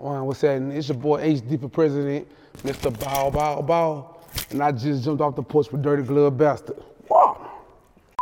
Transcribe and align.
Wow, 0.00 0.24
what's 0.24 0.40
happening? 0.40 0.74
It's 0.78 0.88
your 0.88 0.96
boy 0.96 1.22
HD 1.22 1.60
for 1.60 1.68
President, 1.68 2.26
Mr. 2.62 2.98
Bow 3.00 3.28
Bow 3.28 3.60
Bow. 3.60 4.16
And 4.48 4.62
I 4.62 4.72
just 4.72 5.04
jumped 5.04 5.20
off 5.20 5.36
the 5.36 5.42
porch 5.42 5.70
with 5.70 5.82
Dirty 5.82 6.04
Glove 6.04 6.38
Bastard. 6.38 6.82
Wow. 7.10 7.60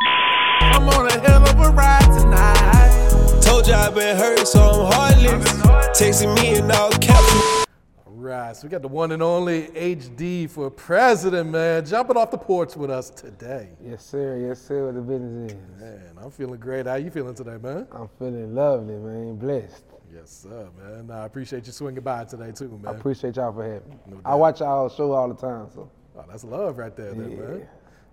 I'm 0.01 0.89
on 0.89 1.07
a 1.07 1.19
hell 1.21 1.41
of 1.41 1.57
a 1.57 1.69
ride 1.73 2.19
tonight. 2.19 3.41
Told 3.41 3.65
you 3.65 3.75
I've 3.75 3.95
been 3.95 4.17
hurt, 4.17 4.45
so 4.45 4.59
I'm 4.59 4.91
heartless. 4.91 5.53
Texting 5.97 6.35
me 6.41 6.57
in 6.57 6.69
all 6.69 6.91
caps. 6.91 7.65
Right, 8.07 8.53
so 8.53 8.67
we 8.67 8.69
got 8.69 8.81
the 8.81 8.89
one 8.89 9.13
and 9.13 9.23
only 9.23 9.67
HD 9.67 10.49
for 10.49 10.69
president, 10.69 11.49
man, 11.49 11.85
jumping 11.85 12.17
off 12.17 12.29
the 12.29 12.37
porch 12.37 12.75
with 12.75 12.91
us 12.91 13.09
today. 13.09 13.69
Yes, 13.81 14.05
sir. 14.05 14.37
Yes, 14.45 14.61
sir. 14.61 14.87
What 14.87 14.95
the 14.95 15.01
business 15.01 15.53
is. 15.53 15.57
Man, 15.79 16.11
I'm 16.21 16.29
feeling 16.29 16.59
great. 16.59 16.87
How 16.87 16.95
you 16.95 17.09
feeling 17.09 17.35
today, 17.35 17.55
man? 17.55 17.87
I'm 17.93 18.09
feeling 18.19 18.53
lovely, 18.53 18.95
man. 18.95 19.37
Blessed. 19.37 19.85
Yes, 20.13 20.31
sir, 20.31 20.69
man. 20.77 21.11
I 21.11 21.25
appreciate 21.25 21.65
you 21.67 21.71
swinging 21.71 22.01
by 22.01 22.25
today 22.25 22.51
too, 22.51 22.79
man. 22.81 22.93
I 22.93 22.97
appreciate 22.97 23.35
y'all 23.35 23.53
for 23.53 23.63
having 23.63 23.89
me. 23.89 23.95
No 24.07 24.21
I 24.25 24.35
watch 24.35 24.59
y'all 24.59 24.89
show 24.89 25.11
all 25.11 25.27
the 25.27 25.35
time, 25.35 25.67
so. 25.73 25.89
Oh, 26.17 26.25
that's 26.27 26.43
love 26.43 26.77
right 26.77 26.95
there, 26.95 27.13
then, 27.13 27.37
man. 27.37 27.67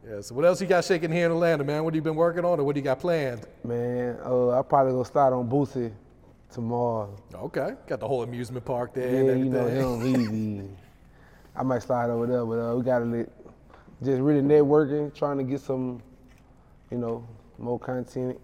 Yeah. 0.07 0.21
So 0.21 0.35
what 0.35 0.45
else 0.45 0.61
you 0.61 0.67
got 0.67 0.85
shaking 0.85 1.11
here 1.11 1.27
in 1.27 1.33
Atlanta, 1.33 1.65
man? 1.65 1.83
What 1.85 1.95
have 1.95 1.97
you 1.97 2.03
been 2.03 2.15
working 2.15 2.45
on, 2.45 2.61
or 2.61 2.65
what 2.65 2.75
do 2.75 2.81
you 2.81 2.85
got 2.85 3.01
planned? 3.01 3.47
Man, 3.65 4.19
uh, 4.25 4.59
I 4.59 4.63
probably 4.63 4.93
gonna 4.93 5.05
start 5.05 5.33
on 5.33 5.49
Boosie 5.49 5.93
tomorrow. 6.53 7.17
Okay, 7.35 7.75
got 7.87 8.01
the 8.01 8.07
whole 8.07 8.23
amusement 8.23 8.65
park 8.65 8.95
there 8.95 9.25
Yeah, 9.25 9.33
and 9.33 9.45
you 9.45 9.51
know 9.51 9.67
him, 9.67 10.61
he 10.61 10.69
I 11.57 11.63
might 11.63 11.83
slide 11.83 12.11
over 12.11 12.27
there, 12.27 12.45
but 12.45 12.59
uh, 12.59 12.77
we 12.77 12.85
gotta 12.85 13.07
let, 13.07 13.29
just 14.05 14.21
really 14.21 14.43
networking, 14.43 15.15
trying 15.15 15.39
to 15.39 15.45
get 15.45 15.61
some, 15.61 16.03
you 16.91 16.99
know, 16.99 17.27
more 17.59 17.79
content. 17.79 18.39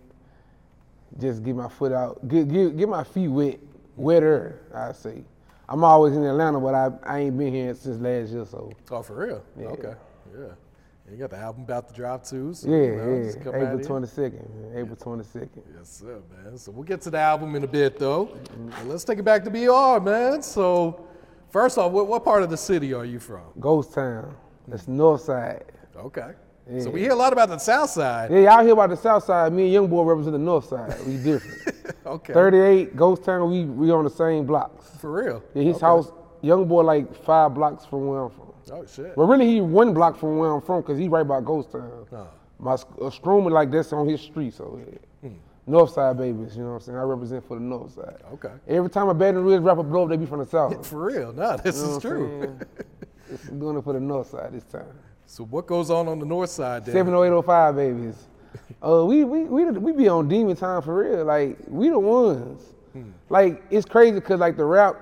Just 1.18 1.42
get 1.42 1.54
my 1.54 1.68
foot 1.68 1.92
out, 1.92 2.26
get 2.28 2.48
get, 2.48 2.76
get 2.76 2.88
my 2.88 3.04
feet 3.04 3.28
wet, 3.28 3.60
wetter. 3.96 4.60
I 4.74 4.92
say. 4.92 5.24
I'm 5.68 5.84
always 5.84 6.14
in 6.14 6.24
Atlanta, 6.24 6.60
but 6.60 6.74
I, 6.74 6.90
I 7.02 7.18
ain't 7.20 7.38
been 7.38 7.52
here 7.54 7.74
since 7.74 7.98
last 8.00 8.30
year, 8.30 8.44
so 8.44 8.72
Oh, 8.90 9.02
for 9.02 9.14
real? 9.26 9.42
Yeah. 9.58 9.66
Okay, 9.68 9.94
yeah. 10.36 10.46
You 11.10 11.16
got 11.18 11.30
the 11.30 11.36
album 11.38 11.62
about 11.62 11.88
to 11.88 11.94
drop 11.94 12.24
too. 12.24 12.52
So, 12.54 12.68
yeah, 12.68 12.76
you 12.76 12.96
know, 12.96 13.32
yeah. 13.52 13.72
April 13.72 13.80
it. 13.80 13.86
22nd, 13.86 14.76
April 14.76 14.96
22nd. 14.96 15.62
Yes, 15.76 15.88
sir, 15.88 16.20
man. 16.30 16.56
So 16.58 16.72
we'll 16.72 16.84
get 16.84 17.00
to 17.02 17.10
the 17.10 17.18
album 17.18 17.54
in 17.54 17.64
a 17.64 17.66
bit, 17.66 17.98
though. 17.98 18.36
And 18.54 18.88
let's 18.88 19.04
take 19.04 19.18
it 19.18 19.24
back 19.24 19.44
to 19.44 19.50
BR, 19.50 20.02
man. 20.02 20.42
So, 20.42 21.06
first 21.50 21.76
off, 21.78 21.92
what, 21.92 22.06
what 22.06 22.24
part 22.24 22.42
of 22.42 22.50
the 22.50 22.56
city 22.56 22.92
are 22.94 23.04
you 23.04 23.18
from? 23.18 23.42
Ghost 23.60 23.92
Town, 23.94 24.34
that's 24.68 24.88
North 24.88 25.22
Side. 25.22 25.64
Okay. 25.96 26.32
Yeah. 26.70 26.80
So 26.80 26.90
we 26.90 27.00
hear 27.00 27.10
a 27.12 27.16
lot 27.16 27.32
about 27.32 27.48
the 27.48 27.58
South 27.58 27.90
Side. 27.90 28.30
Yeah, 28.30 28.38
y'all 28.40 28.62
hear 28.62 28.72
about 28.72 28.90
the 28.90 28.96
South 28.96 29.24
Side. 29.24 29.52
Me 29.52 29.64
and 29.64 29.72
Young 29.72 29.88
Boy 29.88 30.02
represent 30.04 30.32
the 30.32 30.38
North 30.38 30.66
Side. 30.66 30.94
We 31.06 31.16
different. 31.18 31.58
Okay. 32.04 32.32
38, 32.32 32.96
Ghost 32.96 33.24
Town, 33.24 33.50
we, 33.50 33.64
we 33.64 33.90
on 33.90 34.04
the 34.04 34.10
same 34.10 34.44
blocks. 34.44 34.90
For 35.00 35.10
real? 35.24 35.42
Yeah, 35.54 35.62
his 35.62 35.76
Okay. 35.76 35.86
house, 35.86 36.12
young 36.42 36.66
boy, 36.66 36.82
like 36.82 37.14
five 37.24 37.54
blocks 37.54 37.84
from 37.86 38.06
where 38.08 38.24
I'm 38.24 38.30
from. 38.30 38.52
Oh 38.72 38.84
shit. 38.86 39.14
But 39.16 39.24
really, 39.24 39.46
he 39.46 39.60
one 39.60 39.94
block 39.94 40.16
from 40.18 40.36
where 40.38 40.52
I'm 40.52 40.60
from 40.60 40.82
because 40.82 40.98
he 40.98 41.08
right 41.08 41.26
by 41.26 41.40
Ghost 41.40 41.72
Town. 41.72 41.90
Oh. 42.12 42.26
My 42.58 42.72
uh, 42.72 42.76
Stroman, 43.08 43.50
like 43.52 43.70
that's 43.70 43.92
on 43.92 44.08
his 44.08 44.20
street, 44.20 44.52
so 44.52 44.78
yeah. 44.84 45.28
Hmm. 45.28 45.34
North 45.66 45.90
Side 45.92 46.18
babies, 46.18 46.56
you 46.56 46.62
know 46.64 46.70
what 46.70 46.74
I'm 46.76 46.80
saying? 46.80 46.98
I 46.98 47.02
represent 47.02 47.46
for 47.46 47.54
the 47.54 47.62
North 47.62 47.94
Side. 47.94 48.16
Okay. 48.34 48.52
Every 48.68 48.90
time 48.90 49.08
a 49.08 49.14
Baton 49.14 49.42
Rouge 49.44 49.60
rapper 49.60 49.82
blow 49.84 50.02
up, 50.04 50.08
they 50.10 50.16
be 50.16 50.26
from 50.26 50.40
the 50.40 50.46
South. 50.46 50.86
For 50.88 51.06
real? 51.06 51.32
nah, 51.32 51.56
this 51.56 51.76
You 51.78 51.82
know 51.86 51.96
is 51.96 52.02
true. 52.02 52.58
It's 53.30 53.46
doing 53.48 53.78
it 53.78 53.84
for 53.84 53.94
the 53.94 54.00
North 54.00 54.28
Side 54.30 54.52
this 54.52 54.64
time. 54.64 54.84
So 55.26 55.44
what 55.44 55.66
goes 55.66 55.90
on 55.90 56.08
on 56.08 56.18
the 56.18 56.26
North 56.26 56.50
Side 56.50 56.84
there? 56.84 56.94
70805 56.94 57.76
babies. 57.76 58.16
Uh, 58.82 59.04
we, 59.04 59.22
we, 59.22 59.44
we, 59.44 59.64
we 59.64 59.92
be 59.92 60.08
on 60.08 60.28
demon 60.28 60.56
time 60.56 60.82
for 60.82 61.04
real. 61.04 61.24
Like, 61.24 61.56
we 61.68 61.88
the 61.88 61.98
ones. 61.98 62.62
Like, 63.28 63.62
it's 63.70 63.86
crazy 63.86 64.14
because, 64.14 64.40
like, 64.40 64.56
the 64.56 64.64
rap, 64.64 64.96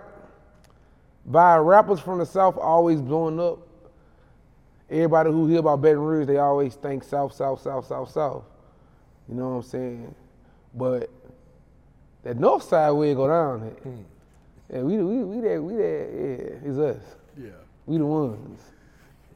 by 1.27 1.57
rappers 1.57 1.99
from 1.99 2.19
the 2.19 2.27
South 2.27 2.57
always 2.59 3.01
blowing 3.01 3.41
up. 3.41 3.59
Everybody 4.89 5.31
who 5.31 5.47
hear 5.47 5.61
about 5.61 5.81
Baton 5.81 6.01
Rouge, 6.01 6.27
they 6.27 6.39
always 6.39 6.75
think 6.75 7.05
South, 7.05 7.33
South, 7.33 7.63
South, 7.63 7.87
South, 7.87 8.11
South. 8.11 8.45
You 9.29 9.35
know 9.37 9.49
what 9.49 9.57
I'm 9.57 9.63
saying? 9.63 10.15
But 10.75 11.11
that 12.23 12.39
North 12.39 12.63
Side 12.63 12.91
way 12.93 13.15
go 13.15 13.27
down 13.29 13.61
there. 13.61 13.93
Yeah, 14.73 14.83
we, 14.83 14.97
we, 14.99 15.25
we 15.25 15.41
there, 15.41 15.63
we 15.63 15.75
there, 15.75 16.11
yeah, 16.11 16.69
it's 16.69 16.79
us. 16.79 17.03
Yeah. 17.37 17.51
We 17.87 17.99
the 17.99 18.07
ones. 18.07 18.61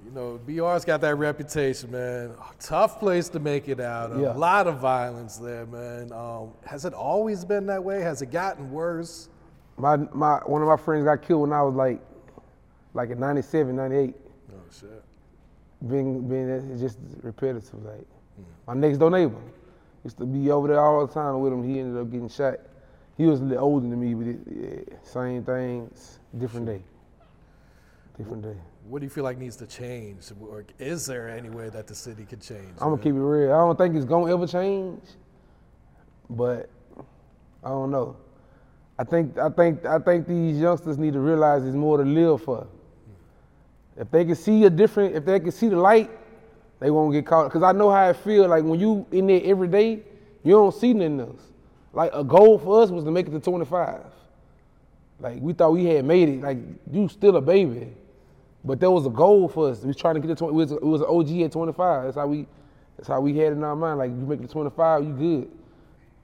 You 0.04 0.10
know, 0.10 0.38
BR's 0.46 0.84
got 0.84 1.00
that 1.00 1.16
reputation, 1.16 1.90
man. 1.90 2.32
Tough 2.60 3.00
place 3.00 3.30
to 3.30 3.38
make 3.38 3.68
it 3.68 3.80
out 3.80 4.12
of. 4.12 4.20
Yeah. 4.20 4.34
A 4.34 4.36
lot 4.36 4.66
of 4.66 4.78
violence 4.78 5.38
there, 5.38 5.64
man. 5.66 6.12
Um, 6.12 6.50
has 6.66 6.84
it 6.84 6.92
always 6.92 7.44
been 7.44 7.66
that 7.66 7.82
way? 7.82 8.02
Has 8.02 8.20
it 8.20 8.30
gotten 8.30 8.70
worse? 8.70 9.30
My 9.78 9.96
my 9.96 10.36
one 10.44 10.60
of 10.60 10.68
my 10.68 10.76
friends 10.76 11.04
got 11.04 11.22
killed 11.22 11.42
when 11.42 11.52
I 11.52 11.62
was 11.62 11.74
like 11.74 12.00
like 12.92 13.10
in 13.10 13.18
97, 13.18 13.74
98. 13.74 14.14
Oh 14.52 14.54
shit. 14.70 15.02
Being 15.88 16.28
being 16.28 16.78
just 16.78 16.98
repetitive. 17.22 17.82
Like 17.82 18.06
my 18.66 18.74
next 18.74 18.98
door 18.98 19.10
neighbor 19.10 19.40
used 20.04 20.18
to 20.18 20.26
be 20.26 20.50
over 20.50 20.68
there 20.68 20.80
all 20.80 21.06
the 21.06 21.12
time 21.12 21.40
with 21.40 21.52
him. 21.52 21.62
He 21.62 21.80
ended 21.80 22.00
up 22.00 22.10
getting 22.10 22.28
shot. 22.28 22.58
He 23.16 23.24
was 23.24 23.40
a 23.40 23.44
little 23.44 23.64
older 23.64 23.88
than 23.88 23.98
me, 24.00 24.14
but 24.14 24.26
it, 24.26 24.38
yeah, 24.90 24.96
same 25.02 25.44
things, 25.44 26.18
different 26.36 26.66
day. 26.66 26.82
Different 28.18 28.42
day. 28.42 28.56
What 28.88 29.00
do 29.00 29.06
you 29.06 29.10
feel 29.10 29.24
like 29.24 29.38
needs 29.38 29.56
to 29.56 29.66
change? 29.66 30.30
Or 30.40 30.64
is 30.78 31.06
there 31.06 31.28
any 31.28 31.48
way 31.48 31.70
that 31.70 31.86
the 31.86 31.94
city 31.94 32.24
could 32.24 32.42
change? 32.42 32.74
I'm 32.80 32.90
gonna 32.90 32.98
keep 32.98 33.14
it 33.14 33.18
real. 33.18 33.52
I 33.52 33.58
don't 33.58 33.78
think 33.78 33.94
it's 33.96 34.04
gonna 34.04 34.32
ever 34.32 34.46
change, 34.46 35.02
but 36.28 36.68
I 37.62 37.68
don't 37.70 37.90
know. 37.90 38.16
I 38.98 39.04
think 39.04 39.38
I 39.38 39.48
think 39.48 39.86
I 39.86 39.98
think 39.98 40.28
these 40.28 40.58
youngsters 40.58 40.98
need 40.98 41.14
to 41.14 41.20
realize 41.20 41.62
there's 41.62 41.74
more 41.74 41.96
to 41.96 42.04
live 42.04 42.42
for. 42.42 42.66
If 43.96 44.10
they 44.10 44.24
can 44.24 44.34
see 44.34 44.64
a 44.64 44.70
different, 44.70 45.14
if 45.14 45.24
they 45.24 45.40
can 45.40 45.50
see 45.50 45.68
the 45.68 45.76
light, 45.76 46.10
they 46.78 46.90
won't 46.90 47.12
get 47.12 47.24
caught. 47.24 47.50
Cause 47.50 47.62
I 47.62 47.72
know 47.72 47.90
how 47.90 48.10
it 48.10 48.16
feel. 48.16 48.48
Like 48.48 48.64
when 48.64 48.78
you 48.78 49.06
in 49.12 49.26
there 49.28 49.40
every 49.44 49.68
day, 49.68 50.02
you 50.42 50.52
don't 50.52 50.74
see 50.74 50.92
nothing 50.92 51.20
else. 51.20 51.42
Like 51.94 52.10
a 52.12 52.24
goal 52.24 52.58
for 52.58 52.82
us 52.82 52.90
was 52.90 53.04
to 53.04 53.10
make 53.10 53.28
it 53.28 53.30
to 53.30 53.40
25. 53.40 54.00
Like 55.20 55.40
we 55.40 55.54
thought 55.54 55.70
we 55.70 55.86
had 55.86 56.04
made 56.04 56.28
it. 56.28 56.40
Like 56.42 56.58
you 56.90 57.08
still 57.08 57.36
a 57.36 57.40
baby, 57.40 57.92
but 58.64 58.80
there 58.80 58.90
was 58.90 59.06
a 59.06 59.10
goal 59.10 59.48
for 59.48 59.70
us. 59.70 59.82
We 59.82 59.88
was 59.88 59.96
trying 59.96 60.14
to 60.14 60.20
get 60.20 60.28
to 60.28 60.34
20. 60.34 60.52
It 60.52 60.56
was, 60.56 60.72
it 60.72 60.82
was 60.82 61.00
an 61.02 61.08
OG 61.08 61.42
at 61.42 61.52
25. 61.52 62.04
That's 62.04 62.16
how 62.16 62.26
we. 62.26 62.46
That's 62.96 63.08
how 63.08 63.20
we 63.20 63.36
had 63.36 63.48
it 63.48 63.56
in 63.56 63.64
our 63.64 63.74
mind. 63.74 63.98
Like 63.98 64.10
you 64.10 64.16
make 64.16 64.38
it 64.38 64.46
to 64.46 64.52
25, 64.52 65.04
you 65.04 65.12
good. 65.12 65.50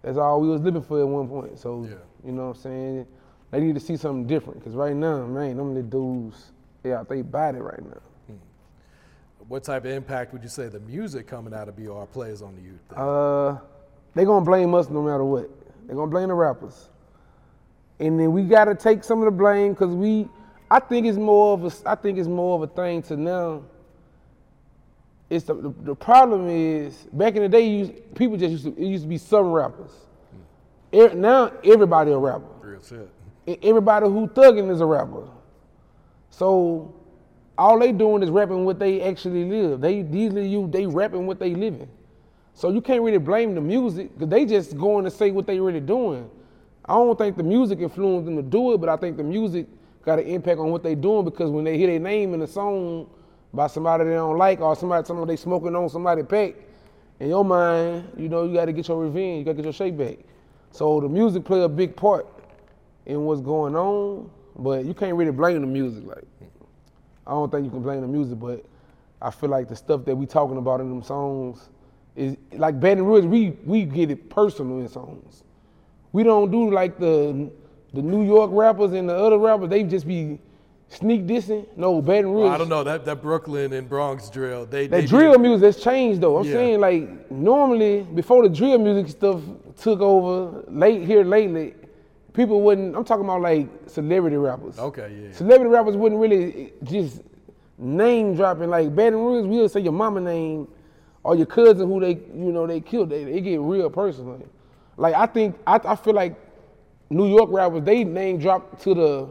That's 0.03 0.17
all 0.17 0.41
we 0.41 0.49
was 0.49 0.61
living 0.61 0.83
for 0.83 1.01
at 1.01 1.09
one 1.09 1.29
point. 1.29 1.59
So 1.59 1.85
yeah. 1.85 1.97
you 2.25 2.33
know 2.33 2.49
what 2.49 2.57
I'm 2.57 2.63
saying. 2.63 3.07
They 3.51 3.61
need 3.61 3.75
to 3.75 3.81
see 3.81 3.97
something 3.97 4.27
different. 4.27 4.63
Cause 4.63 4.75
right 4.75 4.95
now, 4.95 5.27
man, 5.27 5.57
them 5.57 5.75
little 5.75 5.91
dudes, 5.91 6.53
yeah, 6.85 7.03
they 7.09 7.19
it 7.19 7.25
right 7.25 7.85
now. 7.85 8.01
What 9.49 9.65
type 9.65 9.85
of 9.85 9.91
impact 9.91 10.33
would 10.33 10.45
you 10.45 10.49
say 10.49 10.69
the 10.69 10.79
music 10.79 11.27
coming 11.27 11.53
out 11.53 11.69
of 11.69 11.75
BR 11.75 12.05
plays 12.13 12.41
on 12.41 12.55
the 12.55 12.63
youth? 12.63 12.79
then? 12.89 12.99
Uh, 13.01 13.59
they 14.15 14.25
gonna 14.25 14.45
blame 14.45 14.73
us 14.75 14.89
no 14.89 15.03
matter 15.03 15.25
what. 15.25 15.51
They 15.89 15.95
gonna 15.95 16.09
blame 16.09 16.29
the 16.29 16.35
rappers, 16.35 16.89
and 17.99 18.21
then 18.21 18.31
we 18.31 18.45
gotta 18.45 18.77
take 18.77 19.03
some 19.03 19.19
of 19.19 19.25
the 19.25 19.33
blame 19.33 19.73
because 19.73 19.93
we. 19.93 20.29
I 20.71 20.79
think 20.79 21.07
it's 21.07 21.19
more 21.19 21.55
of 21.55 21.65
a. 21.65 21.73
I 21.91 21.95
think 21.97 22.19
it's 22.19 22.29
more 22.29 22.57
of 22.57 22.71
a 22.71 22.73
thing 22.73 23.03
to 23.05 23.17
now. 23.17 23.63
It's 25.29 25.45
the, 25.45 25.55
the, 25.55 25.75
the 25.83 25.95
problem 25.95 26.49
is 26.49 26.95
back 27.13 27.37
in 27.37 27.43
the 27.43 27.49
day, 27.49 27.67
you, 27.69 27.89
people 28.15 28.37
just 28.37 28.51
used 28.51 28.65
to. 28.65 28.71
It 28.77 28.87
used 28.87 29.05
to 29.05 29.09
be 29.09 29.19
some 29.19 29.53
rappers. 29.53 29.91
Mm. 30.93 31.13
E- 31.13 31.15
now 31.15 31.53
everybody 31.65 32.13
a 32.13 32.19
rapper. 32.19 32.45
Real. 32.63 33.09
E- 33.47 33.59
Everybody 33.63 34.07
who 34.07 34.27
thugging 34.29 34.71
is 34.71 34.81
a 34.81 34.87
rapper. 34.87 35.29
So 36.31 36.95
all 37.59 37.79
they 37.79 37.93
doing 37.93 38.23
is 38.23 38.31
rapping 38.31 38.65
what 38.65 38.79
they 38.79 39.03
actually 39.03 39.45
live. 39.45 39.81
They 39.81 40.03
these 40.03 40.33
you 40.33 40.69
they 40.71 40.87
rapping 40.87 41.27
what 41.27 41.39
they 41.39 41.55
living. 41.55 41.89
So 42.55 42.71
you 42.71 42.81
can't 42.81 43.03
really 43.03 43.19
blame 43.19 43.55
the 43.55 43.61
music 43.61 44.13
because 44.15 44.29
they 44.29 44.45
just 44.45 44.77
going 44.77 45.05
to 45.05 45.11
say 45.11 45.31
what 45.31 45.47
they 45.47 45.59
really 45.61 45.81
doing. 45.81 46.29
I 46.85 46.95
don't 46.95 47.17
think 47.17 47.37
the 47.37 47.43
music 47.43 47.79
influenced 47.81 48.27
them 48.27 48.37
to 48.37 48.43
do 48.43 48.73
it, 48.75 48.79
but 48.79 48.89
I 48.89 48.97
think 48.97 49.17
the 49.17 49.23
music 49.23 49.67
got 50.11 50.19
an 50.19 50.27
impact 50.27 50.59
on 50.59 50.71
what 50.73 50.83
they 50.83 50.97
doing 50.97 51.25
because 51.25 51.51
when 51.51 51.65
they 51.65 51.79
hear 51.79 51.87
their 51.87 52.01
name 52.01 52.35
in 52.35 52.43
a 52.43 52.47
song 52.47 53.09
by 53.55 53.69
somebody 53.69 54.03
they 54.05 54.11
don't 54.15 54.37
like 54.37 54.61
or 54.61 54.75
somebody 54.75 55.07
telling 55.07 55.25
they 55.25 55.37
smoking 55.37 55.77
on 55.77 55.89
somebody 55.89 56.25
pack, 56.25 56.55
in 57.21 57.29
your 57.29 57.45
mind, 57.45 58.11
you 58.17 58.29
know, 58.29 58.45
you 58.45 58.55
got 58.55 58.65
to 58.65 58.73
get 58.73 58.89
your 58.89 59.05
revenge, 59.05 59.39
you 59.39 59.45
got 59.45 59.53
to 59.53 59.57
get 59.57 59.65
your 59.65 59.73
shake 59.73 59.97
back. 59.97 60.19
So 60.73 61.01
the 61.01 61.09
music 61.09 61.45
play 61.45 61.63
a 61.63 61.69
big 61.69 61.95
part 61.95 62.27
in 63.07 63.25
what's 63.25 63.41
going 63.41 63.77
on, 63.77 64.29
but 64.59 64.85
you 64.85 64.95
can't 64.95 65.15
really 65.15 65.31
blame 65.31 65.61
the 65.61 65.67
music. 65.67 66.05
Like, 66.05 66.25
I 67.27 67.31
don't 67.31 67.53
think 67.53 67.65
you 67.65 67.71
can 67.71 67.83
blame 67.83 68.01
the 68.01 68.09
music, 68.09 68.41
but 68.41 68.65
I 69.23 69.31
feel 69.31 69.51
like 69.51 69.69
the 69.69 69.77
stuff 69.77 70.05
that 70.07 70.17
we 70.17 70.27
talking 70.27 70.57
about 70.57 70.81
in 70.81 70.89
them 70.89 71.05
songs 71.05 71.69
is 72.17 72.37
like 72.55 72.81
Baton 72.81 73.05
Rouge. 73.05 73.27
We 73.27 73.51
we 73.65 73.85
get 73.85 74.11
it 74.11 74.29
personal 74.29 74.81
in 74.81 74.89
songs. 74.89 75.45
We 76.13 76.25
don't 76.25 76.51
do 76.51 76.73
like 76.73 76.99
the 76.99 77.51
the 77.93 78.03
New 78.03 78.23
York 78.25 78.51
rappers 78.53 78.93
and 78.93 79.09
the 79.09 79.15
other 79.17 79.39
rappers. 79.39 79.69
They 79.69 79.83
just 79.83 80.07
be 80.07 80.39
sneak 80.89 81.27
dissing. 81.27 81.67
No, 81.77 82.01
Baton 82.03 82.33
Rouge. 82.33 82.45
Well, 82.45 82.53
I 82.53 82.59
don't 82.59 82.69
know 82.69 82.85
that 82.85 83.05
that 83.05 83.23
Brooklyn 83.23 83.73
and 83.73 83.89
Bronx 83.89 84.29
drill. 84.31 84.67
They 84.67 84.87
That 84.87 85.01
they 85.03 85.07
drill 85.07 85.33
be- 85.35 85.49
music 85.49 85.67
has 85.67 85.83
changed 85.83 86.21
though. 86.21 86.39
I'm 86.39 86.45
Yeah. 86.45 86.53
saying 86.53 86.81
like 86.81 87.31
normally 87.31 88.03
before 88.15 88.43
the 88.43 88.49
drill 88.55 88.79
music 88.79 89.09
stuff 89.11 89.41
took 89.77 90.01
over 90.01 90.65
late 90.69 91.03
here 91.05 91.25
lately, 91.25 91.75
people 92.33 92.61
wouldn't. 92.63 92.97
I'm 92.97 93.05
talking 93.05 93.25
about 93.25 93.41
like 93.43 93.69
celebrity 93.87 94.37
rappers. 94.37 94.79
Okay, 94.79 95.13
yeah. 95.25 95.33
Celebrity 95.33 95.71
rappers 95.73 95.97
wouldn't 95.97 96.21
really 96.21 96.73
just 96.85 97.23
name 97.79 98.35
dropping 98.35 98.69
like 98.71 98.95
Baton 98.95 99.19
Rouge. 99.21 99.47
We'll 99.47 99.69
say 99.69 99.81
your 99.81 99.93
mama 99.93 100.21
name 100.21 100.69
or 101.23 101.35
your 101.35 101.47
cousin 101.47 101.89
who 101.89 102.01
they 102.01 102.13
you 102.35 102.53
know 102.53 102.67
they 102.67 102.81
killed. 102.81 103.11
They, 103.11 103.25
they 103.25 103.41
get 103.41 103.61
real 103.61 103.91
personal. 103.91 104.43
Like 104.97 105.15
I 105.15 105.27
think 105.27 105.57
I, 105.67 105.81
I 105.85 105.97
feel 105.97 106.15
like 106.15 106.35
New 107.11 107.29
York 107.29 107.51
rappers 107.51 107.83
they 107.83 108.05
name 108.05 108.39
drop 108.39 108.81
to 108.83 108.95
the 108.95 109.29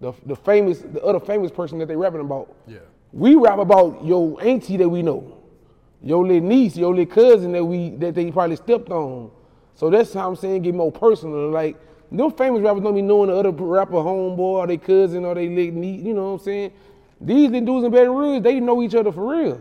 the, 0.00 0.12
the 0.26 0.34
famous 0.34 0.80
the 0.80 1.02
other 1.02 1.20
famous 1.20 1.50
person 1.50 1.78
that 1.78 1.86
they 1.86 1.96
rapping 1.96 2.20
about. 2.20 2.54
Yeah. 2.66 2.78
We 3.12 3.34
rap 3.34 3.58
about 3.58 4.04
your 4.04 4.42
auntie 4.42 4.76
that 4.78 4.88
we 4.88 5.02
know, 5.02 5.38
your 6.02 6.26
little 6.26 6.48
niece, 6.48 6.76
your 6.76 6.94
little 6.94 7.12
cousin 7.12 7.52
that 7.52 7.64
we 7.64 7.90
that 7.96 8.14
they 8.14 8.30
probably 8.30 8.56
stepped 8.56 8.90
on. 8.90 9.30
So 9.74 9.90
that's 9.90 10.12
how 10.14 10.28
I'm 10.28 10.36
saying 10.36 10.62
get 10.62 10.74
more 10.74 10.90
personal. 10.90 11.50
Like 11.50 11.76
them 12.10 12.32
famous 12.32 12.62
rappers 12.62 12.82
don't 12.82 12.94
be 12.94 13.02
knowing 13.02 13.28
the 13.28 13.36
other 13.36 13.50
rapper 13.50 13.94
homeboy 13.94 14.38
or 14.38 14.66
their 14.66 14.78
cousin 14.78 15.24
or 15.24 15.34
they 15.34 15.48
little 15.48 15.74
niece. 15.74 16.02
You 16.02 16.14
know 16.14 16.32
what 16.32 16.40
I'm 16.40 16.44
saying? 16.44 16.72
These 17.20 17.50
dudes 17.50 17.84
in 17.84 17.90
Baton 17.90 18.14
Rouge, 18.14 18.42
they 18.42 18.60
know 18.60 18.82
each 18.82 18.94
other 18.94 19.12
for 19.12 19.36
real. 19.36 19.60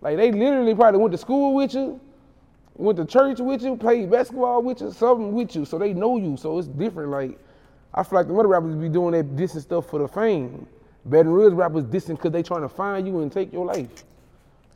Like 0.00 0.16
they 0.16 0.32
literally 0.32 0.74
probably 0.74 1.00
went 1.00 1.12
to 1.12 1.18
school 1.18 1.54
with 1.54 1.74
you, 1.74 2.00
went 2.78 2.98
to 2.98 3.04
church 3.04 3.40
with 3.40 3.62
you, 3.62 3.76
played 3.76 4.10
basketball 4.10 4.62
with 4.62 4.80
you, 4.80 4.92
something 4.92 5.32
with 5.32 5.54
you. 5.56 5.64
So 5.64 5.78
they 5.78 5.92
know 5.94 6.16
you. 6.16 6.36
So 6.36 6.58
it's 6.58 6.68
different. 6.68 7.10
Like 7.10 7.38
I 7.94 8.02
feel 8.02 8.18
like 8.18 8.28
the 8.28 8.34
other 8.34 8.48
rappers 8.48 8.74
be 8.76 8.88
doing 8.88 9.12
that 9.12 9.36
dissing 9.36 9.62
stuff 9.62 9.88
for 9.88 9.98
the 9.98 10.08
fame. 10.08 10.66
Baton 11.06 11.32
Rouge 11.32 11.52
rappers 11.52 11.84
dissing 11.84 12.16
because 12.16 12.32
they 12.32 12.42
trying 12.42 12.62
to 12.62 12.68
find 12.68 13.06
you 13.06 13.20
and 13.20 13.32
take 13.32 13.52
your 13.52 13.64
life. 13.64 14.04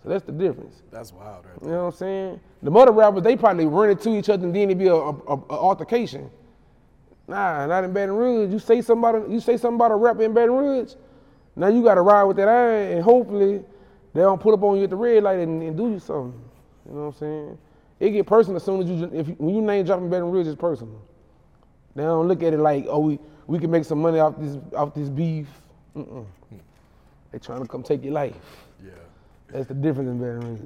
So 0.03 0.09
that's 0.09 0.25
the 0.25 0.33
difference. 0.33 0.83
That's 0.91 1.13
wild, 1.13 1.45
right 1.45 1.55
You 1.63 1.69
know 1.71 1.87
what 1.87 1.95
I'm 1.95 1.99
saying? 1.99 2.41
The 2.63 2.71
mother 2.71 2.93
rappers, 2.93 3.23
they 3.23 3.37
probably 3.37 3.67
run 3.67 3.91
into 3.91 4.17
each 4.17 4.29
other 4.31 4.47
and 4.47 4.55
then 4.55 4.71
it 4.71 4.79
be 4.79 4.87
a, 4.87 4.95
a, 4.95 5.11
a, 5.11 5.35
a 5.35 5.53
altercation. 5.53 6.31
Nah, 7.29 7.67
not 7.67 7.85
in 7.85 7.93
Baton 7.93 8.15
Rouge. 8.17 8.53
You 8.53 8.59
say 8.59 8.81
somebody, 8.81 9.31
you 9.31 9.41
say 9.41 9.57
something 9.57 9.77
about 9.77 9.93
a 9.93 9.97
rapper 9.97 10.23
in 10.23 10.33
Baton 10.33 10.55
Rouge, 10.55 10.95
now 11.57 11.69
you 11.69 11.83
gotta 11.83 12.01
ride 12.01 12.25
with 12.25 12.39
that 12.39 12.49
iron 12.49 12.93
and 12.93 13.03
hopefully 13.03 13.63
they 14.15 14.21
don't 14.23 14.41
put 14.41 14.55
up 14.55 14.63
on 14.63 14.79
you 14.79 14.85
at 14.85 14.91
the 14.91 14.97
red 14.97 15.23
light 15.23 15.41
and, 15.41 15.63
and 15.63 15.77
do 15.77 15.91
you 15.91 15.99
something. 15.99 16.41
You 16.89 16.95
know 16.95 17.07
what 17.07 17.15
I'm 17.15 17.19
saying? 17.19 17.59
It 18.01 18.11
get 18.11 18.27
personal 18.27 18.57
as 18.57 18.65
soon 18.65 18.81
as 18.81 18.89
you, 18.89 19.11
if 19.13 19.29
when 19.39 19.55
you 19.55 19.61
name 19.61 19.85
dropping 19.85 20.09
Baton 20.09 20.31
Rouge, 20.31 20.47
it's 20.47 20.59
personal. 20.59 21.01
They 21.95 22.03
don't 22.03 22.27
look 22.27 22.43
at 22.43 22.55
it 22.55 22.59
like, 22.59 22.87
oh, 22.89 23.01
we, 23.01 23.19
we 23.47 23.59
can 23.59 23.71
make 23.71 23.85
some 23.85 24.01
money 24.01 24.19
off 24.19 24.37
this 24.39 24.57
off 24.75 24.95
this 24.95 25.11
beef. 25.11 25.49
Mm-mm. 25.95 26.25
They 27.31 27.39
trying 27.39 27.61
to 27.63 27.69
come 27.69 27.83
take 27.83 28.03
your 28.03 28.15
life. 28.15 28.35
Yeah. 28.83 28.93
That's 29.49 29.69
the 29.69 29.75
difference 29.75 30.09
in 30.09 30.19
Baton 30.19 30.41
Rouge. 30.41 30.61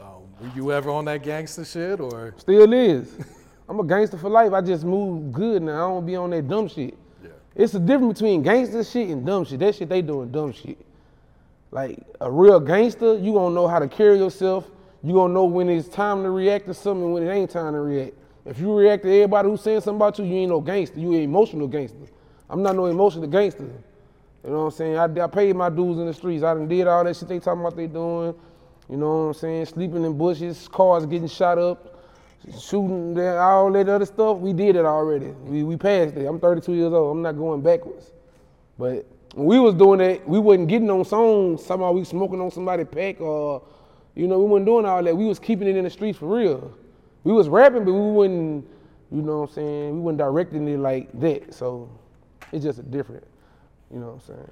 Um, 0.00 0.22
were 0.40 0.56
you 0.56 0.72
ever 0.72 0.90
on 0.90 1.04
that 1.04 1.22
gangster 1.22 1.64
shit 1.64 2.00
or? 2.00 2.34
Still 2.38 2.72
is. 2.72 3.14
I'm 3.68 3.78
a 3.78 3.84
gangster 3.84 4.16
for 4.16 4.30
life. 4.30 4.52
I 4.52 4.62
just 4.62 4.84
move 4.84 5.32
good 5.32 5.62
now. 5.62 5.74
I 5.74 5.90
don't 5.90 6.06
be 6.06 6.16
on 6.16 6.30
that 6.30 6.48
dumb 6.48 6.68
shit. 6.68 6.96
Yeah. 7.22 7.30
It's 7.54 7.72
the 7.72 7.78
difference 7.78 8.14
between 8.14 8.42
gangster 8.42 8.82
shit 8.82 9.10
and 9.10 9.26
dumb 9.26 9.44
shit. 9.44 9.60
That 9.60 9.74
shit 9.74 9.88
they 9.90 10.00
doing 10.00 10.32
dumb 10.32 10.52
shit. 10.52 10.78
Like 11.70 12.02
a 12.20 12.30
real 12.30 12.58
gangster, 12.60 13.18
you 13.18 13.32
gonna 13.34 13.54
know 13.54 13.68
how 13.68 13.78
to 13.78 13.86
carry 13.86 14.18
yourself. 14.18 14.64
You 15.02 15.14
gonna 15.14 15.32
know 15.32 15.44
when 15.44 15.68
it's 15.68 15.88
time 15.88 16.22
to 16.22 16.30
react 16.30 16.66
to 16.66 16.74
something 16.74 17.12
when 17.12 17.22
it 17.22 17.30
ain't 17.30 17.50
time 17.50 17.72
to 17.72 17.80
react. 17.80 18.14
If 18.44 18.58
you 18.58 18.76
react 18.76 19.02
to 19.04 19.08
everybody 19.08 19.48
who's 19.48 19.62
saying 19.62 19.80
something 19.80 19.96
about 19.96 20.18
you, 20.18 20.24
you 20.24 20.34
ain't 20.36 20.50
no 20.50 20.60
gangster. 20.60 20.98
You 20.98 21.12
an 21.14 21.22
emotional 21.22 21.68
gangster. 21.68 21.98
I'm 22.48 22.62
not 22.62 22.76
no 22.76 22.86
emotional 22.86 23.26
gangster. 23.26 23.70
You 24.44 24.50
know 24.50 24.58
what 24.58 24.64
I'm 24.64 24.70
saying? 24.72 24.96
I, 24.96 25.24
I 25.24 25.26
paid 25.26 25.54
my 25.54 25.68
dues 25.68 25.98
in 25.98 26.06
the 26.06 26.14
streets. 26.14 26.42
I 26.42 26.54
done 26.54 26.66
did 26.66 26.86
all 26.86 27.04
that 27.04 27.16
shit 27.16 27.28
they 27.28 27.38
talking 27.38 27.60
about 27.60 27.76
they 27.76 27.86
doing. 27.86 28.34
You 28.88 28.96
know 28.96 29.06
what 29.06 29.28
I'm 29.28 29.34
saying? 29.34 29.66
Sleeping 29.66 30.04
in 30.04 30.16
bushes, 30.16 30.66
cars 30.68 31.06
getting 31.06 31.28
shot 31.28 31.58
up, 31.58 32.02
shooting, 32.58 33.18
all 33.20 33.70
that 33.70 33.88
other 33.88 34.06
stuff. 34.06 34.38
We 34.38 34.52
did 34.52 34.76
it 34.76 34.84
already. 34.84 35.26
We, 35.26 35.62
we 35.62 35.76
passed 35.76 36.16
it. 36.16 36.26
I'm 36.26 36.40
32 36.40 36.72
years 36.72 36.92
old. 36.92 37.16
I'm 37.16 37.22
not 37.22 37.32
going 37.32 37.60
backwards. 37.60 38.10
But 38.78 39.06
when 39.34 39.46
we 39.46 39.60
was 39.60 39.74
doing 39.74 39.98
that, 39.98 40.28
we 40.28 40.38
wasn't 40.38 40.68
getting 40.68 40.90
on 40.90 41.04
songs. 41.04 41.64
Somehow 41.64 41.92
we 41.92 42.04
smoking 42.04 42.40
on 42.40 42.50
somebody's 42.50 42.88
pack 42.90 43.20
or, 43.20 43.62
you 44.14 44.26
know, 44.26 44.38
we 44.38 44.46
wasn't 44.46 44.66
doing 44.66 44.86
all 44.86 45.02
that. 45.02 45.16
We 45.16 45.26
was 45.26 45.38
keeping 45.38 45.68
it 45.68 45.76
in 45.76 45.84
the 45.84 45.90
streets 45.90 46.18
for 46.18 46.26
real. 46.26 46.72
We 47.24 47.32
was 47.32 47.48
rapping, 47.48 47.84
but 47.84 47.92
we 47.92 48.10
wasn't, 48.10 48.66
you 49.10 49.22
know 49.22 49.40
what 49.40 49.50
I'm 49.50 49.54
saying? 49.54 49.94
We 49.94 50.00
wasn't 50.00 50.18
directing 50.18 50.68
it 50.68 50.78
like 50.78 51.08
that. 51.20 51.54
So 51.54 51.88
it's 52.52 52.64
just 52.64 52.78
a 52.78 52.82
different, 52.82 53.24
you 53.92 54.00
know 54.00 54.06
what 54.06 54.14
I'm 54.14 54.20
saying? 54.20 54.50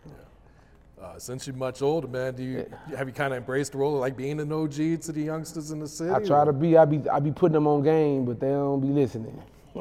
Uh, 1.01 1.19
since 1.19 1.47
you're 1.47 1.55
much 1.55 1.81
older, 1.81 2.09
man, 2.09 2.35
do 2.35 2.43
you 2.43 2.67
have 2.97 3.07
you 3.07 3.15
kind 3.15 3.33
of 3.33 3.39
embraced 3.39 3.73
the 3.73 3.79
role 3.79 3.95
of 3.95 4.01
like 4.01 4.17
being 4.17 4.41
an 4.41 4.51
OG 4.51 4.73
to 4.73 5.13
the 5.13 5.23
youngsters 5.23 5.71
in 5.71 5.79
the 5.79 5.87
city? 5.87 6.11
I 6.11 6.19
try 6.19 6.43
or- 6.43 6.47
to 6.47 6.53
be, 6.53 6.77
I 6.77 6.85
be, 6.85 7.09
I 7.09 7.21
be 7.21 7.31
putting 7.31 7.53
them 7.55 7.69
on 7.69 7.83
game, 7.83 8.25
but 8.25 8.41
they 8.41 8.49
don't 8.49 8.81
be 8.81 8.89
listening. 8.89 9.41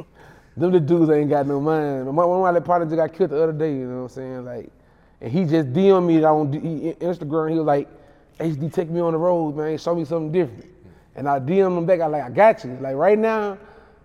them 0.58 0.72
the 0.72 0.80
dudes 0.80 1.10
ain't 1.10 1.30
got 1.30 1.48
no 1.48 1.60
mind. 1.60 2.06
My, 2.06 2.24
one 2.24 2.48
of 2.48 2.54
my 2.54 2.60
partners 2.66 2.90
just 2.90 2.98
got 2.98 3.18
killed 3.18 3.32
the 3.32 3.42
other 3.42 3.54
day, 3.54 3.72
you 3.72 3.88
know 3.88 4.04
what 4.04 4.04
I'm 4.04 4.10
saying? 4.10 4.46
Like, 4.46 4.72
and 5.20 5.32
he 5.32 5.46
just 5.46 5.74
DM 5.74 6.06
me 6.06 6.24
on 6.24 6.52
Instagram. 6.52 7.50
He 7.50 7.58
was 7.58 7.66
like, 7.66 7.90
HD, 8.40 8.72
take 8.72 8.90
me 8.90 9.00
on 9.00 9.14
the 9.14 9.20
road, 9.20 9.56
man. 9.56 9.78
Show 9.78 9.96
me 9.96 10.06
something 10.06 10.32
different. 10.32 10.66
And 11.16 11.28
I 11.28 11.40
DM 11.40 11.78
him 11.78 11.86
back. 11.86 12.02
I 12.02 12.06
like, 12.06 12.24
I 12.24 12.30
got 12.30 12.64
you. 12.64 12.78
Like 12.80 12.96
right 12.96 13.18
now, 13.18 13.58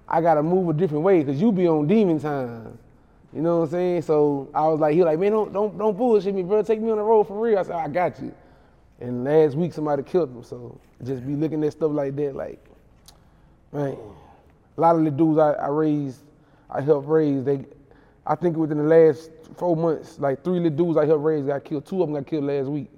I 0.09 0.21
gotta 0.21 0.43
move 0.43 0.69
a 0.69 0.73
different 0.73 1.05
way 1.05 1.23
because 1.23 1.41
you 1.41 1.53
be 1.53 1.69
on 1.69 1.87
demon 1.87 2.19
time. 2.19 2.79
You 3.33 3.43
know 3.43 3.59
what 3.59 3.65
I'm 3.65 3.71
saying? 3.71 4.03
So 4.03 4.49
I 4.55 4.67
was 4.69 4.81
like, 4.81 4.95
he 4.95 5.05
like, 5.05 5.19
man, 5.19 5.33
don't 5.33 5.53
don't 5.53 5.77
don't 5.77 5.97
bullshit 5.97 6.35
me, 6.35 6.43
bro. 6.43 6.63
Take 6.63 6.81
me 6.81 6.91
on 6.91 6.97
the 6.99 7.03
road 7.03 7.25
for 7.25 7.39
real. 7.39 7.59
I 7.59 7.63
said, 7.63 7.77
I 7.77 7.89
got 7.89 8.21
you. 8.21 8.35
And 9.01 9.25
last 9.25 9.57
week 9.57 9.73
somebody 9.73 10.03
killed 10.03 10.31
him. 10.31 10.45
So 10.45 10.79
just 11.05 11.27
be 11.27 11.35
looking 11.35 11.63
at 11.65 11.73
stuff 11.73 11.93
like 11.93 12.17
that, 12.17 12.35
like, 12.35 12.65
man. 13.73 13.97
A 14.79 14.81
lot 14.81 14.97
of 14.97 15.05
the 15.05 15.11
dudes 15.11 15.39
I, 15.39 15.53
I 15.53 15.69
raised, 15.69 16.21
I 16.71 16.81
helped 16.81 17.07
raise, 17.07 17.45
they 17.45 17.67
I 18.27 18.35
think 18.35 18.57
within 18.57 18.79
the 18.79 18.85
last 18.85 19.31
four 19.57 19.77
months, 19.77 20.19
like 20.19 20.45
three 20.45 20.61
little 20.61 20.87
dudes 20.87 20.97
I 20.97 21.07
helped 21.07 21.25
raise 21.25 21.45
got 21.45 21.65
killed. 21.65 21.87
Two 21.87 22.03
of 22.03 22.09
them 22.09 22.15
got 22.15 22.27
killed 22.27 22.45
last 22.45 22.69
week. 22.69 22.89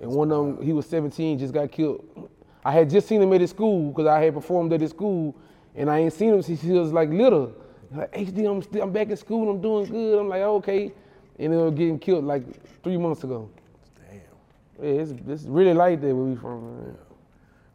And 0.00 0.10
one 0.10 0.30
of 0.30 0.56
them, 0.56 0.62
he 0.64 0.72
was 0.72 0.86
17, 0.86 1.38
just 1.38 1.52
got 1.52 1.70
killed. 1.72 2.28
I 2.64 2.72
had 2.72 2.90
just 2.90 3.08
seen 3.08 3.22
him 3.22 3.32
at 3.32 3.40
his 3.40 3.50
school 3.50 3.90
because 3.90 4.06
I 4.06 4.22
had 4.22 4.34
performed 4.34 4.72
at 4.72 4.80
his 4.80 4.90
school, 4.90 5.34
and 5.74 5.90
I 5.90 6.00
ain't 6.00 6.12
seen 6.12 6.34
him 6.34 6.42
since 6.42 6.60
he 6.60 6.72
was 6.72 6.92
like 6.92 7.08
little. 7.10 7.54
Like 7.90 8.12
HD, 8.12 8.50
I'm 8.50 8.62
still, 8.62 8.82
I'm 8.82 8.92
back 8.92 9.08
in 9.08 9.16
school, 9.16 9.50
I'm 9.50 9.60
doing 9.60 9.86
good. 9.86 10.18
I'm 10.18 10.28
like 10.28 10.42
okay, 10.42 10.92
and 11.38 11.52
ended 11.52 11.60
up 11.60 11.74
getting 11.74 11.98
killed 11.98 12.24
like 12.24 12.42
three 12.82 12.98
months 12.98 13.24
ago. 13.24 13.48
Damn. 13.96 14.84
Yeah, 14.84 15.00
it's, 15.00 15.12
it's 15.26 15.44
really 15.44 15.74
like 15.74 16.00
that 16.00 16.14
where 16.14 16.24
we 16.24 16.36
from. 16.36 16.84
Man. 16.84 16.96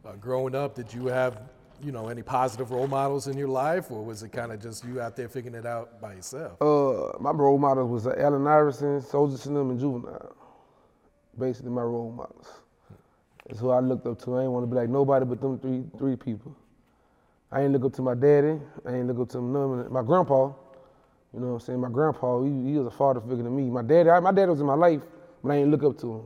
Uh, 0.06 0.12
growing 0.12 0.54
up, 0.54 0.74
did 0.74 0.92
you 0.92 1.06
have 1.06 1.40
you 1.82 1.90
know 1.90 2.08
any 2.08 2.22
positive 2.22 2.70
role 2.70 2.86
models 2.86 3.26
in 3.26 3.36
your 3.36 3.48
life, 3.48 3.90
or 3.90 4.04
was 4.04 4.22
it 4.22 4.30
kind 4.30 4.52
of 4.52 4.62
just 4.62 4.84
you 4.84 5.00
out 5.00 5.16
there 5.16 5.28
figuring 5.28 5.56
it 5.56 5.66
out 5.66 6.00
by 6.00 6.14
yourself? 6.14 6.60
Uh, 6.62 7.18
my 7.18 7.30
role 7.30 7.58
models 7.58 7.90
was 7.90 8.06
Allen 8.06 8.46
Iverson, 8.46 9.00
Soulja 9.00 9.38
Slim, 9.38 9.70
and 9.70 9.80
Juvenile. 9.80 10.36
Basically, 11.38 11.70
my 11.70 11.82
role 11.82 12.12
models. 12.12 12.46
That's 13.46 13.60
who 13.60 13.70
I 13.70 13.80
looked 13.80 14.06
up 14.06 14.20
to. 14.22 14.36
I 14.36 14.42
ain't 14.42 14.52
want 14.52 14.64
to 14.64 14.66
be 14.66 14.76
like 14.76 14.88
nobody 14.88 15.24
but 15.26 15.40
them 15.40 15.58
three 15.58 15.84
three 15.98 16.16
people. 16.16 16.56
I 17.52 17.62
ain't 17.62 17.72
look 17.72 17.84
up 17.84 17.92
to 17.94 18.02
my 18.02 18.14
daddy. 18.14 18.58
I 18.86 18.94
ain't 18.94 19.06
look 19.06 19.20
up 19.20 19.28
to 19.30 19.40
none 19.40 19.80
of 19.80 19.92
my 19.92 20.02
grandpa. 20.02 20.52
You 21.32 21.40
know 21.40 21.46
what 21.48 21.52
I'm 21.54 21.60
saying? 21.60 21.80
My 21.80 21.88
grandpa, 21.88 22.42
he, 22.42 22.50
he 22.72 22.78
was 22.78 22.86
a 22.86 22.90
father 22.96 23.20
figure 23.20 23.42
to 23.42 23.50
me. 23.50 23.64
My 23.68 23.82
daddy, 23.82 24.08
I, 24.08 24.20
my 24.20 24.30
daddy 24.32 24.50
was 24.50 24.60
in 24.60 24.66
my 24.66 24.74
life, 24.74 25.02
but 25.42 25.50
I 25.52 25.56
ain't 25.56 25.70
look 25.70 25.82
up 25.82 25.98
to 25.98 26.12
him. 26.14 26.22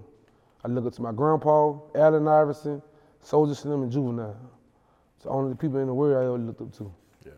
I 0.64 0.68
look 0.68 0.86
up 0.86 0.92
to 0.94 1.02
my 1.02 1.12
grandpa, 1.12 1.78
Allen 1.94 2.28
Iverson, 2.28 2.82
Soulja 3.24 3.56
Slim, 3.56 3.82
and 3.82 3.90
Juvenile. 3.92 4.36
It's 5.16 5.24
the 5.24 5.30
only 5.30 5.54
people 5.56 5.78
in 5.80 5.86
the 5.86 5.94
world 5.94 6.16
I 6.16 6.26
ever 6.26 6.38
looked 6.38 6.60
up 6.60 6.72
to. 6.78 6.92
Yeah. 7.24 7.32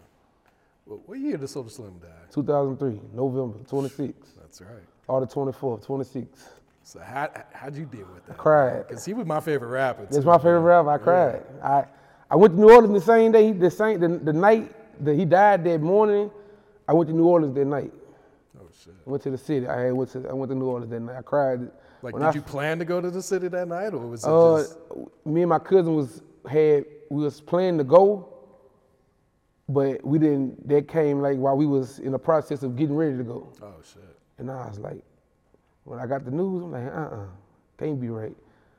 Well, 0.87 1.00
what 1.07 1.19
year 1.19 1.37
did 1.37 1.49
Soulja 1.49 1.71
Slim 1.71 1.99
die? 2.00 2.09
2003, 2.33 3.00
November 3.15 3.59
26th, 3.59 4.15
That's 4.41 4.61
right. 4.62 4.83
or 5.07 5.21
the 5.21 5.27
24th, 5.27 5.87
26th. 5.87 6.49
So 6.83 6.99
how 7.01 7.31
how'd 7.53 7.77
you 7.77 7.85
deal 7.85 8.07
with 8.13 8.27
that? 8.27 8.37
cried. 8.37 8.89
Because 8.89 9.05
he 9.05 9.13
was 9.15 9.27
my 9.27 9.41
favorite 9.41 9.69
rapper. 9.69 10.07
Too, 10.07 10.23
my 10.23 10.39
favorite 10.39 10.61
man. 10.63 10.85
rapper. 10.87 10.91
I 10.91 10.99
cried. 10.99 11.43
I, 11.63 11.85
I 12.31 12.37
went 12.37 12.55
to 12.55 12.61
New 12.61 12.71
Orleans 12.71 12.95
the 12.95 13.13
same 13.13 13.33
day, 13.33 13.53
the 13.53 13.71
same 13.71 14.01
the, 14.01 14.09
the 14.09 14.33
night 14.33 14.73
that 15.05 15.15
he 15.15 15.25
died 15.25 15.63
that 15.65 15.81
morning. 15.81 16.31
I 16.89 16.93
went 16.93 17.09
to 17.11 17.15
New 17.15 17.27
Orleans 17.27 17.55
that 17.55 17.65
night. 17.67 17.93
Oh 18.59 18.67
shit. 18.83 18.95
I 19.07 19.11
went 19.11 19.23
to 19.25 19.31
the 19.31 19.39
city. 19.39 19.67
I 19.69 19.93
went 19.93 20.11
to 20.13 20.29
I 20.29 20.33
went 20.33 20.51
to 20.51 20.57
New 20.57 20.67
Orleans 20.67 20.91
that 20.91 21.01
night. 21.01 21.17
I 21.19 21.23
cried. 21.23 21.61
Like, 22.03 22.15
When 22.15 22.23
did 22.23 22.29
I- 22.31 22.33
you 22.33 22.43
plan 22.43 22.79
to 22.79 22.85
go 22.85 23.01
to 23.01 23.11
the 23.11 23.23
city 23.23 23.49
that 23.49 23.69
night, 23.69 23.93
or 23.93 23.99
was 24.07 24.25
it 24.25 24.29
Uh, 24.31 24.59
just? 24.59 24.79
me 25.27 25.43
and 25.43 25.51
my 25.51 25.59
cousin 25.59 25.95
was 25.95 26.23
had 26.49 26.87
we 27.11 27.23
was 27.23 27.41
planning 27.41 27.77
to 27.79 27.85
go 27.85 28.27
but 29.69 30.05
we 30.05 30.19
didn't. 30.19 30.67
That 30.69 30.89
came 30.89 31.21
like 31.21 31.37
while 31.39 31.57
we 31.57 31.67
was 31.67 32.01
in 32.01 32.11
the 32.13 32.19
process 32.19 32.63
of 32.65 32.75
getting 32.77 32.97
ready 32.97 33.17
to 33.17 33.23
go. 33.23 33.49
Oh 33.63 33.75
shit. 33.85 34.03
And 34.39 34.51
I 34.51 34.67
was 34.67 34.79
like, 34.81 35.03
when 35.90 35.99
I 35.99 36.06
got 36.06 36.25
the 36.25 36.30
news, 36.30 36.62
I'm 36.62 36.70
like, 36.70 36.85
uh-uh, 36.85 37.26
can't 37.76 38.00
be 38.00 38.11
right. 38.11 38.32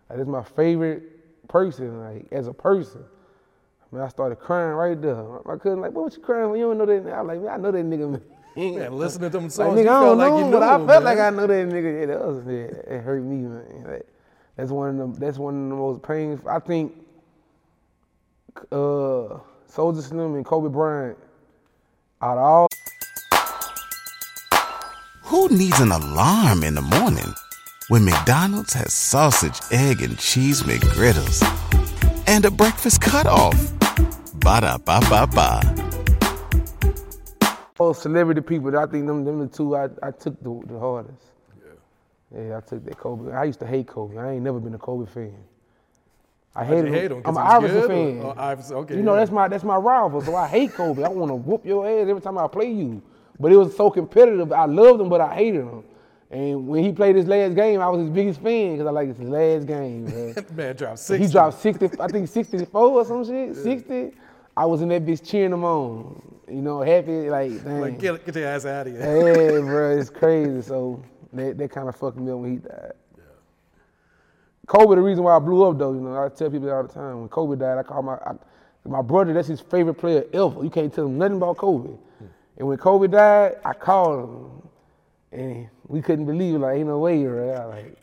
Like, 0.10 0.18
that's 0.18 0.30
my 0.30 0.44
favorite 0.44 1.48
person, 1.50 2.00
like, 2.00 2.26
as 2.32 2.48
a 2.48 2.54
person. 2.54 3.04
I 3.04 3.96
mean, 3.96 4.02
I 4.02 4.08
started 4.08 4.38
crying 4.38 4.72
right 4.76 5.00
there. 5.00 5.22
My 5.46 5.58
cousin 5.58 5.82
like, 5.82 5.92
what 5.92 6.16
you 6.16 6.22
crying 6.22 6.48
for? 6.48 6.56
You 6.56 6.74
don't 6.74 6.78
know 6.78 6.86
that. 6.86 7.12
I 7.12 7.22
was 7.22 7.28
like, 7.28 7.42
man, 7.42 7.50
I 7.50 7.58
know 7.58 7.72
that 7.72 7.84
nigga. 7.84 8.12
Man, 8.12 8.22
Man, 8.76 8.94
listening 8.94 9.30
to 9.30 9.40
them 9.40 9.50
songs, 9.50 9.76
like, 9.76 9.84
you 9.84 9.84
nigga, 9.84 9.90
I 9.90 10.00
felt 10.00 10.06
don't 10.06 10.18
like 10.20 10.30
know 10.30 10.38
him, 10.38 10.46
knew 10.46 10.52
but 10.52 10.64
I 10.64 10.88
felt 10.88 11.04
like. 11.04 11.20
I 11.20 11.30
know 11.32 11.48
that 11.48 11.68
nigga. 11.68 12.00
Yeah, 12.00 12.06
that 12.06 12.26
was, 12.26 12.46
yeah, 12.46 12.96
it 12.96 13.02
hurt 13.02 13.24
me, 13.24 13.36
man. 13.36 13.84
Like, 13.86 14.08
that's 14.56 14.72
one 14.72 14.98
of 14.98 15.14
the, 15.14 15.20
that's 15.20 15.38
one 15.38 15.64
of 15.66 15.70
the 15.70 15.76
most 15.76 16.02
painful. 16.04 16.50
I 16.50 16.60
think 16.60 16.94
uh, 18.72 19.38
Soulja 19.70 20.02
Slim 20.02 20.36
and 20.36 20.46
Kobe 20.46 20.70
Bryant, 20.70 21.18
out 22.22 22.38
of 22.38 22.44
all 22.44 22.68
Who 25.32 25.48
needs 25.48 25.80
an 25.80 25.92
alarm 25.92 26.64
in 26.64 26.76
the 26.76 26.82
morning 26.82 27.34
when 27.88 28.04
McDonald's 28.04 28.74
has 28.74 28.94
sausage, 28.94 29.60
egg, 29.72 30.02
and 30.02 30.18
cheese 30.20 30.64
McGriddles 30.64 31.42
and 32.28 32.44
a 32.46 32.52
breakfast 32.52 33.00
cutoff? 33.02 33.56
Ba 34.42 34.60
da 34.62 34.78
ba 34.78 35.00
ba 35.10 35.26
ba. 35.34 35.62
Those 37.78 38.02
celebrity 38.02 38.42
people, 38.42 38.78
I 38.78 38.86
think 38.86 39.08
them, 39.08 39.24
them 39.24 39.40
the 39.40 39.48
two 39.48 39.76
I, 39.76 39.86
I 40.04 40.12
took 40.12 40.38
the, 40.44 40.62
the 40.68 40.78
hardest. 40.78 41.24
Yeah. 42.34 42.40
Yeah, 42.50 42.58
I 42.58 42.62
took 42.62 42.84
that 42.86 42.98
Kobe. 42.98 43.32
I 43.32 43.46
used 43.46 43.60
to 43.62 43.66
hate 43.68 43.88
Kobe. 43.88 44.18
I 44.18 44.34
ain't 44.34 44.44
never 44.44 44.60
been 44.60 44.74
a 44.76 44.78
Kobe 44.78 45.10
fan. 45.10 45.34
I 46.54 46.66
Why'd 46.66 46.68
hated 46.68 46.88
you 46.88 46.94
hate 46.94 47.12
him? 47.12 47.24
'Cause 47.24 47.38
I'm 47.38 47.42
an 47.42 47.48
he 47.48 47.64
was 47.64 47.72
Iverson 47.72 47.88
good, 47.88 48.18
fan. 48.18 48.26
or- 48.26 48.36
oh, 48.38 48.42
Iverson, 48.44 48.76
okay, 48.78 48.96
You 48.98 49.02
know 49.02 49.14
yeah. 49.14 49.20
that's 49.22 49.32
my 49.32 49.48
that's 49.48 49.64
my 49.64 49.78
rival, 49.78 50.22
so 50.22 50.36
I 50.36 50.48
hate 50.50 50.74
Kobe. 50.74 51.02
I 51.04 51.08
want 51.08 51.30
to 51.32 51.36
whoop 51.36 51.66
your 51.66 51.88
ass 51.88 52.08
every 52.10 52.22
time 52.22 52.38
I 52.38 52.48
play 52.48 52.70
you. 52.72 53.02
But 53.40 53.52
it 53.52 53.58
was 53.58 53.76
so 53.76 53.90
competitive. 53.90 54.52
I 54.52 54.66
loved 54.66 55.02
him, 55.02 55.10
but 55.10 55.22
I 55.22 55.34
hated 55.34 55.62
him. 55.62 55.84
And 56.30 56.68
when 56.68 56.84
he 56.84 56.94
played 56.94 57.18
his 57.18 57.28
last 57.28 57.56
game, 57.56 57.82
I 57.82 57.90
was 57.90 58.02
his 58.02 58.10
biggest 58.10 58.42
fan 58.42 58.74
because 58.74 58.88
I 58.88 58.92
like 58.92 59.10
his 59.10 59.20
last 59.20 59.68
game. 59.68 60.06
Man. 60.06 60.46
Man 60.56 60.76
dropped 60.76 61.00
60. 61.00 61.26
He 61.26 61.32
dropped 61.32 61.60
60, 61.60 61.90
I 62.00 62.08
think 62.08 62.28
64 62.30 62.82
or 62.82 63.06
some 63.06 63.26
shit, 63.26 63.56
60. 63.56 64.12
I 64.56 64.66
was 64.66 64.82
in 64.82 64.90
that 64.90 65.06
bitch 65.06 65.30
cheering 65.30 65.52
him 65.52 65.66
on. 65.66 66.22
You 66.48 66.62
know, 66.62 66.82
happy, 66.82 67.30
like, 67.30 67.52
dang. 67.64 67.82
Like, 67.82 68.00
get, 68.00 68.26
get 68.26 68.36
your 68.36 68.48
ass 68.48 68.66
out 68.66 68.88
of 68.88 68.94
here. 68.94 69.02
Hey, 69.02 69.60
bro, 69.62 69.98
it's 69.98 70.10
crazy. 70.10 70.62
So 70.62 71.04
that, 71.34 71.58
that 71.58 71.72
kind 71.72 71.90
of 71.90 71.96
fucked 71.98 72.18
me 72.18 72.32
up 72.32 72.38
when 72.38 72.52
he 72.52 72.58
died. 72.58 72.94
Kobe, 74.68 74.96
the 74.96 75.02
reason 75.02 75.26
why 75.26 75.36
I 75.36 75.40
blew 75.40 75.66
up 75.66 75.78
though, 75.78 75.92
you 75.92 76.00
know, 76.00 76.24
I 76.24 76.30
tell 76.30 76.50
people 76.50 76.72
all 76.72 76.84
the 76.84 76.94
time. 76.94 77.20
When 77.20 77.28
Kobe 77.28 77.60
died, 77.60 77.78
I 77.78 77.84
call 77.84 78.02
my 78.04 78.14
I, 78.14 78.36
my 78.86 79.02
brother. 79.02 79.34
That's 79.34 79.50
his 79.50 79.60
favorite 79.60 79.96
player 79.96 80.24
ever. 80.32 80.64
You 80.64 80.70
can't 80.70 80.94
tell 80.94 81.08
him 81.08 81.18
nothing 81.18 81.38
about 81.38 81.58
Kobe. 81.58 81.90
And 82.62 82.68
when 82.68 82.78
Kobe 82.78 83.08
died, 83.08 83.56
I 83.66 83.74
called 83.74 84.30
him, 84.30 84.70
and 85.32 85.68
we 85.88 86.00
couldn't 86.00 86.28
believe 86.28 86.54
it. 86.54 86.60
Like, 86.60 86.78
ain't 86.78 86.90
no 86.90 87.00
way, 87.00 87.26
right? 87.26 87.58
I 87.58 87.66
like, 87.66 87.98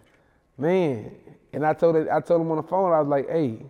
man. 0.59 1.13
And 1.53 1.65
I 1.65 1.73
told 1.75 1.95
it, 1.95 2.09
I 2.13 2.19
told 2.19 2.41
him 2.41 2.51
on 2.51 2.57
the 2.57 2.65
phone. 2.65 2.93
I 2.93 2.99
was 2.99 3.07
like, 3.07 3.29
hey, 3.29 3.61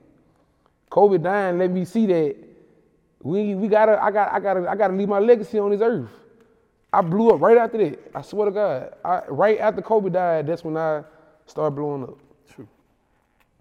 Kobe 0.88 1.18
dying. 1.18 1.58
Let 1.58 1.72
me 1.72 1.84
see 1.84 2.06
that. 2.06 2.36
We 3.20 3.54
we 3.54 3.68
gotta. 3.68 4.02
I 4.02 4.10
got. 4.10 4.32
I 4.32 4.40
gotta. 4.40 4.66
I 4.66 4.74
gotta 4.76 4.94
leave 4.94 5.10
my 5.10 5.18
legacy 5.18 5.58
on 5.58 5.72
this 5.72 5.82
earth. 5.82 6.08
I 6.90 7.02
blew 7.02 7.32
up 7.32 7.42
right 7.42 7.58
after 7.58 7.76
that. 7.76 8.10
I 8.14 8.22
swear 8.22 8.46
to 8.46 8.50
God. 8.50 8.94
I, 9.04 9.26
right 9.28 9.58
after 9.60 9.82
Kobe 9.82 10.08
died, 10.08 10.46
that's 10.46 10.64
when 10.64 10.78
I 10.78 11.04
started 11.44 11.76
blowing 11.76 12.04
up. 12.04 12.16
True. 12.50 12.66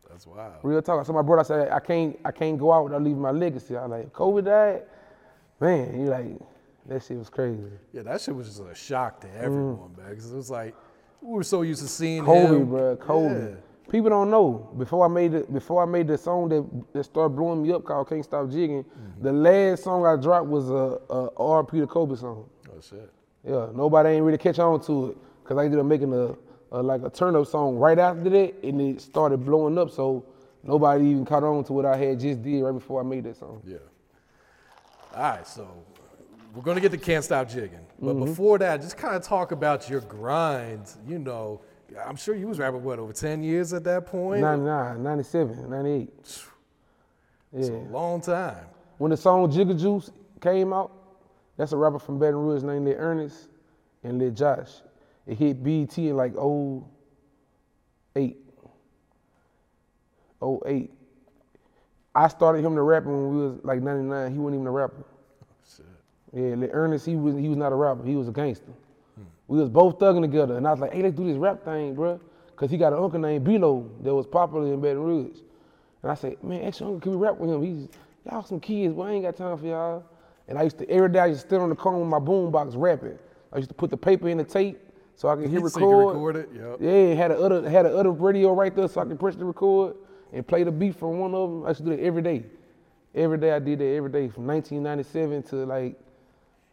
That's 0.10 0.25
wild. 0.25 0.53
Real 0.63 0.81
talk. 0.81 1.05
So 1.05 1.12
my 1.12 1.24
brother 1.24 1.41
I 1.41 1.43
said, 1.43 1.72
I 1.74 1.81
can't, 1.81 2.17
I 2.24 2.31
can't 2.31 2.57
go 2.57 2.72
out 2.72 2.86
without 2.86 3.03
leaving 3.03 3.22
my 3.22 3.31
legacy. 3.31 3.75
I 3.75 3.86
was 3.86 3.91
like, 4.00 4.13
Kobe 4.13 4.43
died? 4.43 4.84
Man, 5.60 6.00
you 6.00 6.05
like, 6.05 6.39
that 6.88 7.03
shit 7.03 7.17
was 7.17 7.29
crazy. 7.29 7.62
Yeah, 7.94 8.03
that 8.03 8.22
shit 8.22 8.36
was 8.36 8.48
just 8.48 8.62
a 8.62 8.74
shock 8.75 9.22
to 9.22 9.27
everyone, 9.36 9.96
man. 9.98 10.10
Because 10.10 10.32
it 10.32 10.36
was 10.36 10.50
like, 10.50 10.75
we 11.22 11.34
were 11.34 11.44
so 11.44 11.62
used 11.63 11.82
to 11.82 11.88
seeing 11.88 12.24
Mm. 12.24 12.25
Kobe, 12.25 12.56
him. 12.56 12.65
bro, 12.70 12.96
Kobe. 12.98 13.50
Yeah. 13.50 13.56
People 13.89 14.10
don't 14.10 14.29
know. 14.29 14.70
Before 14.77 15.06
I 15.06 15.08
made 15.08 15.34
it, 15.34 15.51
before 15.53 15.82
I 15.82 15.86
made 15.86 16.08
the 16.08 16.17
song 16.17 16.50
that, 16.50 16.65
that 16.94 17.03
started 17.06 17.36
blowing 17.36 17.63
me 17.63 17.72
up 17.72 17.86
called 17.86 18.10
Can't 18.10 18.24
Stop 18.24 18.50
Jigging, 18.50 18.84
Mm-hmm. 18.84 19.24
the 19.24 19.32
last 19.32 19.84
song 19.84 20.06
I 20.06 20.15
dropped 20.22 20.48
was 20.48 20.70
a, 20.70 21.00
a 21.10 21.29
RP 21.38 21.72
to 21.79 21.88
Kobe 21.88 22.15
song. 22.15 22.50
Oh, 22.70 22.82
shit. 22.82 23.10
Yeah, 23.46 23.67
nobody 23.74 24.10
ain't 24.10 24.25
really 24.25 24.38
catch 24.38 24.60
on 24.60 24.82
to 24.82 25.12
it 25.12 25.17
because 25.41 25.58
I 25.58 25.63
ended 25.65 25.79
up 25.79 25.86
making 25.86 26.13
a, 26.13 26.36
a 26.75 26.84
like 26.84 27.01
a 27.03 27.10
turn 27.10 27.34
up 27.38 27.48
song 27.48 27.77
right 27.77 27.98
after 27.98 28.29
that, 28.29 28.56
and 28.63 28.82
it 28.82 29.00
started 29.01 29.38
blowing 29.46 29.77
up. 29.77 29.89
So 29.89 30.25
nobody 30.63 31.06
even 31.06 31.24
caught 31.24 31.44
on 31.44 31.63
to 31.63 31.74
what 31.74 31.86
I 31.86 31.96
had 31.96 32.20
just 32.20 32.41
did 32.44 32.62
right 32.63 32.74
before 32.74 33.00
I 33.00 33.03
made 33.06 33.24
that 33.24 33.38
song. 33.38 33.62
Yeah. 33.65 33.77
All 35.15 35.22
right, 35.22 35.48
so 35.48 35.65
we're 36.58 36.64
gonna 36.64 36.82
get 36.82 36.92
to 36.92 36.98
Can't 36.98 37.24
Stop 37.24 37.48
Jigging. 37.50 37.86
But 38.00 38.16
Mm-hmm. 38.16 38.26
before 38.26 38.58
that, 38.58 38.82
just 38.82 38.98
kind 38.98 39.16
of 39.16 39.22
talk 39.22 39.52
about 39.52 39.88
your 39.90 40.02
grind. 40.02 40.92
You 41.08 41.20
know, 41.20 41.62
I'm 42.06 42.16
sure 42.16 42.36
you 42.36 42.48
was 42.48 42.58
rapping, 42.58 42.84
what, 42.84 42.98
over 42.98 43.14
10 43.14 43.44
years 43.44 43.74
at 43.74 43.84
that 43.84 44.08
point? 44.08 44.42
99, 44.42 45.04
97, 45.04 45.70
98. 45.70 46.10
It's 47.54 47.70
a 47.70 47.72
long 47.72 48.22
time. 48.22 48.66
When 48.98 49.12
the 49.12 49.18
song 49.18 49.52
Jigga 49.52 49.80
Juice 49.80 50.10
came 50.42 50.74
out, 50.74 50.92
that's 51.58 51.72
a 51.74 51.78
rapper 51.78 52.00
from 52.00 52.18
Baton 52.18 52.36
Rouge 52.38 52.64
named 52.64 52.86
Lil 52.86 52.96
Ernest 52.98 53.50
and 54.04 54.18
Lil 54.18 54.32
Josh. 54.32 54.70
It 55.28 55.38
hit 55.38 55.64
BET 55.64 55.96
in 55.98 56.18
like 56.18 56.34
08. 58.16 58.36
08. 60.66 60.92
I 62.16 62.28
started 62.28 62.66
him 62.66 62.76
to 62.76 62.82
rapping 62.82 63.12
when 63.12 63.38
we 63.38 63.48
was 63.48 63.60
like 63.64 63.82
99. 63.82 64.32
He 64.32 64.40
wasn't 64.40 64.56
even 64.56 64.68
a 64.68 64.72
rapper. 64.72 65.04
Yeah, 66.38 66.67
Ernest, 66.72 67.06
he 67.06 67.15
was 67.15 67.36
he 67.36 67.50
was 67.50 67.58
not 67.58 67.72
a 67.72 67.75
rapper. 67.75 68.03
He 68.03 68.15
was 68.15 68.27
a 68.27 68.32
gangster. 68.32 68.72
We 69.48 69.58
was 69.60 69.70
both 69.70 69.98
thugging 69.98 70.22
together, 70.22 70.58
and 70.58 70.67
I 70.67 70.72
was 70.72 70.79
like, 70.79 70.94
"Hey, 70.94 71.01
let's 71.01 71.15
do 71.15 71.25
this 71.25 71.38
rap 71.38 71.63
thing, 71.63 71.96
bruh. 71.96 72.20
Cause 72.56 72.70
he 72.70 72.77
got 72.77 72.94
an 72.94 73.00
uncle 73.00 73.20
named 73.20 73.46
Bilo 73.46 73.88
that 74.03 74.13
was 74.13 74.25
popular 74.27 74.74
in 74.74 74.82
Baton 74.82 75.03
Rouge. 75.03 75.38
And 76.03 76.12
I 76.12 76.15
said, 76.15 76.44
"Man, 76.44 76.63
actually, 76.63 76.94
uncle, 76.94 77.00
can 77.00 77.20
we 77.20 77.25
rap 77.25 77.38
with 77.38 77.50
him? 77.50 77.63
He's 77.63 77.89
y'all 78.29 78.44
some 78.44 78.60
kids, 78.60 78.94
boy. 78.94 79.08
I 79.08 79.12
ain't 79.13 79.24
got 79.24 79.36
time 79.36 79.58
for 79.58 79.65
y'all." 79.65 80.03
And 80.48 80.60
I 80.60 80.63
used 80.63 80.77
to 80.77 80.89
every 80.89 81.10
day 81.10 81.20
I 81.20 81.25
used 81.27 81.41
to 81.41 81.48
stand 81.48 81.63
on 81.63 81.70
the 81.70 81.75
corner 81.75 81.98
with 81.98 82.08
my 82.08 82.20
boombox 82.20 82.74
rapping. 82.75 83.17
I 83.51 83.58
used 83.58 83.70
to 83.70 83.75
put 83.75 83.89
the 83.89 83.98
paper 83.98 84.29
in 84.29 84.38
the 84.38 84.44
tape 84.44 84.79
so 85.15 85.29
I 85.29 85.36
could 85.36 85.50
hit 85.50 85.65
So 85.72 85.79
you 85.79 85.86
record. 85.88 86.15
record 86.15 86.36
it, 86.36 86.50
yep. 86.53 86.77
Yeah, 86.79 87.15
had 87.15 87.32
a 87.32 87.39
other 87.39 87.67
had 87.67 87.86
a 87.88 87.98
other 87.98 88.12
radio 88.12 88.53
right 88.53 88.75
there 88.75 88.88
so 88.88 89.01
I 89.01 89.06
could 89.06 89.20
press 89.20 89.36
the 89.36 89.46
record 89.46 89.96
and 90.34 90.46
play 90.46 90.63
the 90.63 90.72
beat 90.72 90.96
from 90.96 91.17
one 91.17 91.34
of 91.34 91.50
them. 91.50 91.65
I 91.65 91.70
used 91.70 91.79
to 91.79 91.86
do 91.86 91.96
that 91.96 92.03
every 92.03 92.22
day. 92.22 92.44
Every 93.15 93.38
day 93.38 93.53
I 93.53 93.60
did 93.60 93.79
that 93.79 93.88
every 93.88 94.12
day 94.12 94.27
from 94.27 94.46
1997 94.46 95.44
to 95.50 95.65
like 95.65 96.00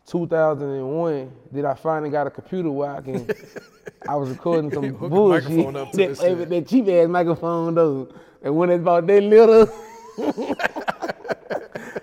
2001. 0.06 1.32
that 1.52 1.64
I 1.64 1.75
finally 1.75 2.11
got 2.11 2.26
a 2.26 2.30
computer 2.30 2.70
where 2.70 2.90
I 2.90 3.00
can? 3.00 3.26
I 4.08 4.16
was 4.16 4.30
recording 4.30 4.70
some 4.73 4.92
bullshit. 4.92 5.50
microphone 5.50 5.76
up 5.76 5.90
to 5.92 5.96
that, 5.96 6.18
shit. 6.18 6.49
that 6.49 6.68
cheap 6.68 6.88
ass 6.88 7.08
microphone 7.08 7.75
though. 7.75 8.14
And 8.42 8.54
when 8.56 8.70
it's 8.70 8.82
about 8.82 9.06
that 9.06 9.23
little. 9.23 9.68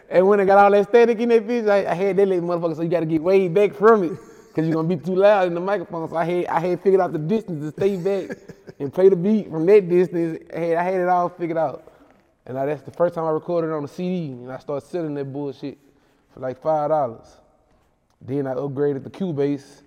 and 0.10 0.28
when 0.28 0.40
I 0.40 0.46
got 0.46 0.58
all 0.58 0.72
that 0.72 0.90
static 0.90 1.20
in 1.20 1.30
that 1.30 1.48
bitch, 1.48 1.70
I, 1.70 1.92
I 1.92 1.94
had 1.94 2.18
that 2.18 2.28
little 2.28 2.48
motherfucker. 2.48 2.76
So 2.76 2.82
you 2.82 2.90
got 2.90 3.02
to 3.02 3.06
get 3.06 3.22
way 3.22 3.48
back 3.48 3.76
from 3.76 4.04
it, 4.04 4.14
cause 4.56 4.66
you're 4.66 4.74
gonna 4.74 4.88
be 4.88 4.98
too 4.98 5.16
loud 5.16 5.48
in 5.48 5.54
the 5.54 5.60
microphone. 5.60 6.10
So 6.10 6.16
I 6.16 6.26
had 6.26 6.46
I 6.48 6.60
had 6.60 6.82
figured 6.82 7.02
out 7.02 7.14
the 7.14 7.20
distance 7.20 7.64
to 7.64 7.72
stay 7.72 7.98
back 7.98 8.38
and 8.80 8.92
play 8.92 9.10
the 9.10 9.16
beat 9.16 9.50
from 9.52 9.66
that 9.68 9.88
distance. 9.88 10.44
I 10.54 10.60
had, 10.60 10.78
I 10.78 10.84
had 10.84 10.94
it 10.96 11.08
all 11.08 11.30
figured 11.30 11.58
out. 11.58 11.88
And 12.48 12.58
I, 12.58 12.66
that's 12.66 12.82
the 12.82 12.92
first 12.92 13.14
time 13.14 13.26
I 13.26 13.30
recorded 13.30 13.72
on 13.72 13.84
a 13.84 13.88
CD, 13.88 14.32
and 14.32 14.52
I 14.52 14.58
started 14.58 14.88
selling 14.88 15.14
that 15.14 15.32
bullshit 15.32 15.78
for 16.34 16.40
like 16.40 16.60
five 16.60 16.90
dollars. 16.90 17.41
Then 18.22 18.48
I 18.48 18.54
upgraded 18.54 19.04
to 19.04 19.10
Cubase 19.10 19.82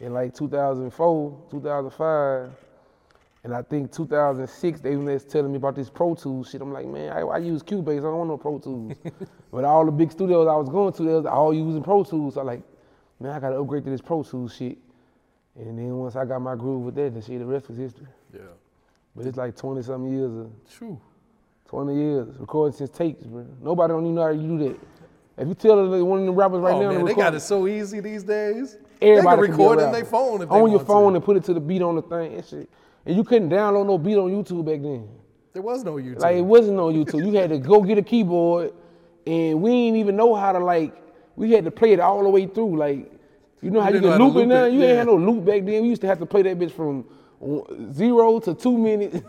in 0.00 0.12
like 0.12 0.34
2004, 0.34 1.42
2005. 1.50 2.50
And 3.44 3.54
I 3.54 3.60
think 3.60 3.92
2006, 3.92 4.80
they 4.80 4.96
was 4.96 5.24
telling 5.24 5.52
me 5.52 5.58
about 5.58 5.74
this 5.74 5.90
Pro 5.90 6.14
Tools 6.14 6.50
shit. 6.50 6.62
I'm 6.62 6.72
like, 6.72 6.86
man, 6.86 7.12
I, 7.12 7.20
I 7.20 7.38
use 7.38 7.62
Cubase. 7.62 7.98
I 7.98 8.02
don't 8.02 8.16
want 8.16 8.30
no 8.30 8.38
Pro 8.38 8.58
Tools. 8.58 8.94
but 9.52 9.64
all 9.64 9.84
the 9.84 9.92
big 9.92 10.10
studios 10.10 10.48
I 10.48 10.56
was 10.56 10.68
going 10.70 10.94
to, 10.94 11.02
they 11.02 11.12
was 11.12 11.26
all 11.26 11.52
using 11.52 11.82
Pro 11.82 12.04
Tools. 12.04 12.34
So 12.34 12.40
I'm 12.40 12.46
like, 12.46 12.62
man, 13.20 13.32
I 13.32 13.40
got 13.40 13.50
to 13.50 13.56
upgrade 13.56 13.84
to 13.84 13.90
this 13.90 14.00
Pro 14.00 14.22
Tools 14.22 14.54
shit. 14.56 14.78
And 15.56 15.78
then 15.78 15.94
once 15.96 16.16
I 16.16 16.24
got 16.24 16.40
my 16.40 16.56
groove 16.56 16.84
with 16.84 16.94
that, 16.96 17.14
the 17.14 17.20
shit, 17.20 17.38
the 17.38 17.46
rest 17.46 17.68
was 17.68 17.76
history. 17.76 18.06
Yeah. 18.32 18.40
But 19.14 19.26
it's 19.26 19.36
like 19.36 19.56
20 19.56 19.82
something 19.82 20.10
years, 20.10 20.32
of, 20.34 20.50
True. 20.76 21.00
20 21.68 21.94
years 21.94 22.28
recording 22.38 22.76
since 22.76 22.90
tapes, 22.90 23.24
bro. 23.24 23.46
Nobody 23.60 23.92
don't 23.92 24.04
even 24.04 24.14
know 24.14 24.22
how 24.22 24.30
you 24.30 24.48
do 24.56 24.58
that. 24.68 24.80
If 25.36 25.48
you 25.48 25.54
tell 25.54 25.76
one 26.04 26.20
of 26.20 26.26
the 26.26 26.32
rappers 26.32 26.60
right 26.60 26.74
oh, 26.74 26.82
now, 26.82 26.92
man, 26.92 27.04
they 27.04 27.14
got 27.14 27.34
it 27.34 27.40
so 27.40 27.66
easy 27.66 28.00
these 28.00 28.22
days. 28.22 28.76
Everybody 29.02 29.42
they 29.42 29.46
can 29.48 29.56
can 29.56 29.64
record 29.66 29.78
it 29.80 29.82
in 29.86 29.92
their 29.92 30.04
phone 30.04 30.42
if 30.42 30.48
they 30.48 30.54
on 30.54 30.70
your 30.70 30.80
phone 30.80 31.12
to. 31.12 31.16
and 31.16 31.24
put 31.24 31.36
it 31.36 31.44
to 31.44 31.54
the 31.54 31.60
beat 31.60 31.82
on 31.82 31.96
the 31.96 32.02
thing 32.02 32.34
and 32.34 32.44
shit. 32.44 32.70
And 33.04 33.16
you 33.16 33.24
couldn't 33.24 33.50
download 33.50 33.86
no 33.86 33.98
beat 33.98 34.16
on 34.16 34.30
YouTube 34.30 34.64
back 34.64 34.80
then. 34.80 35.08
There 35.52 35.62
was 35.62 35.84
no 35.84 35.94
YouTube. 35.94 36.20
Like 36.20 36.36
it 36.36 36.42
wasn't 36.42 36.78
on 36.78 36.94
YouTube. 36.94 37.26
You 37.26 37.32
had 37.32 37.50
to 37.50 37.58
go 37.58 37.82
get 37.82 37.98
a 37.98 38.02
keyboard, 38.02 38.72
and 39.26 39.60
we 39.60 39.70
didn't 39.70 39.96
even 39.98 40.16
know 40.16 40.34
how 40.34 40.52
to 40.52 40.58
like. 40.58 40.94
We 41.36 41.50
had 41.50 41.64
to 41.64 41.70
play 41.70 41.92
it 41.92 42.00
all 42.00 42.22
the 42.22 42.28
way 42.28 42.46
through. 42.46 42.76
Like 42.76 43.12
you 43.60 43.70
know 43.70 43.80
how 43.80 43.90
you, 43.90 44.00
can 44.00 44.10
to 44.10 44.24
loop 44.24 44.36
it 44.36 44.38
loop 44.38 44.48
now. 44.48 44.64
it, 44.64 44.72
You 44.72 44.80
yeah. 44.80 44.86
ain't 44.88 44.98
had 44.98 45.06
no 45.08 45.16
loop 45.16 45.44
back 45.44 45.64
then. 45.64 45.82
We 45.82 45.88
used 45.88 46.00
to 46.02 46.06
have 46.06 46.18
to 46.20 46.26
play 46.26 46.42
that 46.42 46.58
bitch 46.58 46.72
from 46.72 47.04
zero 47.92 48.38
to 48.40 48.54
two 48.54 48.76
minutes. 48.78 49.20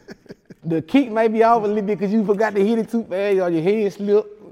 the 0.64 0.80
kick 0.80 1.10
might 1.10 1.32
be 1.32 1.42
off 1.42 1.62
a 1.64 1.66
little 1.66 1.82
bit 1.82 1.98
because 1.98 2.12
you 2.12 2.24
forgot 2.24 2.54
to 2.54 2.66
hit 2.66 2.78
it 2.78 2.90
too 2.90 3.04
fast 3.04 3.38
or 3.40 3.50
your 3.50 3.62
hand 3.62 3.92
slipped. 3.92 4.43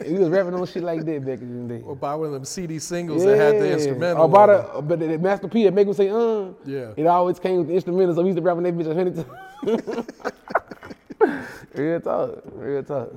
We 0.00 0.14
was 0.18 0.28
rapping 0.28 0.54
on 0.54 0.66
shit 0.66 0.82
like 0.82 1.04
that 1.04 1.24
back 1.24 1.40
in 1.40 1.68
the 1.68 1.74
day. 1.78 1.82
Or 1.82 1.96
buy 1.96 2.14
one 2.14 2.26
of 2.28 2.32
them 2.32 2.44
CD 2.44 2.78
singles 2.78 3.24
that 3.24 3.36
had 3.36 3.54
the 3.60 3.72
instrumental. 3.72 4.22
Or 4.24 4.28
bought 4.28 4.50
on 4.50 4.66
a, 4.76 4.82
but 4.82 4.98
the, 4.98 5.18
Master 5.18 5.48
P 5.48 5.64
that 5.64 5.72
make 5.74 5.86
him 5.86 5.94
say, 5.94 6.08
uh. 6.10 6.52
Yeah. 6.64 6.92
It 6.96 7.06
always 7.06 7.38
came 7.38 7.58
with 7.58 7.68
the 7.68 7.74
instrumental, 7.74 8.14
so 8.14 8.22
we 8.22 8.28
used 8.28 8.36
to 8.36 8.42
rap 8.42 8.56
on 8.56 8.62
that 8.64 8.76
bitch 8.76 8.86
a 8.90 8.94
hundred 8.94 9.16
times. 9.16 10.06
real 11.74 12.00
talk, 12.00 12.42
real 12.52 12.82
talk. 12.82 13.12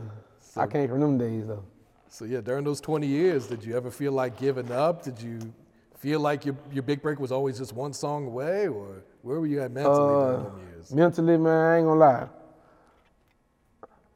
I 0.57 0.67
came 0.67 0.87
from 0.89 0.99
them 0.99 1.17
days 1.17 1.47
though. 1.47 1.63
So 2.09 2.25
yeah, 2.25 2.41
during 2.41 2.63
those 2.63 2.81
20 2.81 3.05
years, 3.07 3.47
did 3.47 3.63
you 3.63 3.77
ever 3.77 3.91
feel 3.91 4.11
like 4.11 4.37
giving 4.37 4.71
up? 4.71 5.03
Did 5.03 5.21
you 5.21 5.39
feel 5.99 6.19
like 6.19 6.45
your, 6.45 6.55
your 6.71 6.83
big 6.83 7.01
break 7.01 7.19
was 7.19 7.31
always 7.31 7.57
just 7.57 7.73
one 7.73 7.93
song 7.93 8.25
away, 8.25 8.67
or 8.67 9.03
where 9.21 9.39
were 9.39 9.47
you 9.47 9.61
at 9.61 9.71
mentally 9.71 9.95
during 9.95 10.39
Uh, 10.39 10.43
them 10.43 10.59
years? 10.73 10.93
mentally, 10.93 11.37
man, 11.37 11.53
I 11.65 11.77
ain't 11.77 11.85
gonna 11.85 11.99
lie. 11.99 12.27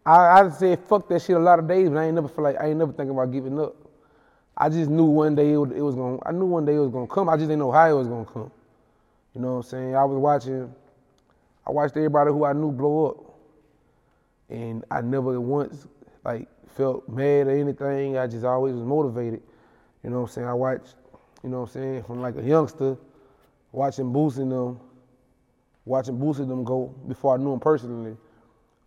I, 0.06 0.42
I 0.42 0.50
said 0.50 0.80
fuck 0.80 1.08
that 1.10 1.22
shit 1.22 1.36
a 1.36 1.40
lot 1.40 1.60
of 1.60 1.68
days, 1.68 1.90
but 1.90 1.98
I 1.98 2.06
ain't 2.06 2.16
never 2.16 2.28
feel 2.28 2.44
like 2.44 2.60
I 2.60 2.68
ain't 2.68 2.78
never 2.78 2.92
thinking 2.92 3.12
about 3.12 3.32
giving 3.32 3.60
up. 3.60 3.76
I 4.56 4.70
just 4.70 4.90
knew 4.90 5.06
one 5.06 5.36
day 5.36 5.54
it, 5.54 5.58
would, 5.58 5.72
it 5.72 5.82
was 5.82 5.96
gonna. 5.96 6.20
I 6.26 6.32
knew 6.32 6.46
one 6.46 6.66
day 6.66 6.76
it 6.76 6.80
was 6.80 6.92
gonna 6.92 7.08
come. 7.08 7.30
I 7.30 7.36
just 7.38 7.48
didn't 7.48 7.60
know 7.60 7.72
how 7.72 7.90
it 7.90 7.94
was 7.94 8.08
gonna 8.08 8.26
come. 8.26 8.52
You 9.34 9.42
know 9.42 9.54
what 9.54 9.58
I'm 9.58 9.64
saying? 9.64 9.96
I 9.96 10.04
was 10.04 10.18
watching. 10.18 10.74
I 11.66 11.72
watched 11.72 11.96
everybody 11.96 12.32
who 12.32 12.46
I 12.46 12.54
knew 12.54 12.72
blow 12.72 13.08
up, 13.08 13.18
and 14.50 14.84
I 14.92 15.02
never 15.02 15.40
once 15.40 15.88
like 16.24 16.48
felt 16.76 17.08
mad 17.08 17.48
or 17.48 17.52
anything. 17.52 18.18
I 18.18 18.28
just 18.28 18.46
always 18.46 18.76
was 18.76 18.84
motivated. 18.84 19.42
You 20.04 20.10
know 20.10 20.22
what 20.22 20.30
I'm 20.30 20.34
saying? 20.34 20.48
I 20.48 20.54
watched. 20.54 20.96
You 21.44 21.50
know 21.50 21.62
what 21.62 21.70
I'm 21.70 21.74
saying? 21.74 22.04
From 22.04 22.22
like 22.22 22.38
a 22.38 22.44
youngster, 22.44 22.98
watching 23.72 24.06
Boosie 24.06 24.40
and 24.40 24.52
them 24.52 24.80
watching 25.86 26.18
Boosie 26.18 26.48
them 26.48 26.64
go 26.64 26.94
before 27.08 27.36
I 27.36 27.38
knew 27.38 27.52
them 27.52 27.60
personally. 27.60 28.18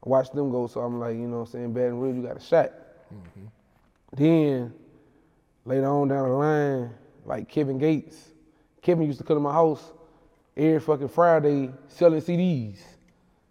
I 0.06 0.08
watched 0.08 0.34
them 0.34 0.50
go, 0.52 0.68
so 0.68 0.80
I'm 0.80 1.00
like, 1.00 1.16
you 1.16 1.26
know 1.26 1.38
what 1.40 1.46
I'm 1.48 1.52
saying, 1.52 1.72
Baton 1.72 1.98
Rouge, 1.98 2.16
you 2.16 2.22
got 2.22 2.36
a 2.36 2.40
shot. 2.40 2.70
Mm-hmm. 3.12 3.46
Then 4.12 4.72
later 5.64 5.86
on 5.86 6.06
down 6.08 6.28
the 6.28 6.34
line, 6.34 6.90
like 7.25 7.48
Kevin 7.48 7.76
Gates. 7.78 8.28
Kevin 8.82 9.04
used 9.06 9.18
to 9.18 9.25
come 9.25 9.36
to 9.36 9.40
my 9.40 9.52
house 9.52 9.82
every 10.56 10.78
fucking 10.78 11.08
Friday 11.08 11.70
selling 11.88 12.20
CDs. 12.22 12.78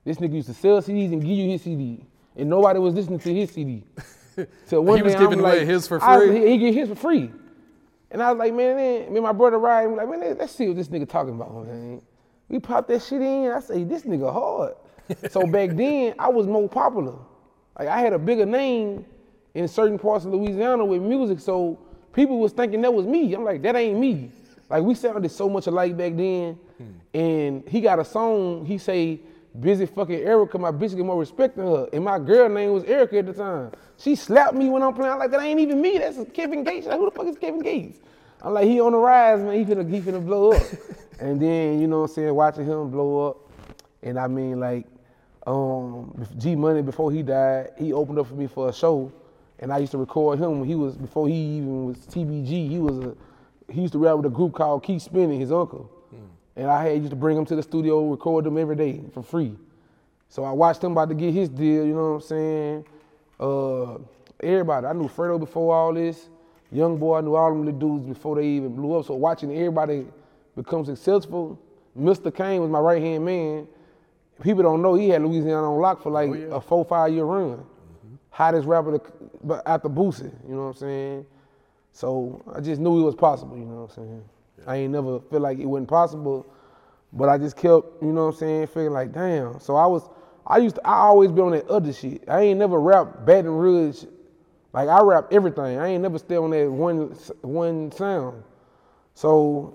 This 0.06 0.18
nigga 0.18 0.36
used 0.36 0.48
to 0.48 0.54
sell 0.54 0.82
CDs 0.82 1.12
and 1.12 1.22
give 1.22 1.32
you 1.32 1.50
his 1.50 1.62
CD. 1.64 2.06
And 2.38 2.50
nobody 2.50 2.80
was 2.80 2.94
listening 2.94 3.20
to 3.20 3.34
his 3.34 3.52
CD. 3.52 3.84
So 4.66 4.82
one 4.82 4.98
He 4.98 5.02
was 5.04 5.14
day 5.14 5.20
I'm 5.20 5.24
giving 5.30 5.40
away 5.40 5.60
like, 5.60 5.68
his 5.68 5.88
for 5.88 5.98
was- 5.98 6.24
free? 6.28 6.38
he, 6.42 6.52
he 6.52 6.58
get 6.58 6.74
his 6.74 6.90
for 6.90 6.96
free. 6.96 7.32
And 8.12 8.22
I 8.22 8.32
was 8.34 8.38
like, 8.38 8.54
man, 8.54 8.76
man, 8.76 9.00
me 9.10 9.16
and 9.16 9.24
my 9.24 9.32
brother 9.32 9.58
Ryan, 9.58 9.96
like, 9.96 10.10
man, 10.10 10.38
let's 10.38 10.54
see 10.54 10.68
what 10.68 10.76
this 10.76 10.90
nigga 10.90 11.08
talking 11.08 11.36
about, 11.36 11.66
man. 11.66 12.02
We 12.50 12.60
popped 12.60 12.90
that 12.90 13.02
shit 13.02 13.22
in. 13.22 13.50
I 13.50 13.62
say, 13.62 13.86
this 13.86 14.02
nigga 14.02 14.32
hard. 14.34 14.74
So 15.30 15.46
back 15.46 15.72
then, 15.72 16.16
I 16.20 16.30
was 16.30 16.48
more 16.48 16.68
popular. 16.68 17.16
Like 17.78 17.88
I 17.88 18.00
had 18.00 18.14
a 18.14 18.20
bigger 18.20 18.46
name 18.46 19.06
in 19.54 19.68
certain 19.68 20.00
parts 20.00 20.26
of 20.26 20.34
Louisiana 20.34 20.86
with 20.86 21.02
music, 21.02 21.40
so 21.40 21.80
people 22.14 22.40
was 22.40 22.52
thinking 22.52 22.82
that 22.82 22.94
was 22.94 23.06
me. 23.06 23.34
I'm 23.34 23.44
like, 23.44 23.62
that 23.64 23.76
ain't 23.76 24.00
me. 24.00 24.32
Like 24.70 24.84
we 24.84 24.96
sounded 24.96 25.30
so 25.30 25.50
much 25.50 25.68
alike 25.68 25.98
back 25.98 26.16
then. 26.16 26.58
Hmm. 26.78 27.18
And 27.18 27.68
he 27.68 27.82
got 27.82 28.00
a 28.00 28.06
song. 28.06 28.66
He 28.66 28.78
say, 28.78 29.22
"Busy 29.60 29.86
fucking 29.86 30.20
Erica, 30.20 30.58
my 30.58 30.72
bitch 30.72 30.96
get 30.96 31.06
more 31.06 31.20
respect 31.20 31.56
than 31.56 31.68
her." 31.68 31.88
And 31.94 32.04
my 32.04 32.20
girl 32.20 32.50
name 32.50 32.74
was 32.74 32.84
Erica 32.86 33.20
at 33.20 33.28
the 33.28 33.34
time. 33.34 33.72
She 33.98 34.16
slapped 34.16 34.56
me 34.56 34.70
when 34.70 34.84
I'm 34.84 34.94
playing. 34.94 35.14
I'm 35.14 35.20
like, 35.20 35.32
that 35.32 35.42
ain't 35.42 35.60
even 35.60 35.82
me. 35.82 35.98
That's 35.98 36.18
Kevin 36.34 36.64
Gates. 36.64 36.88
Like, 36.88 37.00
who 37.00 37.06
the 37.06 37.12
fuck 37.12 37.28
is 37.28 37.38
Kevin 37.38 37.62
Gates? 37.62 38.00
I'm 38.42 38.54
like, 38.54 38.68
he 38.68 38.80
on 38.82 38.92
the 38.92 38.98
rise, 38.98 39.42
man. 39.42 39.54
He 39.54 39.66
finna, 39.66 39.90
he 39.90 40.02
finna 40.02 40.24
blow 40.24 40.52
up. 40.52 40.62
and 41.20 41.42
then, 41.42 41.80
you 41.80 41.88
know 41.88 42.02
what 42.02 42.10
I'm 42.10 42.16
saying, 42.16 42.36
watching 42.36 42.66
him 42.66 42.90
blow 42.90 43.30
up. 43.30 43.38
And 44.04 44.20
I 44.20 44.28
mean, 44.28 44.60
like, 44.60 44.86
um, 45.46 46.26
G 46.38 46.56
Money 46.56 46.82
before 46.82 47.12
he 47.12 47.22
died, 47.22 47.72
he 47.78 47.94
opened 47.94 48.20
up 48.20 48.28
for 48.28 48.34
me 48.36 48.48
for 48.48 48.70
a 48.70 48.74
show, 48.74 49.12
and 49.60 49.72
I 49.72 49.78
used 49.78 49.92
to 49.92 49.98
record 49.98 50.40
him 50.40 50.60
when 50.60 50.68
he 50.68 50.76
was 50.76 50.96
before 50.98 51.28
he 51.28 51.36
even 51.36 51.86
was 51.86 51.98
TBG. 51.98 52.70
He 52.70 52.80
was 52.80 53.00
a 53.00 53.16
he 53.72 53.82
used 53.82 53.94
to 53.94 54.00
rap 54.00 54.18
with 54.18 54.26
a 54.28 54.30
group 54.30 54.54
called 54.54 54.84
Keep 54.84 55.02
Spinning, 55.02 55.40
his 55.40 55.52
uncle, 55.52 55.90
and 56.56 56.70
I 56.70 56.84
had 56.84 56.98
used 56.98 57.10
to 57.12 57.16
bring 57.16 57.38
him 57.38 57.46
to 57.46 57.56
the 57.56 57.64
studio, 57.64 58.10
record 58.10 58.46
them 58.46 58.58
every 58.58 58.76
day 58.76 59.02
for 59.14 59.24
free. 59.24 59.56
So 60.30 60.44
I 60.44 60.52
watched 60.52 60.84
him 60.84 60.92
about 60.92 61.10
to 61.10 61.16
get 61.16 61.34
his 61.34 61.50
deal. 61.50 61.86
You 61.86 61.94
know 61.94 62.14
what 62.14 62.16
I'm 62.16 62.22
saying? 62.22 62.86
Uh, 63.40 63.98
everybody, 64.42 64.88
I 64.88 64.94
knew 64.94 65.08
Fredo 65.08 65.40
before 65.40 65.76
all 65.76 65.94
this. 65.94 66.30
Young 66.72 66.98
boy, 66.98 67.18
I 67.18 67.22
knew 67.22 67.36
all 67.36 67.50
them 67.50 67.66
little 67.66 67.80
dudes 67.80 68.08
before 68.08 68.36
they 68.36 68.46
even 68.46 68.76
blew 68.76 68.98
up. 68.98 69.06
So 69.06 69.16
watching 69.16 69.56
everybody 69.56 70.08
become 70.56 70.86
successful, 70.86 71.60
Mr. 71.98 72.36
Kane 72.36 72.62
was 72.62 72.70
my 72.70 72.80
right 72.80 73.02
hand 73.02 73.26
man 73.26 73.68
people 74.42 74.64
don't 74.64 74.82
know 74.82 74.96
he 74.96 75.10
had 75.10 75.22
Louisiana 75.24 75.74
on 75.74 75.80
lock 75.80 76.04
for 76.04 76.12
like 76.12 76.30
oh, 76.30 76.56
a 76.56 76.62
four, 76.62 76.86
five 76.86 77.14
year 77.14 77.24
run. 77.26 77.64
Hottest 78.30 78.68
rapper 78.68 78.98
to, 78.98 79.14
but 79.44 79.64
after 79.66 79.88
Boosie, 79.88 80.32
you 80.48 80.56
know 80.56 80.64
what 80.64 80.68
I'm 80.68 80.74
saying? 80.76 81.26
So 81.94 82.44
I 82.54 82.60
just 82.60 82.82
knew 82.82 83.00
it 83.00 83.04
was 83.04 83.16
possible, 83.16 83.58
you 83.58 83.64
know 83.64 83.84
what 83.84 83.98
I'm 83.98 84.04
saying? 84.04 84.24
I 84.68 84.76
ain't 84.78 84.92
never 84.92 85.20
feel 85.20 85.40
like 85.40 85.60
it 85.60 85.66
wasn't 85.66 85.88
possible, 85.88 86.46
but 87.14 87.30
I 87.30 87.38
just 87.38 87.56
kept, 87.56 88.02
you 88.02 88.12
know 88.12 88.26
what 88.26 88.34
I'm 88.34 88.40
saying, 88.40 88.68
feeling 88.68 88.92
like, 88.92 89.14
damn. 89.14 89.60
So 89.62 89.78
I 89.78 89.86
was, 89.86 90.10
I 90.46 90.58
used 90.58 90.76
to, 90.76 90.86
I 90.86 90.98
always 90.98 91.32
been 91.32 91.46
on 91.46 91.52
that 91.52 91.68
other 91.68 91.94
shit. 91.94 92.24
I 92.28 92.42
ain't 92.42 92.60
never 92.60 92.80
rap 92.80 93.26
Baton 93.26 93.52
Rouge. 93.52 94.04
Like 94.74 94.90
I 94.90 95.02
rap 95.02 95.28
everything. 95.32 95.80
I 95.80 95.88
ain't 95.88 96.04
never 96.04 96.20
stay 96.20 96.36
on 96.36 96.50
that 96.50 96.70
one, 96.70 97.16
one 97.42 97.92
sound. 97.94 98.44
So 99.14 99.74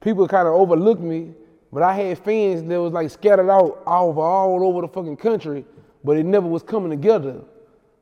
people 0.00 0.26
kind 0.26 0.48
of 0.48 0.54
overlooked 0.54 1.02
me, 1.02 1.34
but 1.74 1.82
I 1.82 1.92
had 1.92 2.18
fans 2.20 2.62
that 2.62 2.80
was 2.80 2.92
like 2.92 3.10
scattered 3.10 3.50
out 3.50 3.82
all 3.84 4.10
over 4.10 4.20
all 4.20 4.64
over 4.64 4.80
the 4.82 4.88
fucking 4.88 5.16
country, 5.16 5.64
but 6.04 6.16
it 6.16 6.24
never 6.24 6.46
was 6.46 6.62
coming 6.62 6.88
together. 6.88 7.40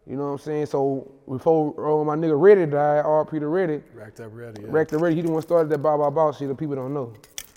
You 0.07 0.17
know 0.17 0.25
what 0.25 0.33
I'm 0.33 0.39
saying? 0.39 0.67
So 0.67 1.11
before 1.27 2.03
uh, 2.03 2.05
my 2.05 2.15
nigga 2.15 2.39
Ready 2.39 2.67
died, 2.67 3.01
R.P. 3.01 3.39
to 3.39 3.47
Ready, 3.47 3.83
Racked 3.95 4.21
up 4.21 4.29
ready. 4.35 4.61
Yeah. 4.61 4.69
Racked 4.71 4.91
the 4.91 4.99
Ready, 4.99 5.17
he 5.17 5.23
the 5.23 5.31
one 5.31 5.41
started 5.41 5.71
that 5.71 5.79
Bow 5.79 5.97
Bow 5.97 6.11
Bow 6.11 6.33
shit 6.33 6.49
that 6.49 6.59
people 6.59 6.75
don't 6.75 6.93
know. 6.93 7.15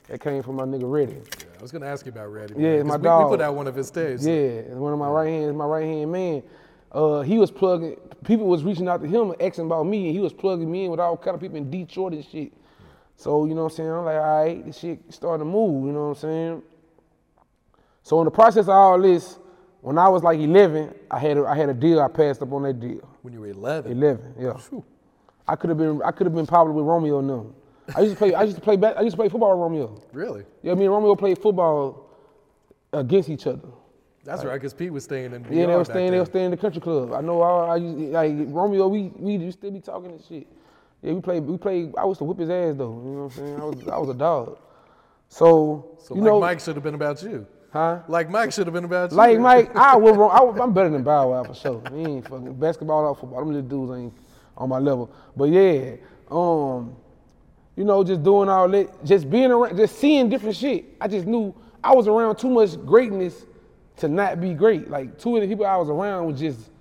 That 0.07 0.21
came 0.21 0.41
from 0.41 0.55
my 0.55 0.63
nigga 0.63 0.89
Ready. 0.89 1.15
Yeah, 1.15 1.19
I 1.59 1.61
was 1.61 1.73
gonna 1.73 1.87
ask 1.87 2.05
you 2.05 2.13
about 2.13 2.31
Ready. 2.31 2.53
Yeah, 2.57 2.77
man, 2.77 2.87
my 2.87 2.95
we, 2.95 3.03
dog. 3.03 3.31
We 3.31 3.37
put 3.37 3.43
out 3.43 3.55
one 3.55 3.67
of 3.67 3.75
his 3.75 3.91
tapes. 3.91 4.25
Yeah, 4.25 4.61
one 4.75 4.93
of 4.93 4.99
my 4.99 5.09
right 5.09 5.27
hands, 5.27 5.53
my 5.53 5.65
right 5.65 5.83
hand 5.83 6.13
man. 6.13 6.43
Uh, 6.93 7.23
he 7.23 7.37
was 7.37 7.51
plugging. 7.51 7.97
People 8.23 8.47
was 8.47 8.63
reaching 8.63 8.87
out 8.87 9.01
to 9.01 9.07
him 9.07 9.33
asking 9.41 9.65
about 9.65 9.85
me, 9.85 10.05
and 10.05 10.15
he 10.15 10.21
was 10.21 10.31
plugging 10.31 10.71
me 10.71 10.85
in 10.85 10.91
with 10.91 11.01
all 11.01 11.17
kind 11.17 11.35
of 11.35 11.41
people 11.41 11.57
in 11.57 11.69
Detroit 11.69 12.13
and 12.13 12.23
shit. 12.23 12.53
So 13.15 13.45
you 13.45 13.55
know 13.55 13.63
what 13.63 13.71
I'm 13.71 13.75
saying? 13.77 13.89
I'm 13.89 14.05
like, 14.05 14.15
all 14.15 14.43
right, 14.43 14.65
this 14.65 14.79
shit 14.79 14.99
starting 15.09 15.45
to 15.45 15.51
move. 15.51 15.85
You 15.87 15.93
know 15.93 16.09
what 16.09 16.09
I'm 16.09 16.15
saying? 16.15 16.61
So 18.03 18.19
in 18.21 18.25
the 18.25 18.31
process 18.31 18.65
of 18.65 18.69
all 18.69 19.01
this, 19.01 19.39
when 19.81 19.97
I 19.97 20.07
was 20.09 20.23
like 20.23 20.39
11, 20.39 20.93
I 21.09 21.19
had 21.19 21.37
a, 21.37 21.45
I 21.45 21.55
had 21.55 21.69
a 21.69 21.73
deal. 21.73 22.01
I 22.01 22.07
passed 22.07 22.41
up 22.41 22.51
on 22.51 22.63
that 22.63 22.79
deal. 22.79 23.07
When 23.21 23.33
you 23.33 23.41
were 23.41 23.47
11. 23.47 23.91
11, 23.91 24.35
yeah. 24.39 24.57
I 25.47 25.55
could 25.55 25.69
have 25.69 25.77
been 25.77 26.01
I 26.03 26.11
could 26.11 26.25
have 26.25 26.35
been 26.35 26.47
popular 26.47 26.73
with 26.73 26.85
Romeo 26.85 27.19
and 27.19 27.29
them. 27.29 27.55
I 27.95 28.01
used 28.01 28.13
to 28.13 28.17
play 28.17 28.33
I 28.33 28.43
used 28.43 28.55
to 28.55 28.61
play 28.61 28.77
back, 28.77 28.97
I 28.97 29.01
used 29.01 29.13
to 29.13 29.17
play 29.17 29.29
football 29.29 29.51
with 29.51 29.61
Romeo. 29.61 30.01
Really? 30.11 30.43
Yeah, 30.63 30.73
me 30.73 30.85
and 30.85 30.93
Romeo 30.93 31.15
played 31.15 31.37
football 31.37 32.09
against 32.93 33.29
each 33.29 33.47
other. 33.47 33.69
That's 34.23 34.43
right, 34.43 34.55
because 34.55 34.73
Pete 34.73 34.91
was 34.91 35.03
staying 35.03 35.33
in. 35.33 35.45
Yeah, 35.51 35.67
they 35.67 35.75
was 35.75 35.87
staying. 35.87 36.11
They 36.11 36.19
was 36.19 36.29
staying 36.29 36.45
in 36.45 36.51
the 36.51 36.57
country 36.57 36.81
club. 36.81 37.13
I 37.13 37.21
know. 37.21 37.41
I, 37.43 37.73
I 37.73 37.75
used, 37.75 38.11
like 38.11 38.33
Romeo. 38.47 38.87
We 38.87 39.11
we 39.15 39.35
used 39.35 39.61
to 39.61 39.69
be 39.69 39.79
talking 39.79 40.11
and 40.11 40.23
shit. 40.23 40.47
Yeah, 41.05 41.13
we 41.13 41.21
played. 41.21 41.43
We 41.43 41.57
played. 41.57 41.93
I 41.97 42.03
was 42.05 42.17
to 42.17 42.23
whip 42.23 42.39
his 42.39 42.49
ass 42.49 42.75
though. 42.75 43.01
You 43.05 43.11
know 43.11 43.23
what 43.25 43.37
I'm 43.37 43.37
saying? 43.37 43.61
I 43.61 43.63
was 43.63 43.87
I 43.87 43.97
was 43.97 44.09
a 44.09 44.13
dog. 44.15 44.57
So, 45.29 45.97
So 45.99 46.15
you 46.15 46.21
like 46.21 46.27
know, 46.31 46.39
Mike 46.39 46.59
should 46.59 46.75
have 46.75 46.83
been 46.83 46.95
about 46.95 47.21
you. 47.21 47.45
huh? 47.71 47.99
Like 48.07 48.29
Mike 48.29 48.51
should 48.51 48.65
have 48.67 48.73
been 48.73 48.85
about 48.85 49.11
you. 49.11 49.17
Like 49.17 49.39
Mike, 49.39 49.75
I 49.75 49.95
will. 49.97 50.29
I, 50.29 50.41
will- 50.41 50.61
I'm 50.61 50.73
better 50.73 50.89
than 50.89 51.03
Bow 51.03 51.29
Wow 51.31 51.43
for 51.43 51.53
sure. 51.53 51.81
He 51.93 52.01
ain't 52.01 52.27
fucking 52.27 52.55
basketball 52.55 53.05
or 53.05 53.15
football. 53.15 53.39
Them 53.39 53.53
little 53.53 53.69
dudes 53.87 53.99
ain't 53.99 54.13
on 54.57 54.69
my 54.69 54.79
level. 54.79 55.11
But 55.35 55.45
yeah, 55.49 55.95
um, 56.31 56.95
you 57.75 57.83
know, 57.83 58.03
just 58.03 58.23
doing 58.23 58.49
all 58.49 58.67
that, 58.69 59.05
just 59.05 59.29
being 59.29 59.51
around, 59.51 59.77
just 59.77 59.97
seeing 59.97 60.27
different 60.29 60.55
shit. 60.55 60.85
I 60.99 61.07
just 61.07 61.27
knew 61.27 61.53
I 61.83 61.93
was 61.93 62.07
around 62.07 62.37
too 62.37 62.49
much 62.49 62.83
greatness 62.85 63.45
to 63.97 64.07
not 64.07 64.41
be 64.41 64.53
great. 64.53 64.89
Like 64.89 65.19
two 65.19 65.35
of 65.35 65.41
the 65.41 65.47
people 65.47 65.65
I 65.67 65.77
was 65.77 65.89
around 65.89 66.25
was 66.27 66.39
just, 66.39 66.71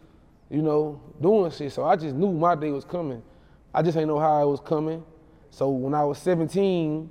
you 0.50 0.62
know, 0.62 1.00
doing 1.20 1.50
shit. 1.50 1.72
So 1.72 1.84
I 1.84 1.96
just 1.96 2.14
knew 2.14 2.32
my 2.32 2.54
day 2.54 2.70
was 2.70 2.84
coming. 2.84 3.22
I 3.74 3.82
just 3.82 3.98
ain't 3.98 4.06
know 4.08 4.20
how 4.20 4.42
it 4.42 4.50
was 4.50 4.60
coming. 4.60 5.04
So 5.50 5.68
when 5.68 5.94
I 5.94 6.04
was 6.04 6.18
17, 6.18 7.10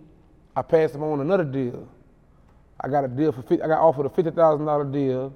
I 0.55 0.61
passed 0.61 0.93
them 0.93 1.03
on 1.03 1.19
another 1.19 1.43
deal. 1.43 1.87
I 2.79 2.87
got 2.87 3.03
a 3.03 3.07
deal 3.07 3.31
for, 3.31 3.41
fif- 3.41 3.61
I 3.63 3.67
got 3.67 3.79
offered 3.79 4.05
a 4.05 4.09
fifty 4.09 4.31
thousand 4.31 4.65
dollar 4.65 4.85
deal. 4.85 5.33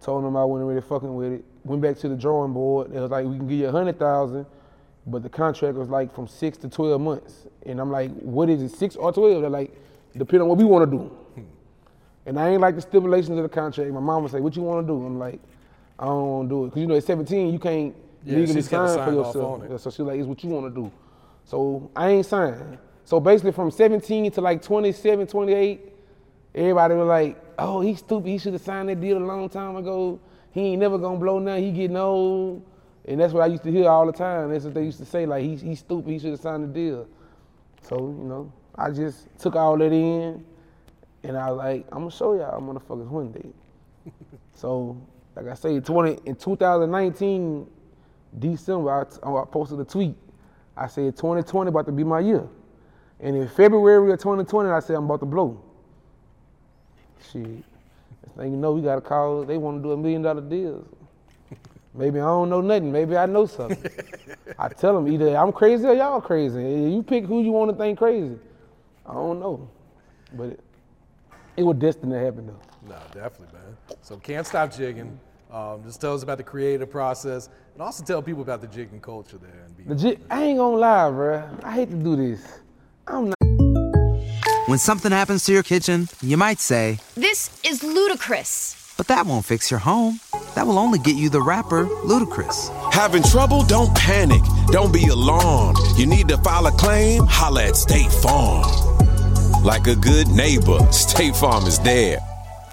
Told 0.00 0.24
them 0.24 0.36
I 0.36 0.44
wasn't 0.44 0.68
really 0.68 0.80
fucking 0.80 1.14
with 1.14 1.32
it. 1.32 1.44
Went 1.64 1.82
back 1.82 1.98
to 1.98 2.08
the 2.08 2.16
drawing 2.16 2.52
board. 2.52 2.92
It 2.92 3.00
was 3.00 3.10
like 3.10 3.26
we 3.26 3.36
can 3.36 3.48
give 3.48 3.58
you 3.58 3.68
a 3.68 3.72
hundred 3.72 3.98
thousand, 3.98 4.46
but 5.06 5.22
the 5.22 5.28
contract 5.28 5.76
was 5.76 5.88
like 5.88 6.14
from 6.14 6.26
six 6.26 6.56
to 6.58 6.68
twelve 6.68 7.00
months. 7.00 7.46
And 7.66 7.80
I'm 7.80 7.90
like, 7.90 8.10
what 8.20 8.48
is 8.48 8.62
it, 8.62 8.70
six 8.70 8.96
or 8.96 9.12
twelve? 9.12 9.40
They're 9.42 9.50
like, 9.50 9.74
depending 10.16 10.42
on 10.42 10.48
what 10.48 10.58
we 10.58 10.64
want 10.64 10.90
to 10.90 10.96
do. 10.96 11.44
And 12.26 12.38
I 12.38 12.50
ain't 12.50 12.60
like 12.60 12.74
the 12.76 12.82
stipulations 12.82 13.36
of 13.36 13.42
the 13.42 13.48
contract. 13.48 13.90
My 13.90 14.00
mom 14.00 14.22
would 14.22 14.32
say, 14.32 14.40
what 14.40 14.54
you 14.54 14.62
want 14.62 14.86
to 14.86 14.92
do? 14.92 15.04
I'm 15.04 15.18
like, 15.18 15.40
I 15.98 16.04
don't 16.06 16.28
want 16.28 16.48
to 16.48 16.54
do 16.54 16.64
it. 16.64 16.66
Because 16.68 16.80
you 16.82 16.86
know, 16.86 16.96
at 16.96 17.04
17, 17.04 17.52
you 17.52 17.58
can't 17.58 17.94
Yeah, 18.24 18.38
legally 18.38 18.62
sign 18.62 19.04
for 19.04 19.12
yourself. 19.12 19.60
on 19.60 19.62
it. 19.66 19.70
Yeah, 19.70 19.76
so 19.76 19.90
she's 19.90 20.00
like, 20.00 20.18
it's 20.18 20.26
what 20.26 20.42
you 20.42 20.50
want 20.50 20.74
to 20.74 20.82
do. 20.82 20.92
So 21.44 21.90
I 21.96 22.10
ain't 22.10 22.26
signed. 22.26 22.78
So 23.04 23.20
basically 23.20 23.52
from 23.52 23.70
17 23.70 24.30
to 24.32 24.40
like 24.40 24.60
27, 24.60 25.26
28, 25.26 25.92
everybody 26.54 26.94
was 26.94 27.06
like, 27.06 27.42
oh, 27.58 27.80
he's 27.80 27.98
stupid. 28.00 28.28
He 28.28 28.38
should 28.38 28.52
have 28.52 28.62
signed 28.62 28.88
that 28.88 29.00
deal 29.00 29.18
a 29.18 29.24
long 29.24 29.48
time 29.48 29.76
ago. 29.76 30.20
He 30.52 30.60
ain't 30.60 30.80
never 30.80 30.98
gonna 30.98 31.18
blow 31.18 31.38
now. 31.38 31.56
He 31.56 31.70
getting 31.70 31.96
old. 31.96 32.62
And 33.06 33.18
that's 33.18 33.32
what 33.32 33.42
I 33.42 33.46
used 33.46 33.62
to 33.62 33.70
hear 33.70 33.88
all 33.88 34.04
the 34.04 34.12
time. 34.12 34.50
That's 34.50 34.64
what 34.64 34.74
they 34.74 34.84
used 34.84 34.98
to 34.98 35.06
say, 35.06 35.24
like, 35.24 35.42
he, 35.42 35.56
he's 35.56 35.78
stupid, 35.78 36.10
he 36.10 36.18
should 36.18 36.32
have 36.32 36.40
signed 36.40 36.64
the 36.64 36.68
deal. 36.68 37.08
So, 37.80 37.96
you 37.96 38.24
know, 38.24 38.52
I 38.74 38.90
just 38.90 39.28
took 39.38 39.56
all 39.56 39.78
that 39.78 39.92
in, 39.92 40.44
and 41.22 41.36
I 41.38 41.50
was 41.50 41.56
like, 41.56 41.86
I'm 41.90 42.00
gonna 42.00 42.10
show 42.10 42.34
y'all 42.34 42.60
motherfuckers 42.60 43.08
one 43.08 43.32
day. 43.32 43.48
so, 44.54 45.00
like 45.34 45.48
I 45.48 45.54
say, 45.54 45.80
20, 45.80 46.18
in 46.26 46.34
2019, 46.36 47.66
December, 48.38 49.08
I, 49.24 49.44
posted 49.46 49.80
a 49.80 49.84
tweet. 49.84 50.16
I 50.76 50.86
said, 50.86 51.16
2020 51.16 51.68
about 51.68 51.86
to 51.86 51.92
be 51.92 52.04
my 52.04 52.20
year. 52.20 52.46
And 53.20 53.36
in 53.36 53.48
February 53.48 54.12
of 54.12 54.18
2020, 54.18 54.70
I 54.70 54.80
said, 54.80 54.96
I'm 54.96 55.04
about 55.04 55.20
to 55.20 55.26
blow. 55.26 55.60
Shit. 57.32 57.64
Thing 58.38 58.52
you 58.52 58.56
know, 58.56 58.70
we 58.70 58.82
got 58.82 58.98
a 58.98 59.00
call, 59.00 59.42
they 59.42 59.58
want 59.58 59.78
to 59.78 59.82
do 59.82 59.90
a 59.90 59.96
million 59.96 60.22
dollar 60.22 60.40
deals. 60.40 60.86
Maybe 61.94 62.20
I 62.20 62.24
don't 62.24 62.48
know 62.48 62.60
nothing. 62.60 62.92
Maybe 62.92 63.16
I 63.16 63.26
know 63.26 63.46
something. 63.46 63.90
I 64.56 64.68
tell 64.68 64.94
them 64.94 65.12
either 65.12 65.36
I'm 65.36 65.50
crazy 65.50 65.84
or 65.84 65.94
y'all 65.94 66.20
crazy. 66.20 66.62
You 66.62 67.02
pick 67.02 67.24
who 67.24 67.42
you 67.42 67.50
want 67.50 67.72
to 67.72 67.76
think 67.76 67.98
crazy. 67.98 68.38
I 69.04 69.12
don't 69.12 69.40
know, 69.40 69.68
but 70.34 70.50
it, 70.50 70.60
it 71.56 71.62
was 71.64 71.78
destined 71.78 72.12
to 72.12 72.18
happen 72.20 72.46
though. 72.46 72.60
No, 72.88 72.98
definitely, 73.12 73.58
man. 73.58 73.96
So 74.02 74.16
can't 74.18 74.46
stop 74.46 74.72
jigging. 74.72 75.18
Um, 75.50 75.82
just 75.84 76.00
tell 76.00 76.14
us 76.14 76.22
about 76.22 76.36
the 76.38 76.44
creative 76.44 76.90
process, 76.90 77.48
and 77.72 77.82
also 77.82 78.04
tell 78.04 78.20
people 78.22 78.42
about 78.42 78.60
the 78.60 78.66
jigging 78.66 79.00
culture 79.00 79.38
there. 79.38 79.64
And 79.64 79.76
be, 79.76 79.84
Legit, 79.86 80.20
I 80.30 80.42
ain't 80.44 80.58
gonna 80.58 80.76
lie, 80.76 81.10
bro. 81.10 81.48
I 81.62 81.72
hate 81.72 81.90
to 81.90 81.96
do 81.96 82.16
this. 82.16 82.60
I'm 83.06 83.30
not. 83.30 84.68
When 84.68 84.78
something 84.78 85.10
happens 85.10 85.44
to 85.46 85.52
your 85.52 85.62
kitchen, 85.62 86.08
you 86.20 86.36
might 86.36 86.58
say, 86.60 86.98
This 87.14 87.58
is 87.64 87.82
ludicrous. 87.82 88.92
but 88.98 89.06
that 89.08 89.24
won't 89.24 89.46
fix 89.46 89.70
your 89.70 89.80
home. 89.80 90.20
That 90.54 90.66
will 90.66 90.78
only 90.78 90.98
get 90.98 91.16
you 91.16 91.30
the 91.30 91.40
rapper, 91.40 91.86
Ludacris. 91.86 92.68
Having 92.92 93.22
trouble? 93.22 93.62
Don't 93.64 93.94
panic. 93.96 94.42
Don't 94.66 94.92
be 94.92 95.06
alarmed. 95.08 95.78
You 95.96 96.04
need 96.04 96.28
to 96.28 96.36
file 96.38 96.66
a 96.66 96.72
claim? 96.72 97.24
Holla 97.26 97.68
at 97.68 97.76
State 97.76 98.12
Farm. 98.12 98.66
Like 99.64 99.86
a 99.86 99.94
good 99.96 100.28
neighbor, 100.28 100.78
State 100.92 101.34
Farm 101.36 101.64
is 101.64 101.78
there. 101.78 102.18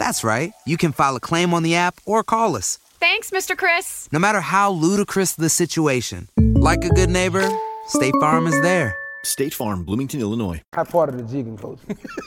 That's 0.05 0.23
right. 0.23 0.53
You 0.67 0.77
can 0.77 0.91
file 0.91 1.15
a 1.15 1.19
claim 1.19 1.51
on 1.51 1.63
the 1.63 1.73
app 1.73 1.99
or 2.05 2.23
call 2.23 2.55
us. 2.55 2.77
Thanks, 2.99 3.31
Mr. 3.31 3.57
Chris. 3.57 4.07
No 4.11 4.19
matter 4.19 4.39
how 4.39 4.69
ludicrous 4.69 5.33
the 5.33 5.49
situation, 5.49 6.29
like 6.37 6.85
a 6.85 6.89
good 6.89 7.09
neighbor, 7.09 7.49
State 7.87 8.13
Farm 8.21 8.45
is 8.45 8.61
there. 8.61 8.95
State 9.23 9.51
Farm, 9.51 9.83
Bloomington, 9.83 10.21
Illinois. 10.21 10.61
not 10.75 10.89
part 10.89 11.09
of 11.09 11.17
the 11.17 11.23
jigging 11.23 11.57
culture. 11.57 11.81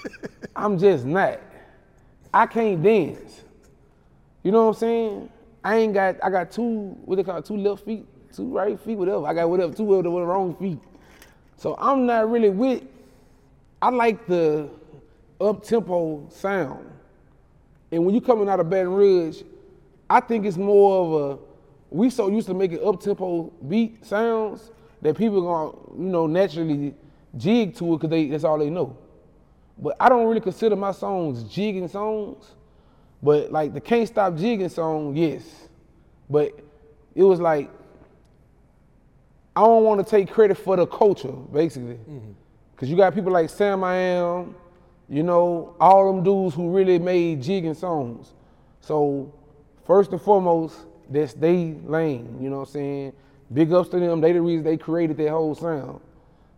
I'm 0.57 0.77
just 0.77 1.05
not. 1.05 1.39
I 2.35 2.47
can't 2.47 2.83
dance. 2.83 3.43
You 4.43 4.51
know 4.51 4.65
what 4.67 4.75
I'm 4.75 4.81
saying? 4.81 5.31
I 5.63 5.77
ain't 5.77 5.95
got. 5.95 6.17
I 6.21 6.31
got 6.31 6.51
two. 6.51 6.97
What 7.05 7.15
they 7.15 7.23
call 7.23 7.37
it, 7.37 7.45
two 7.45 7.59
left 7.59 7.85
feet, 7.85 8.05
two 8.35 8.49
right 8.49 8.77
feet, 8.81 8.99
whatever. 8.99 9.25
I 9.25 9.35
got 9.35 9.49
whatever, 9.49 9.73
two 9.73 9.95
of 9.95 10.03
the 10.03 10.11
wrong 10.11 10.57
feet. 10.57 10.81
So 11.57 11.77
I'm 11.79 12.07
not 12.07 12.29
really 12.29 12.51
with. 12.51 12.83
I 13.81 13.91
like 13.91 14.27
the 14.27 14.69
up 15.41 15.63
tempo 15.63 16.27
sound, 16.29 16.85
and 17.91 18.05
when 18.05 18.15
you 18.15 18.21
coming 18.21 18.49
out 18.49 18.61
of 18.61 18.69
Baton 18.69 18.93
Rouge, 18.93 19.43
I 20.09 20.21
think 20.21 20.47
it's 20.47 20.57
more 20.57 21.05
of 21.05 21.39
a. 21.39 21.39
We 21.91 22.11
so 22.11 22.29
used 22.29 22.47
to 22.49 22.55
making 22.55 22.87
up 22.87 23.01
tempo 23.01 23.53
beat 23.67 24.05
sounds 24.05 24.71
that 25.01 25.17
people 25.17 25.41
gonna 25.41 26.03
you 26.03 26.11
know 26.11 26.27
naturally 26.27 26.95
jig 27.37 27.75
to 27.77 27.95
it 27.95 27.97
because 27.97 28.11
they 28.11 28.29
that's 28.29 28.45
all 28.45 28.59
they 28.59 28.71
know. 28.71 28.97
But 29.79 29.97
I 30.01 30.09
don't 30.09 30.27
really 30.27 30.41
consider 30.41 30.77
my 30.77 30.93
songs 30.93 31.45
jigging 31.45 31.89
songs. 31.89 32.55
But 33.23 33.51
like 33.51 33.75
the 33.75 33.81
Can't 33.81 34.07
Stop 34.07 34.37
Jigging 34.37 34.69
song, 34.69 35.17
yes. 35.17 35.43
But 36.31 36.59
it 37.15 37.23
was 37.23 37.41
like 37.41 37.71
I 39.57 39.63
don't 39.63 39.83
want 39.83 40.05
to 40.05 40.09
take 40.09 40.31
credit 40.31 40.57
for 40.57 40.77
the 40.77 40.87
culture, 40.87 41.33
basically. 41.33 41.95
Mm-hmm. 41.95 42.33
Cause 42.77 42.89
you 42.89 42.97
got 42.97 43.13
people 43.13 43.33
like 43.33 43.51
Sam 43.51 43.83
I 43.83 43.97
Am, 43.97 44.55
you 45.09 45.23
know, 45.23 45.75
all 45.81 46.13
them 46.13 46.23
dudes 46.23 46.55
who 46.55 46.71
really 46.71 46.99
made 46.99 47.43
jigging 47.43 47.75
songs. 47.75 48.33
So 48.81 49.33
first 49.87 50.13
and 50.13 50.21
foremost, 50.21 50.77
that's 51.11 51.33
they 51.33 51.75
lane, 51.85 52.39
you 52.41 52.51
know 52.51 52.59
what 52.59 52.69
I'm 52.69 52.73
saying? 52.73 53.13
Big 53.53 53.73
ups 53.73 53.89
to 53.91 53.99
them, 53.99 54.21
they 54.21 54.33
the 54.33 54.41
reason 54.43 54.65
they 54.65 54.77
created 54.77 55.17
that 55.17 55.31
whole 55.31 55.55
sound. 55.55 56.01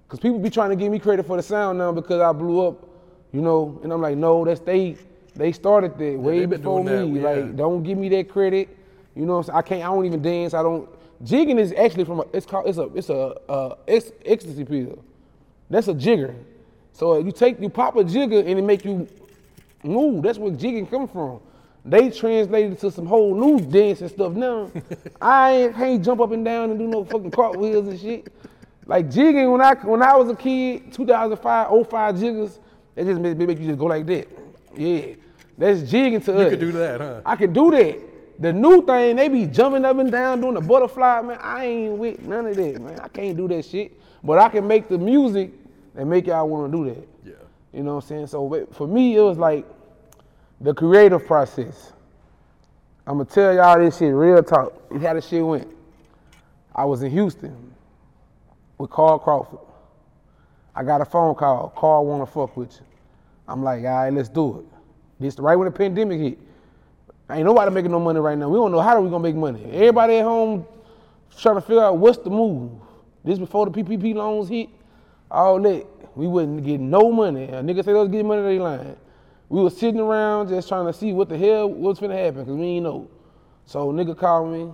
Cause 0.09 0.19
people 0.19 0.41
be 0.41 0.51
trying 0.51 0.71
to 0.71 0.77
give 0.77 0.91
me 0.91 0.99
credit 0.99 1.25
for 1.25 1.37
the 1.37 1.43
sound 1.43 1.79
now 1.79 1.93
because 1.93 2.21
I 2.21 2.33
blew 2.33 2.67
up, 2.67 2.85
you 3.33 3.41
know, 3.41 3.79
and 3.85 3.93
I'm 3.93 4.03
like, 4.03 4.17
no, 4.17 4.45
that's 4.45 4.61
they 4.61 4.97
they 5.37 5.53
started 5.53 5.97
that 5.99 6.19
way 6.19 6.47
before 6.47 6.83
me. 6.83 6.91
that, 6.91 7.07
yeah. 7.07 7.29
Like, 7.29 7.57
don't 7.57 7.85
give 7.85 7.97
me 7.97 8.09
that 8.09 8.29
credit. 8.29 8.77
You 9.15 9.25
know 9.25 9.35
what 9.35 9.39
I'm 9.39 9.45
saying? 9.45 9.59
I 9.59 9.63
can't 9.63 9.83
I 9.83 9.87
don't 9.87 10.05
even 10.05 10.21
dance. 10.21 10.53
I 10.53 10.65
don't 10.65 10.89
jigging 11.23 11.61
is 11.61 11.73
actually 11.75 12.05
from 12.05 12.21
a 12.21 12.25
it's 12.33 12.47
called 12.47 12.67
it's 12.67 12.79
a 12.79 12.85
it's 12.95 13.09
a 13.09 13.37
uh 13.49 13.77
ex, 13.87 14.11
ecstasy 14.25 14.65
pill. 14.65 15.05
That's 15.69 15.87
a 15.87 15.95
jigger. 15.95 16.35
So 17.01 17.19
you 17.19 17.33
take 17.33 17.59
you 17.63 17.71
pop 17.71 17.97
a 17.97 18.05
jigger 18.05 18.41
and 18.41 18.59
it 18.59 18.63
make 18.63 18.85
you 18.85 19.09
move. 19.83 20.23
That's 20.23 20.37
where 20.37 20.53
jigging 20.53 20.87
come 20.87 21.09
from. 21.09 21.41
They 21.83 22.11
translated 22.11 22.79
to 22.81 22.91
some 22.91 23.07
whole 23.07 23.35
new 23.35 23.59
dance 23.59 24.03
and 24.03 24.11
stuff 24.11 24.35
now. 24.35 24.71
I 25.23 25.53
ain't, 25.53 25.75
can't 25.77 26.05
jump 26.05 26.21
up 26.21 26.33
and 26.33 26.45
down 26.45 26.69
and 26.69 26.79
do 26.79 26.87
no 26.87 27.07
fucking 27.07 27.31
cartwheels 27.31 27.89
and 27.89 27.99
shit. 27.99 28.31
Like 28.85 29.11
jigging 29.11 29.51
when 29.51 29.63
I 29.63 29.73
when 29.77 30.03
I 30.03 30.15
was 30.15 30.29
a 30.29 30.37
kid, 30.37 30.93
2005, 30.93 31.89
05 31.89 32.21
jiggers, 32.21 32.59
it 32.95 33.05
just 33.07 33.19
make, 33.19 33.39
make 33.39 33.59
you 33.59 33.69
just 33.69 33.79
go 33.79 33.87
like 33.87 34.05
that. 34.05 34.29
Yeah, 34.77 35.15
that's 35.57 35.91
jigging 35.91 36.21
to 36.21 36.35
us. 36.37 36.45
You 36.45 36.51
could 36.51 36.61
do 36.61 36.73
that, 36.73 37.01
huh? 37.01 37.23
I 37.25 37.35
can 37.35 37.55
do 37.55 37.71
that. 37.71 37.99
The 38.41 38.53
new 38.53 38.85
thing, 38.85 39.17
they 39.17 39.29
be 39.29 39.47
jumping 39.47 39.87
up 39.87 39.97
and 39.97 40.13
down 40.13 40.43
doing 40.43 40.53
the 40.53 40.61
butterfly, 40.61 41.23
man. 41.23 41.39
I 41.41 41.65
ain't 41.65 41.97
with 41.97 42.21
none 42.21 42.45
of 42.45 42.57
that, 42.57 42.79
man. 42.79 43.01
I 43.01 43.09
can't 43.09 43.39
do 43.39 43.49
that 43.49 43.65
shit. 43.65 43.99
But 44.23 44.39
I 44.39 44.51
can 44.51 44.69
make 44.69 44.89
the 44.89 44.99
music 44.99 45.51
that 45.95 46.07
make 46.07 46.27
y'all 46.27 46.49
want 46.49 46.71
to 46.71 46.79
do 46.79 46.85
that. 46.87 47.09
Yeah. 47.25 47.33
You 47.73 47.83
know 47.83 47.97
what 47.97 48.05
I'm 48.05 48.09
saying? 48.09 48.27
So 48.29 48.67
for 48.73 48.87
me, 48.87 49.17
it 49.17 49.21
was 49.21 49.39
like 49.39 49.67
the 50.61 50.75
creative 50.75 51.27
process. 51.27 51.93
I'm 53.07 53.19
gonna 53.19 53.25
tell 53.29 53.55
y'all 53.55 53.79
this 53.79 53.99
shit 53.99 54.13
real 54.15 54.43
talk. 54.43 54.73
How 55.01 55.15
the 55.15 55.21
shit 55.21 55.45
went. 55.45 55.69
I 56.75 56.85
was 56.85 57.03
in 57.03 57.11
Houston 57.11 57.73
with 58.79 58.91
Carl 58.91 59.19
Crawford. 59.19 59.59
I 60.75 60.85
got 60.85 61.01
a 61.01 61.05
phone 61.05 61.35
call. 61.35 61.73
Carl 61.77 62.07
wanna 62.07 62.27
fuck 62.27 62.57
with 62.57 62.75
you. 62.77 62.87
I'm 63.49 63.63
like, 63.63 63.85
all 63.85 64.05
right, 64.05 64.13
let's 64.13 64.29
do 64.29 64.61
it. 64.61 64.67
This 65.19 65.39
right 65.39 65.57
when 65.57 65.67
the 65.67 65.73
pandemic 65.73 66.21
hit. 66.21 66.39
Ain't 67.31 67.45
nobody 67.45 67.71
making 67.71 67.91
no 67.91 68.01
money 68.01 68.19
right 68.19 68.37
now. 68.37 68.49
We 68.49 68.57
don't 68.57 68.73
know 68.73 68.81
how 68.81 69.01
we 69.01 69.09
gonna 69.09 69.23
make 69.23 69.37
money. 69.37 69.65
Everybody 69.73 70.17
at 70.17 70.25
home 70.25 70.67
trying 71.39 71.57
to 71.57 71.61
figure 71.61 71.83
out 71.83 71.99
what's 71.99 72.19
the 72.19 72.31
move. 72.31 72.73
This 73.25 73.39
before 73.39 73.67
the 73.67 73.83
PPP 73.83 74.15
loans 74.15 74.49
hit. 74.49 74.69
All 75.31 75.61
that. 75.63 75.87
We 76.17 76.27
wouldn't 76.27 76.65
get 76.65 76.81
no 76.81 77.13
money. 77.13 77.45
A 77.45 77.63
nigga 77.63 77.77
say 77.85 77.93
they 77.93 77.95
was 77.95 78.09
getting 78.09 78.27
money, 78.27 78.43
they 78.43 78.59
lying. 78.59 78.97
We 79.49 79.63
was 79.63 79.77
sitting 79.77 80.01
around 80.01 80.49
just 80.49 80.69
trying 80.69 80.87
to 80.87 80.93
see 80.93 81.13
what 81.13 81.29
the 81.29 81.39
hell 81.39 81.71
was 81.71 81.99
gonna 82.01 82.17
happen, 82.17 82.45
cause 82.45 82.55
we 82.55 82.65
ain't 82.67 82.85
know. 82.85 83.09
So 83.67 83.93
nigga 83.93 84.17
called 84.17 84.53
me. 84.53 84.73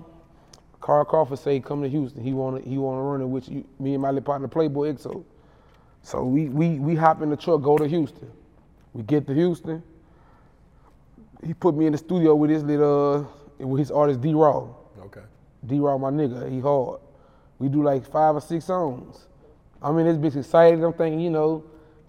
Carl 0.80 1.04
Crawford 1.04 1.38
say 1.38 1.60
come 1.60 1.82
to 1.82 1.88
Houston. 1.88 2.22
He 2.22 2.32
wanna 2.32 2.60
he 2.60 2.78
wanna 2.78 3.02
run 3.02 3.20
it 3.20 3.26
with 3.26 3.48
you, 3.48 3.64
me 3.78 3.94
and 3.94 4.02
my 4.02 4.10
little 4.10 4.22
partner 4.24 4.48
Playboy 4.48 4.92
EXO. 4.92 5.24
So 6.02 6.24
we 6.24 6.48
we 6.48 6.78
we 6.78 6.94
hop 6.94 7.22
in 7.22 7.30
the 7.30 7.36
truck, 7.36 7.62
go 7.62 7.76
to 7.76 7.88
Houston. 7.88 8.30
We 8.92 9.02
get 9.02 9.26
to 9.26 9.34
Houston. 9.34 9.82
He 11.44 11.54
put 11.54 11.74
me 11.76 11.86
in 11.86 11.92
the 11.92 11.98
studio 11.98 12.34
with 12.34 12.50
his 12.50 12.62
little 12.62 13.28
uh, 13.60 13.66
with 13.66 13.78
his 13.80 13.90
artist 13.90 14.20
D 14.20 14.32
Raw. 14.34 14.68
Okay. 15.00 15.22
D 15.66 15.78
Raw, 15.80 15.98
my 15.98 16.10
nigga, 16.10 16.50
he 16.50 16.60
hard. 16.60 17.00
We 17.58 17.68
do 17.68 17.82
like 17.82 18.06
five 18.10 18.36
or 18.36 18.40
six 18.40 18.66
songs. 18.66 19.26
I'm 19.86 19.96
in 19.98 20.06
this 20.06 20.16
bitch 20.16 20.36
excited. 20.36 20.82
I'm 20.82 20.92
thinking, 20.92 21.20
you 21.20 21.30
know, 21.30 21.62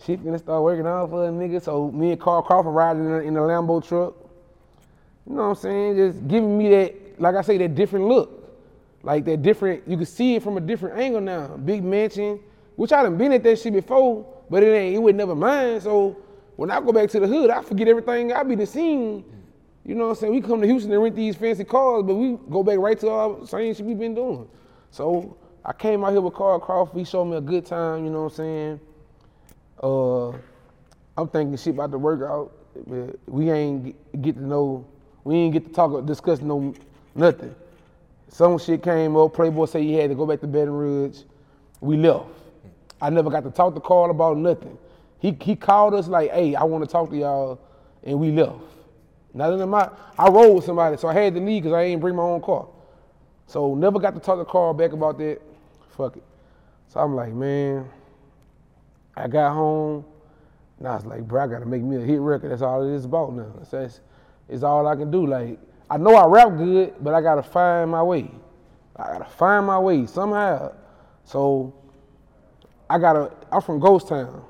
shit 0.04 0.24
gonna 0.26 0.40
start 0.40 0.64
working 0.64 0.88
out 0.88 1.12
for 1.12 1.28
a 1.28 1.30
nigga. 1.30 1.62
So 1.62 1.92
me 1.92 2.12
and 2.12 2.20
Carl 2.20 2.42
Crawford 2.42 2.74
riding 2.74 3.06
in 3.06 3.12
the, 3.12 3.20
in 3.20 3.34
Lambo 3.36 3.88
truck. 3.88 4.16
You 5.28 5.36
know 5.36 5.44
what 5.44 5.50
I'm 5.50 5.56
saying? 5.56 5.96
Just 5.96 6.28
giving 6.28 6.58
me 6.58 6.70
that, 6.72 7.22
like 7.22 7.36
I 7.36 7.42
say, 7.42 7.56
that 7.60 7.76
different 7.76 8.08
look. 8.08 8.52
Like 9.04 9.26
that 9.26 9.44
different, 9.44 9.88
you 9.88 9.96
can 9.96 10.08
see 10.08 10.36
it 10.36 10.42
from 10.42 10.58
a 10.58 10.60
different 10.60 10.98
angle 10.98 11.22
now. 11.22 11.56
Big 11.56 11.84
mansion, 11.84 12.40
which 12.78 12.92
I 12.92 13.04
done 13.04 13.16
been 13.16 13.32
at 13.32 13.44
that 13.44 13.60
shit 13.60 13.74
before, 13.74 14.26
but 14.50 14.64
it 14.64 14.74
ain't, 14.74 14.96
it 14.96 15.00
was 15.00 15.14
never 15.14 15.36
mine. 15.36 15.80
So 15.80 16.18
when 16.56 16.72
I 16.72 16.82
go 16.82 16.92
back 16.92 17.12
to 17.12 17.20
the 17.20 17.28
hood, 17.28 17.52
I 17.52 17.62
forget 17.62 17.88
everything 17.88 18.34
I 18.34 18.42
be 18.42 18.56
the 18.56 18.66
scene. 18.66 19.24
You 19.86 19.94
know 19.94 20.06
what 20.06 20.10
I'm 20.10 20.16
saying? 20.16 20.34
We 20.34 20.42
come 20.42 20.62
to 20.62 20.68
Houston 20.68 20.92
and 20.92 21.04
rent 21.04 21.16
these 21.16 21.36
fancy 21.36 21.64
cars, 21.64 22.04
but 22.08 22.16
we 22.16 22.40
go 22.50 22.64
back 22.64 22.80
right 22.80 23.00
to 23.02 23.10
our 23.12 23.46
same 23.46 23.76
shit 23.76 23.86
we 23.86 23.94
been 23.94 24.16
doing. 24.16 24.50
So 24.90 25.38
I 25.68 25.74
came 25.74 26.06
out 26.06 26.14
here 26.14 26.22
with 26.22 26.34
Carl 26.34 26.60
Crawford. 26.60 26.98
He 26.98 27.04
showed 27.04 27.26
me 27.26 27.36
a 27.38 27.42
good 27.42 27.66
time. 27.66 28.06
You 28.06 28.10
know 28.12 28.24
what 28.24 28.32
I'm 28.32 28.36
saying? 28.38 28.80
Uh, 29.84 30.30
I'm 31.18 31.28
thinking 31.28 31.58
shit 31.58 31.74
about 31.74 31.92
the 31.92 31.98
workout. 32.00 32.54
but 32.88 33.20
We 33.28 33.52
ain't 33.52 33.96
get- 34.22 34.36
to 34.36 34.46
know. 34.46 34.86
We 35.26 35.36
ain't 35.36 35.54
get 35.54 35.66
to 35.66 35.74
talk, 35.74 36.06
discuss 36.06 36.42
no 36.42 36.74
nothing. 37.16 37.54
Some 38.30 38.58
shit 38.60 38.82
came 38.82 39.18
up. 39.18 39.34
Playboy 39.34 39.66
said 39.66 39.82
he 39.82 39.96
had 39.96 40.10
to 40.10 40.16
go 40.16 40.26
back 40.26 40.40
to 40.42 40.48
Baton 40.48 40.72
Rouge. 40.74 41.24
We 41.82 41.98
left. 41.98 42.26
I 43.02 43.10
never 43.10 43.30
got 43.30 43.44
to 43.44 43.52
talk 43.52 43.74
to 43.76 43.82
Carl 43.82 44.10
about 44.10 44.38
nothing. 44.38 44.78
He 45.20 45.36
he 45.42 45.56
called 45.56 45.94
us 45.96 46.08
like, 46.08 46.32
"Hey, 46.32 46.56
I 46.56 46.64
want 46.64 46.84
to 46.84 46.90
talk 46.90 47.10
to 47.10 47.18
y'all," 47.18 47.60
and 48.04 48.20
we 48.20 48.32
left. 48.32 48.60
Nothing 49.34 49.60
in 49.62 49.70
my. 49.70 49.90
I 50.18 50.30
rode 50.30 50.54
with 50.56 50.66
somebody, 50.66 50.98
so 50.98 51.08
I 51.08 51.14
had 51.14 51.34
to 51.36 51.42
leave 51.42 51.64
because 51.64 51.76
I 51.76 51.84
ain't 51.84 52.02
bring 52.02 52.16
my 52.16 52.24
own 52.24 52.42
car. 52.42 52.68
So 53.48 53.76
never 53.76 54.00
got 54.00 54.14
to 54.14 54.20
talk 54.20 54.40
to 54.40 54.46
Carl 54.46 54.74
back 54.74 54.94
about 54.94 55.18
that. 55.20 55.40
Fuck 55.98 56.18
it. 56.18 56.24
So 56.88 57.00
I'm 57.00 57.16
like, 57.16 57.34
man, 57.34 57.90
I 59.16 59.28
got 59.28 59.54
home. 59.54 60.06
And 60.78 60.88
I 60.88 60.96
was 60.96 61.06
like, 61.06 61.28
bro, 61.28 61.44
I 61.44 61.48
gotta 61.48 61.66
make 61.66 61.82
me 61.82 61.98
a 61.98 62.00
hit 62.00 62.20
record. 62.20 62.52
That's 62.52 62.62
all 62.62 62.88
it 62.88 62.94
is 62.94 63.06
about 63.06 63.34
now. 63.34 63.52
That's, 63.58 63.72
that's 63.72 64.00
it's 64.48 64.64
all 64.64 64.88
I 64.88 64.96
can 64.96 65.10
do. 65.10 65.26
Like, 65.26 65.60
I 65.90 65.98
know 65.98 66.16
I 66.16 66.28
rap 66.28 66.56
good, 66.56 66.94
but 67.02 67.14
I 67.14 67.22
gotta 67.22 67.42
find 67.42 67.90
my 67.90 68.04
way. 68.04 68.30
I 68.96 69.08
gotta 69.08 69.26
find 69.26 69.66
my 69.66 69.80
way 69.80 70.06
somehow. 70.06 70.74
So 71.26 71.74
I 72.90 73.00
gotta. 73.00 73.32
I'm 73.52 73.62
from 73.62 73.80
Ghost 73.80 74.08
Town. 74.08 74.44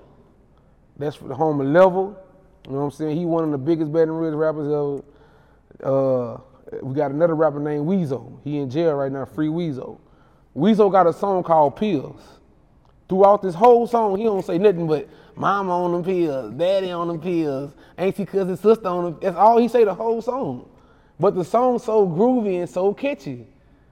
That's 0.98 1.18
the 1.18 1.34
home 1.34 1.62
of 1.62 1.68
Level. 1.68 2.18
You 2.66 2.74
know 2.74 2.80
what 2.80 2.86
I'm 2.86 2.92
saying? 2.92 3.18
He 3.18 3.26
one 3.26 3.46
of 3.46 3.52
the 3.52 3.58
biggest 3.58 3.94
Baton 3.94 4.12
Rouge 4.12 4.36
rappers 4.36 4.68
ever. 4.68 5.04
Uh, 5.82 6.42
we 6.82 6.94
got 6.94 7.12
another 7.12 7.36
rapper 7.36 7.60
named 7.60 7.88
Weezo. 7.88 8.40
He 8.44 8.58
in 8.58 8.70
jail 8.70 8.94
right 8.96 9.12
now, 9.12 9.24
Free 9.24 9.48
Weezo. 9.48 10.00
Weezo 10.58 10.92
got 10.92 11.06
a 11.06 11.14
song 11.14 11.44
called 11.44 11.76
Pills. 11.76 12.20
Throughout 13.08 13.44
this 13.44 13.54
whole 13.54 13.86
song, 13.86 14.18
he 14.18 14.24
don't 14.24 14.44
say 14.44 14.58
nothing 14.58 14.88
but 14.88 15.08
mama 15.36 15.72
on 15.84 15.92
them 15.92 16.04
pills, 16.04 16.52
daddy 16.56 16.90
on 16.90 17.08
them 17.08 17.22
pills, 17.22 17.74
auntie 17.96 18.26
cousin 18.26 18.58
sister 18.58 18.88
on 18.88 19.04
them. 19.04 19.18
That's 19.22 19.38
all 19.38 19.60
he 19.60 19.68
say 19.68 19.84
the 19.84 19.94
whole 19.94 20.20
song. 20.22 20.68
But 21.20 21.36
the 21.36 21.46
song's 21.46 21.84
so 21.84 22.08
groovy 22.08 22.60
and 22.60 22.70
so 22.70 22.92
catchy. 22.92 23.46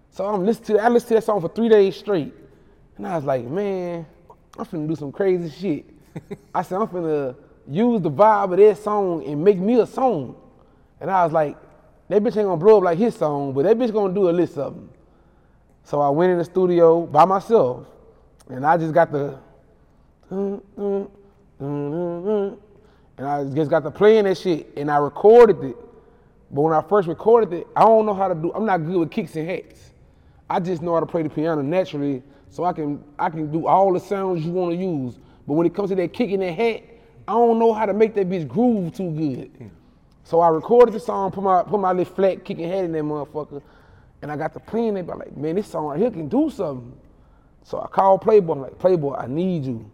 So 0.09 0.25
I'm 0.25 0.43
listening 0.43 0.79
to 0.79 0.83
I 0.83 0.89
listened 0.89 1.09
to 1.09 1.13
that 1.15 1.23
song 1.23 1.39
for 1.39 1.49
three 1.49 1.69
days 1.69 1.95
straight. 1.95 2.33
And 2.97 3.05
I 3.05 3.15
was 3.15 3.25
like, 3.25 3.45
man, 3.45 4.05
I'm 4.57 4.65
finna 4.65 4.87
do 4.87 4.95
some 4.95 5.11
crazy 5.11 5.49
shit. 5.49 5.85
I 6.53 6.63
said, 6.63 6.79
I'm 6.79 6.87
finna 6.87 7.35
use 7.67 8.01
the 8.01 8.11
vibe 8.11 8.53
of 8.53 8.57
that 8.57 8.77
song 8.83 9.23
and 9.25 9.43
make 9.43 9.59
me 9.59 9.79
a 9.79 9.85
song. 9.85 10.35
And 10.99 11.11
I 11.11 11.23
was 11.23 11.31
like, 11.31 11.57
that 12.09 12.23
bitch 12.23 12.37
ain't 12.37 12.47
gonna 12.47 12.57
blow 12.57 12.77
up 12.77 12.83
like 12.83 12.97
his 12.97 13.15
song, 13.15 13.53
but 13.53 13.65
that 13.65 13.77
bitch 13.77 13.93
gonna 13.93 14.13
do 14.13 14.29
a 14.29 14.31
little 14.31 14.47
something. 14.47 14.89
So 15.85 16.01
I 16.01 16.09
went 16.09 16.31
in 16.31 16.39
the 16.39 16.43
studio 16.43 17.05
by 17.05 17.25
myself, 17.25 17.85
and 18.49 18.65
I 18.65 18.75
just 18.75 18.91
got 18.91 19.11
the, 19.11 19.37
and 20.31 20.67
I 23.19 23.43
just 23.53 23.69
got 23.69 23.83
to 23.83 23.91
playing 23.91 24.23
that 24.23 24.39
shit, 24.39 24.67
and 24.75 24.89
I 24.89 24.97
recorded 24.97 25.63
it. 25.63 25.77
But 26.49 26.61
when 26.61 26.73
I 26.73 26.81
first 26.81 27.07
recorded 27.07 27.53
it, 27.53 27.67
I 27.75 27.81
don't 27.81 28.07
know 28.07 28.15
how 28.15 28.27
to 28.27 28.33
do. 28.33 28.51
I'm 28.53 28.65
not 28.65 28.79
good 28.79 28.97
with 28.97 29.11
kicks 29.11 29.35
and 29.35 29.47
hats. 29.47 29.91
I 30.49 30.59
just 30.59 30.81
know 30.81 30.95
how 30.95 31.01
to 31.01 31.05
play 31.05 31.21
the 31.21 31.29
piano 31.29 31.61
naturally, 31.61 32.23
so 32.49 32.63
I 32.63 32.73
can 32.73 33.03
I 33.19 33.29
can 33.29 33.51
do 33.51 33.67
all 33.67 33.93
the 33.93 33.99
sounds 33.99 34.43
you 34.43 34.51
want 34.51 34.71
to 34.71 34.77
use. 34.77 35.19
But 35.45 35.53
when 35.53 35.67
it 35.67 35.75
comes 35.75 35.89
to 35.89 35.95
that 35.97 36.13
kick 36.13 36.31
and 36.31 36.41
that 36.41 36.53
hat, 36.53 36.81
I 37.27 37.33
don't 37.33 37.59
know 37.59 37.73
how 37.73 37.85
to 37.85 37.93
make 37.93 38.15
that 38.15 38.27
bitch 38.27 38.47
groove 38.47 38.95
too 38.95 39.11
good. 39.11 39.69
So 40.23 40.39
I 40.39 40.47
recorded 40.47 40.95
the 40.95 40.99
song, 40.99 41.29
put 41.29 41.43
my 41.43 41.61
put 41.61 41.79
my 41.79 41.91
little 41.91 42.11
flat 42.11 42.43
kicking 42.43 42.67
head 42.67 42.85
in 42.85 42.91
that 42.93 43.03
motherfucker, 43.03 43.61
and 44.21 44.31
I 44.31 44.37
got 44.37 44.53
to 44.53 44.59
playing 44.59 44.97
it. 44.97 45.07
But 45.07 45.19
like, 45.19 45.35
man, 45.37 45.55
this 45.55 45.67
song 45.67 45.85
right 45.85 45.99
here 45.99 46.11
can 46.11 46.27
do 46.27 46.49
something. 46.49 46.97
So 47.63 47.81
I 47.81 47.87
called 47.87 48.21
Playboy. 48.21 48.53
I'm 48.53 48.61
like, 48.61 48.77
Playboy, 48.77 49.15
I 49.15 49.27
need 49.27 49.65
you. 49.65 49.89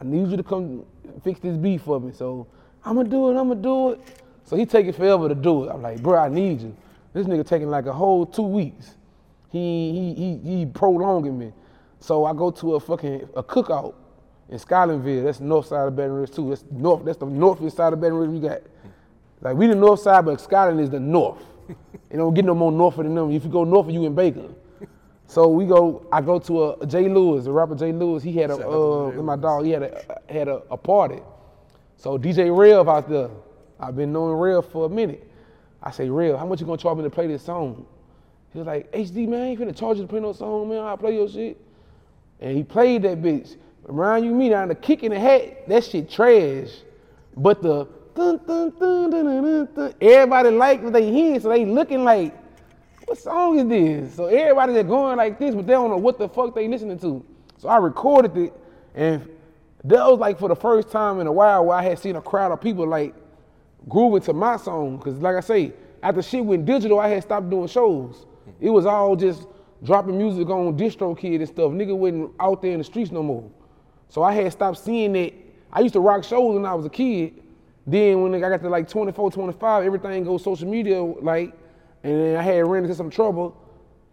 I 0.00 0.04
need 0.04 0.28
you 0.28 0.36
to 0.36 0.42
come 0.42 0.84
fix 1.22 1.40
this 1.40 1.56
beat 1.56 1.80
for 1.80 2.00
me. 2.00 2.12
So 2.12 2.46
I'm 2.84 2.96
gonna 2.96 3.08
do 3.08 3.30
it. 3.30 3.40
I'm 3.40 3.48
gonna 3.48 3.62
do 3.62 3.90
it. 3.90 4.00
So 4.44 4.56
he 4.56 4.66
taking 4.66 4.92
forever 4.92 5.28
to 5.28 5.34
do 5.34 5.64
it. 5.64 5.70
I'm 5.70 5.82
like, 5.82 6.02
bro, 6.02 6.18
I 6.18 6.28
need 6.28 6.60
you. 6.60 6.76
This 7.12 7.26
nigga 7.26 7.46
taking 7.46 7.70
like 7.70 7.86
a 7.86 7.92
whole 7.92 8.26
two 8.26 8.42
weeks. 8.42 8.96
He 9.50 10.14
he 10.14 10.14
he 10.14 10.58
he 10.58 10.66
prolonging 10.66 11.38
me. 11.38 11.52
So 12.00 12.24
I 12.24 12.32
go 12.32 12.50
to 12.50 12.74
a 12.74 12.80
fucking 12.80 13.28
a 13.36 13.42
cookout 13.42 13.94
in 14.48 14.58
Scotlandville. 14.58 15.24
That's 15.24 15.38
the 15.38 15.44
north 15.44 15.66
side 15.66 15.86
of 15.86 15.94
Baton 15.94 16.12
Rouge 16.12 16.30
too. 16.30 16.48
That's 16.48 16.64
north. 16.70 17.04
That's 17.04 17.18
the 17.18 17.26
northeast 17.26 17.76
side 17.76 17.92
of 17.92 18.00
Baton 18.00 18.16
Rouge 18.16 18.30
we 18.30 18.40
got. 18.40 18.62
Like 19.40 19.56
we 19.56 19.66
the 19.66 19.74
north 19.74 20.00
side, 20.00 20.24
but 20.24 20.40
Scotland 20.40 20.80
is 20.80 20.90
the 20.90 21.00
north. 21.00 21.42
You 21.68 22.18
don't 22.18 22.34
get 22.34 22.44
no 22.44 22.54
more 22.54 22.70
north 22.70 22.96
than 22.96 23.14
them. 23.14 23.30
If 23.30 23.44
you 23.44 23.50
go 23.50 23.64
north, 23.64 23.90
you 23.90 24.04
in 24.04 24.14
Baker. 24.14 24.48
So 25.26 25.48
we 25.48 25.64
go. 25.64 26.06
I 26.12 26.20
go 26.20 26.38
to 26.40 26.64
a, 26.64 26.72
a 26.80 26.86
Jay 26.86 27.08
Lewis, 27.08 27.44
the 27.44 27.52
rapper 27.52 27.74
Jay 27.74 27.90
Lewis. 27.90 28.22
He 28.22 28.32
had 28.36 28.50
a 28.50 28.68
uh, 28.68 29.12
my 29.22 29.36
dog. 29.36 29.64
He 29.64 29.70
had 29.70 29.82
a 29.82 30.20
had 30.28 30.48
a, 30.48 30.62
a 30.70 30.76
party. 30.76 31.20
So 31.96 32.18
DJ 32.18 32.54
Rev 32.54 32.86
out 32.86 33.08
there. 33.08 33.30
I've 33.80 33.96
been 33.96 34.12
knowing 34.12 34.34
Rev 34.34 34.70
for 34.70 34.86
a 34.86 34.88
minute. 34.90 35.26
I 35.82 35.90
say, 35.90 36.08
Rev, 36.10 36.38
how 36.38 36.44
much 36.44 36.60
you 36.60 36.66
gonna 36.66 36.78
charge 36.78 36.98
me 36.98 37.04
to 37.04 37.10
play 37.10 37.26
this 37.26 37.42
song? 37.42 37.86
He 38.52 38.58
was 38.58 38.66
like, 38.66 38.92
HD 38.92 39.26
man, 39.26 39.40
I 39.40 39.46
ain't 39.46 39.60
finna 39.60 39.74
charge 39.74 39.96
you 39.96 40.02
to 40.02 40.08
play 40.08 40.20
no 40.20 40.32
song, 40.32 40.68
man. 40.68 40.80
I'll 40.80 40.98
play 40.98 41.14
your 41.14 41.28
shit. 41.28 41.58
And 42.40 42.56
he 42.56 42.62
played 42.62 43.02
that 43.02 43.22
bitch. 43.22 43.56
Remind 43.84 44.24
you 44.24 44.32
me 44.32 44.50
now, 44.50 44.66
the 44.66 44.74
kick 44.74 45.02
in 45.02 45.12
the 45.12 45.18
hat, 45.18 45.66
that 45.68 45.84
shit 45.84 46.10
trash. 46.10 46.68
But 47.36 47.62
the 47.62 47.88
dun 48.14 48.40
dun 48.46 48.72
dun 48.78 49.10
dun 49.10 49.68
dun 49.74 49.94
everybody 50.00 50.50
like 50.50 50.82
what 50.82 50.92
they 50.92 51.10
hear, 51.10 51.40
so 51.40 51.48
they 51.48 51.64
looking 51.64 52.04
like, 52.04 52.34
what 53.06 53.18
song 53.18 53.58
is 53.58 53.68
this? 53.68 54.14
So 54.14 54.26
everybody 54.26 54.74
just 54.74 54.88
going 54.88 55.16
like 55.16 55.38
this, 55.38 55.54
but 55.54 55.66
they 55.66 55.72
don't 55.72 55.90
know 55.90 55.96
what 55.96 56.18
the 56.18 56.28
fuck 56.28 56.54
they 56.54 56.68
listening 56.68 56.98
to. 57.00 57.24
So 57.58 57.68
I 57.68 57.76
recorded 57.78 58.36
it, 58.36 58.52
and 58.94 59.28
that 59.84 60.06
was 60.06 60.18
like 60.18 60.38
for 60.38 60.48
the 60.48 60.56
first 60.56 60.90
time 60.90 61.20
in 61.20 61.26
a 61.26 61.32
while 61.32 61.64
where 61.66 61.76
I 61.76 61.82
had 61.82 61.98
seen 61.98 62.16
a 62.16 62.22
crowd 62.22 62.52
of 62.52 62.60
people 62.60 62.86
like 62.86 63.14
grooving 63.88 64.22
to 64.22 64.32
my 64.32 64.56
song. 64.56 64.98
Cause 64.98 65.14
like 65.14 65.36
I 65.36 65.40
say, 65.40 65.72
after 66.02 66.22
shit 66.22 66.44
went 66.44 66.66
digital, 66.66 67.00
I 67.00 67.08
had 67.08 67.22
stopped 67.22 67.50
doing 67.50 67.68
shows. 67.68 68.26
It 68.60 68.70
was 68.70 68.86
all 68.86 69.16
just 69.16 69.46
dropping 69.82 70.16
music 70.18 70.48
on 70.48 70.76
DistroKid 70.76 71.36
and 71.36 71.48
stuff. 71.48 71.72
Nigga 71.72 71.96
wasn't 71.96 72.32
out 72.38 72.62
there 72.62 72.72
in 72.72 72.78
the 72.78 72.84
streets 72.84 73.10
no 73.10 73.22
more. 73.22 73.50
So 74.08 74.22
I 74.22 74.32
had 74.32 74.52
stopped 74.52 74.78
seeing 74.78 75.16
it. 75.16 75.34
I 75.72 75.80
used 75.80 75.94
to 75.94 76.00
rock 76.00 76.22
shows 76.24 76.54
when 76.54 76.66
I 76.66 76.74
was 76.74 76.86
a 76.86 76.90
kid. 76.90 77.42
Then 77.86 78.22
when 78.22 78.34
I 78.34 78.38
got 78.38 78.62
to 78.62 78.68
like 78.68 78.88
24, 78.88 79.30
25, 79.30 79.84
everything 79.84 80.24
goes 80.24 80.44
social 80.44 80.68
media 80.68 81.02
like, 81.02 81.52
and 82.04 82.20
then 82.20 82.36
I 82.36 82.42
had 82.42 82.66
ran 82.66 82.84
into 82.84 82.94
some 82.94 83.10
trouble, 83.10 83.56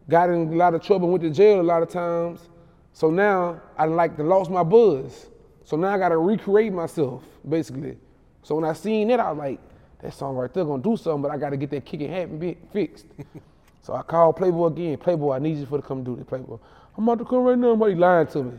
got 0.09 0.29
in 0.29 0.53
a 0.53 0.55
lot 0.55 0.73
of 0.73 0.81
trouble, 0.81 1.09
went 1.09 1.23
to 1.23 1.29
jail 1.29 1.61
a 1.61 1.63
lot 1.63 1.83
of 1.83 1.89
times. 1.89 2.49
So 2.93 3.09
now 3.09 3.61
I 3.77 3.85
like 3.85 4.17
to 4.17 4.23
lost 4.23 4.49
my 4.49 4.63
buzz. 4.63 5.27
So 5.63 5.77
now 5.77 5.93
I 5.93 5.97
gotta 5.97 6.17
recreate 6.17 6.73
myself, 6.73 7.23
basically. 7.47 7.97
So 8.41 8.55
when 8.55 8.65
I 8.65 8.73
seen 8.73 9.07
that, 9.09 9.19
I 9.19 9.31
was 9.31 9.37
like, 9.37 9.59
that 10.01 10.13
song 10.13 10.35
right 10.35 10.51
there 10.53 10.65
gonna 10.65 10.81
do 10.81 10.97
something, 10.97 11.21
but 11.21 11.31
I 11.31 11.37
gotta 11.37 11.57
get 11.57 11.69
that 11.71 11.85
kicking 11.85 12.09
hat 12.09 12.29
fixed. 12.73 13.05
so 13.83 13.93
I 13.93 14.01
called 14.01 14.37
Playboy 14.37 14.67
again. 14.67 14.97
Playboy, 14.97 15.35
I 15.35 15.39
need 15.39 15.57
you 15.57 15.65
for 15.65 15.77
to 15.77 15.87
come 15.87 16.03
do 16.03 16.15
this. 16.15 16.25
Playboy, 16.25 16.57
I'm 16.97 17.03
about 17.03 17.19
to 17.19 17.25
come 17.25 17.43
right 17.43 17.57
now. 17.57 17.73
Somebody 17.73 17.95
lying 17.95 18.27
to 18.27 18.43
me. 18.43 18.57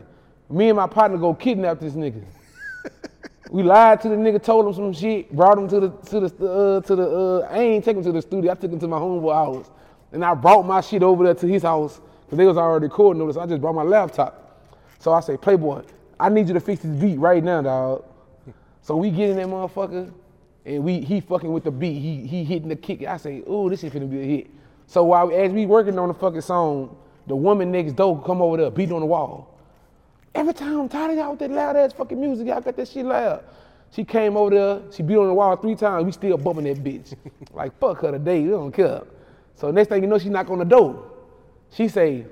Me 0.49 0.69
and 0.69 0.77
my 0.77 0.87
partner 0.87 1.17
go 1.17 1.33
kidnap 1.33 1.79
this 1.79 1.93
nigga. 1.93 2.23
we 3.51 3.63
lied 3.63 3.99
to 3.99 4.07
the 4.07 4.15
nigga, 4.15 4.41
told 4.41 4.65
him 4.65 4.73
some 4.73 4.93
shit, 4.93 5.29
brought 5.35 5.57
him 5.57 5.67
to 5.67 5.81
the 5.81 5.89
to 5.89 6.19
the 6.21 6.49
uh, 6.49 6.81
to 6.81 6.95
the. 6.95 7.03
Uh, 7.03 7.47
I 7.51 7.57
ain't 7.59 7.83
take 7.83 7.97
him 7.97 8.03
to 8.03 8.11
the 8.13 8.21
studio. 8.21 8.49
I 8.49 8.55
took 8.55 8.71
him 8.71 8.79
to 8.79 8.87
my 8.87 8.97
homeboy 8.97 9.33
house, 9.33 9.69
and 10.13 10.23
I 10.23 10.33
brought 10.33 10.65
my 10.65 10.79
shit 10.79 11.03
over 11.03 11.25
there 11.25 11.33
to 11.33 11.47
his 11.47 11.63
house 11.63 11.99
because 12.23 12.37
they 12.37 12.45
was 12.45 12.55
already 12.55 12.85
recording 12.85 13.27
this. 13.27 13.35
I 13.35 13.45
just 13.45 13.59
brought 13.59 13.75
my 13.75 13.83
laptop. 13.83 14.65
So 14.99 15.11
I 15.11 15.19
say, 15.19 15.35
Playboy, 15.35 15.83
I 16.17 16.29
need 16.29 16.47
you 16.47 16.53
to 16.53 16.61
fix 16.61 16.81
this 16.81 16.95
beat 16.95 17.19
right 17.19 17.43
now, 17.43 17.61
dog. 17.61 18.05
So 18.83 18.95
we 18.95 19.11
get 19.11 19.31
in 19.31 19.35
that 19.35 19.47
motherfucker, 19.47 20.13
and 20.65 20.83
we 20.85 21.01
he 21.01 21.19
fucking 21.19 21.51
with 21.51 21.65
the 21.65 21.71
beat. 21.71 21.99
He 21.99 22.25
he 22.25 22.45
hitting 22.45 22.69
the 22.69 22.77
kick. 22.77 23.03
I 23.03 23.17
say, 23.17 23.43
oh, 23.45 23.69
this 23.69 23.81
shit 23.81 23.91
finna 23.91 24.09
be 24.09 24.21
a 24.21 24.25
hit. 24.25 24.47
So 24.87 25.03
while 25.03 25.29
as 25.29 25.51
we 25.51 25.65
working 25.65 25.99
on 25.99 26.07
the 26.07 26.13
fucking 26.13 26.39
song, 26.39 26.95
the 27.27 27.35
woman 27.35 27.69
next 27.69 27.97
door 27.97 28.23
come 28.23 28.41
over 28.41 28.55
there, 28.55 28.71
beating 28.71 28.95
on 28.95 29.01
the 29.01 29.07
wall. 29.07 29.50
Every 30.33 30.53
time 30.53 30.79
I'm 30.79 30.89
tired 30.89 31.11
of 31.11 31.17
y'all 31.17 31.31
with 31.31 31.39
that 31.39 31.51
loud 31.51 31.75
ass 31.75 31.93
fucking 31.93 32.19
music, 32.19 32.47
y'all 32.47 32.61
got 32.61 32.75
that 32.77 32.87
shit 32.87 33.05
loud. 33.05 33.43
She 33.91 34.05
came 34.05 34.37
over 34.37 34.49
there, 34.49 34.81
she 34.91 35.03
beat 35.03 35.17
on 35.17 35.27
the 35.27 35.33
wall 35.33 35.57
three 35.57 35.75
times, 35.75 36.05
we 36.05 36.11
still 36.13 36.37
bumping 36.37 36.63
that 36.63 36.81
bitch. 36.81 37.13
like 37.53 37.77
fuck 37.79 38.01
her 38.01 38.11
today, 38.11 38.41
we 38.41 38.49
don't 38.49 38.71
care. 38.71 39.01
So 39.55 39.69
next 39.71 39.89
thing 39.89 40.01
you 40.01 40.07
know, 40.07 40.17
she 40.17 40.29
knock 40.29 40.49
on 40.49 40.59
the 40.59 40.65
door. 40.65 41.11
She 41.71 41.89
say, 41.89 42.25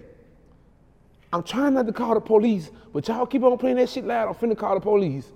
I'm 1.33 1.43
trying 1.43 1.73
not 1.73 1.85
to 1.87 1.93
call 1.93 2.13
the 2.13 2.21
police, 2.21 2.71
but 2.93 3.05
y'all 3.07 3.25
keep 3.25 3.43
on 3.43 3.57
playing 3.57 3.75
that 3.75 3.89
shit 3.89 4.05
loud, 4.05 4.29
I'm 4.29 4.35
finna 4.35 4.57
call 4.57 4.75
the 4.75 4.81
police. 4.81 5.31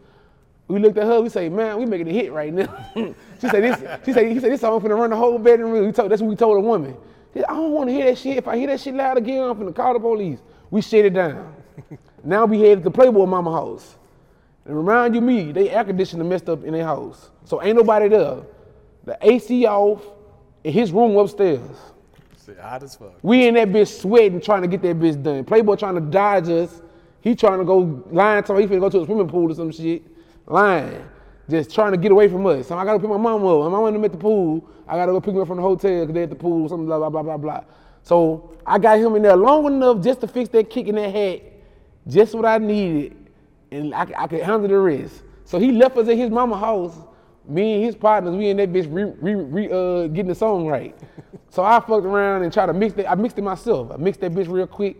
We 0.69 0.80
looked 0.80 0.97
at 0.97 1.04
her, 1.04 1.19
we 1.19 1.28
say, 1.28 1.49
man, 1.49 1.78
we 1.78 1.86
making 1.86 2.08
a 2.08 2.13
hit 2.13 2.32
right 2.32 2.54
now. 2.54 2.73
she 2.95 3.49
said, 3.49 3.62
this, 3.62 3.80
she 4.06 4.13
said, 4.13 4.32
he 4.32 4.39
said, 4.39 4.52
this 4.54 4.62
song 4.62 4.82
I'm 4.82 4.88
finna 4.88 4.97
run 4.97 5.10
the 5.10 5.17
whole 5.17 5.38
bedroom. 5.38 5.86
We 5.86 5.91
told, 5.91 6.10
that's 6.10 6.21
what 6.21 6.30
we 6.30 6.38
told 6.38 6.56
the 6.56 6.62
woman. 6.62 6.95
Said, 7.34 7.43
I 7.43 7.54
don't 7.54 7.71
wanna 7.73 7.91
hear 7.91 8.06
that 8.06 8.17
shit. 8.17 8.38
If 8.38 8.47
I 8.47 8.58
hear 8.58 8.67
that 8.67 8.80
shit 8.80 8.93
loud 8.93 9.17
again, 9.17 9.43
I'm 9.43 9.56
finna 9.58 9.76
call 9.76 9.93
the 9.93 9.99
police. 9.99 10.39
We 10.71 10.82
shut 10.82 11.04
it 11.04 11.13
down. 11.13 11.54
now 12.24 12.46
we 12.46 12.62
headed 12.62 12.84
to 12.84 12.92
Playboy 12.92 13.26
Mama 13.26 13.52
house. 13.52 13.98
And 14.66 14.78
remind 14.78 15.14
you 15.14 15.22
me, 15.22 15.52
they 15.52 15.70
air 15.70 15.84
conditioner 15.84 16.24
messed 16.24 16.48
up 16.48 16.64
in 16.64 16.74
their 16.74 16.86
house. 16.86 17.32
So 17.44 17.62
ain't 17.62 17.76
nobody 17.76 18.08
there. 18.08 18.44
The 19.04 19.18
AC 19.22 19.66
off 19.66 20.02
in 20.64 20.72
his 20.72 20.92
room 20.92 21.18
upstairs. 21.18 21.60
Shit, 22.46 22.60
hot 22.60 22.84
as 22.84 22.96
fuck. 22.96 23.14
We 23.22 23.48
in 23.48 23.56
that 23.56 23.70
bitch 23.70 24.00
sweating 24.00 24.40
trying 24.40 24.62
to 24.62 24.68
get 24.68 24.82
that 24.82 24.98
bitch 25.00 25.22
done. 25.22 25.44
Playboy 25.44 25.76
trying 25.76 25.96
to 25.96 26.02
dodge 26.02 26.50
us. 26.50 26.82
He 27.22 27.36
trying 27.36 27.60
to 27.60 27.66
go 27.66 28.04
lying 28.12 28.44
to 28.44 28.56
he 28.56 28.68
finna 28.68 28.80
go 28.80 28.90
to 28.90 29.02
a 29.02 29.06
swimming 29.06 29.28
pool 29.28 29.52
or 29.52 29.56
some 29.56 29.72
shit. 29.72 30.04
Lying. 30.46 31.06
Just 31.50 31.74
trying 31.74 31.92
to 31.92 31.98
get 31.98 32.12
away 32.12 32.30
from 32.30 32.46
us. 32.46 32.68
So 32.68 32.78
I 32.78 32.86
gotta 32.86 33.00
pick 33.00 33.10
my 33.10 33.18
mom 33.18 33.46
up. 33.46 33.64
My 33.64 33.70
mom 33.70 33.94
them 33.94 34.04
at 34.06 34.12
the 34.12 34.18
pool. 34.18 34.66
I 34.88 34.96
gotta 34.96 35.12
go 35.12 35.20
pick 35.22 35.34
me 35.34 35.42
up 35.42 35.48
from 35.48 35.58
the 35.58 35.64
hotel 35.64 36.02
because 36.02 36.14
they 36.14 36.24
at 36.24 36.30
the 36.30 36.36
pool, 36.36 36.68
something 36.70 36.86
blah 36.86 36.98
blah 36.98 37.10
blah 37.10 37.24
blah 37.24 37.38
blah. 37.38 37.64
So 38.02 38.58
I 38.66 38.80
got 38.80 39.00
him 39.00 39.16
in 39.16 39.22
there 39.22 39.36
long 39.36 39.66
enough 39.66 40.02
just 40.02 40.22
to 40.22 40.28
fix 40.28 40.50
that 40.50 40.70
kick 40.70 40.88
in 40.88 40.96
that 40.96 41.14
hat, 41.14 41.42
just 42.08 42.36
what 42.36 42.46
I 42.46 42.58
needed, 42.58 43.16
and 43.72 43.94
I, 43.94 44.08
I 44.18 44.28
could 44.28 44.42
handle 44.42 44.68
the 44.68 44.78
rest. 44.78 45.24
So 45.46 45.60
he 45.60 45.72
left 45.72 45.98
us 45.98 46.08
at 46.08 46.18
his 46.18 46.30
mama 46.30 46.58
house 46.58 46.96
Me 47.46 47.76
and 47.76 47.84
his 47.84 47.96
partners, 47.96 48.36
we 48.36 48.50
in 48.50 48.58
that 48.58 48.72
bitch 48.72 48.88
re, 48.89 49.04
re, 49.20 49.36
re, 49.36 49.66
uh, 49.70 50.08
getting 50.08 50.28
the 50.28 50.36
song 50.36 50.66
right. 50.66 50.98
so 51.50 51.63
I 51.63 51.80
fucked 51.82 52.06
around 52.06 52.44
and 52.44 52.54
tried 52.54 52.68
to 52.68 52.74
mix 52.74 52.98
it. 52.98 53.06
I 53.06 53.16
mixed 53.16 53.38
it 53.38 53.42
myself. 53.42 53.92
I 53.92 53.98
mixed 53.98 54.22
that 54.22 54.32
bitch 54.32 54.48
real 54.48 54.68
quick. 54.68 54.96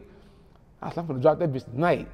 I 0.82 0.90
said, 0.90 1.00
I'm 1.00 1.08
gonna 1.08 1.20
drop 1.22 1.40
that 1.40 1.54
bitch 1.54 1.64
tonight. 1.64 2.10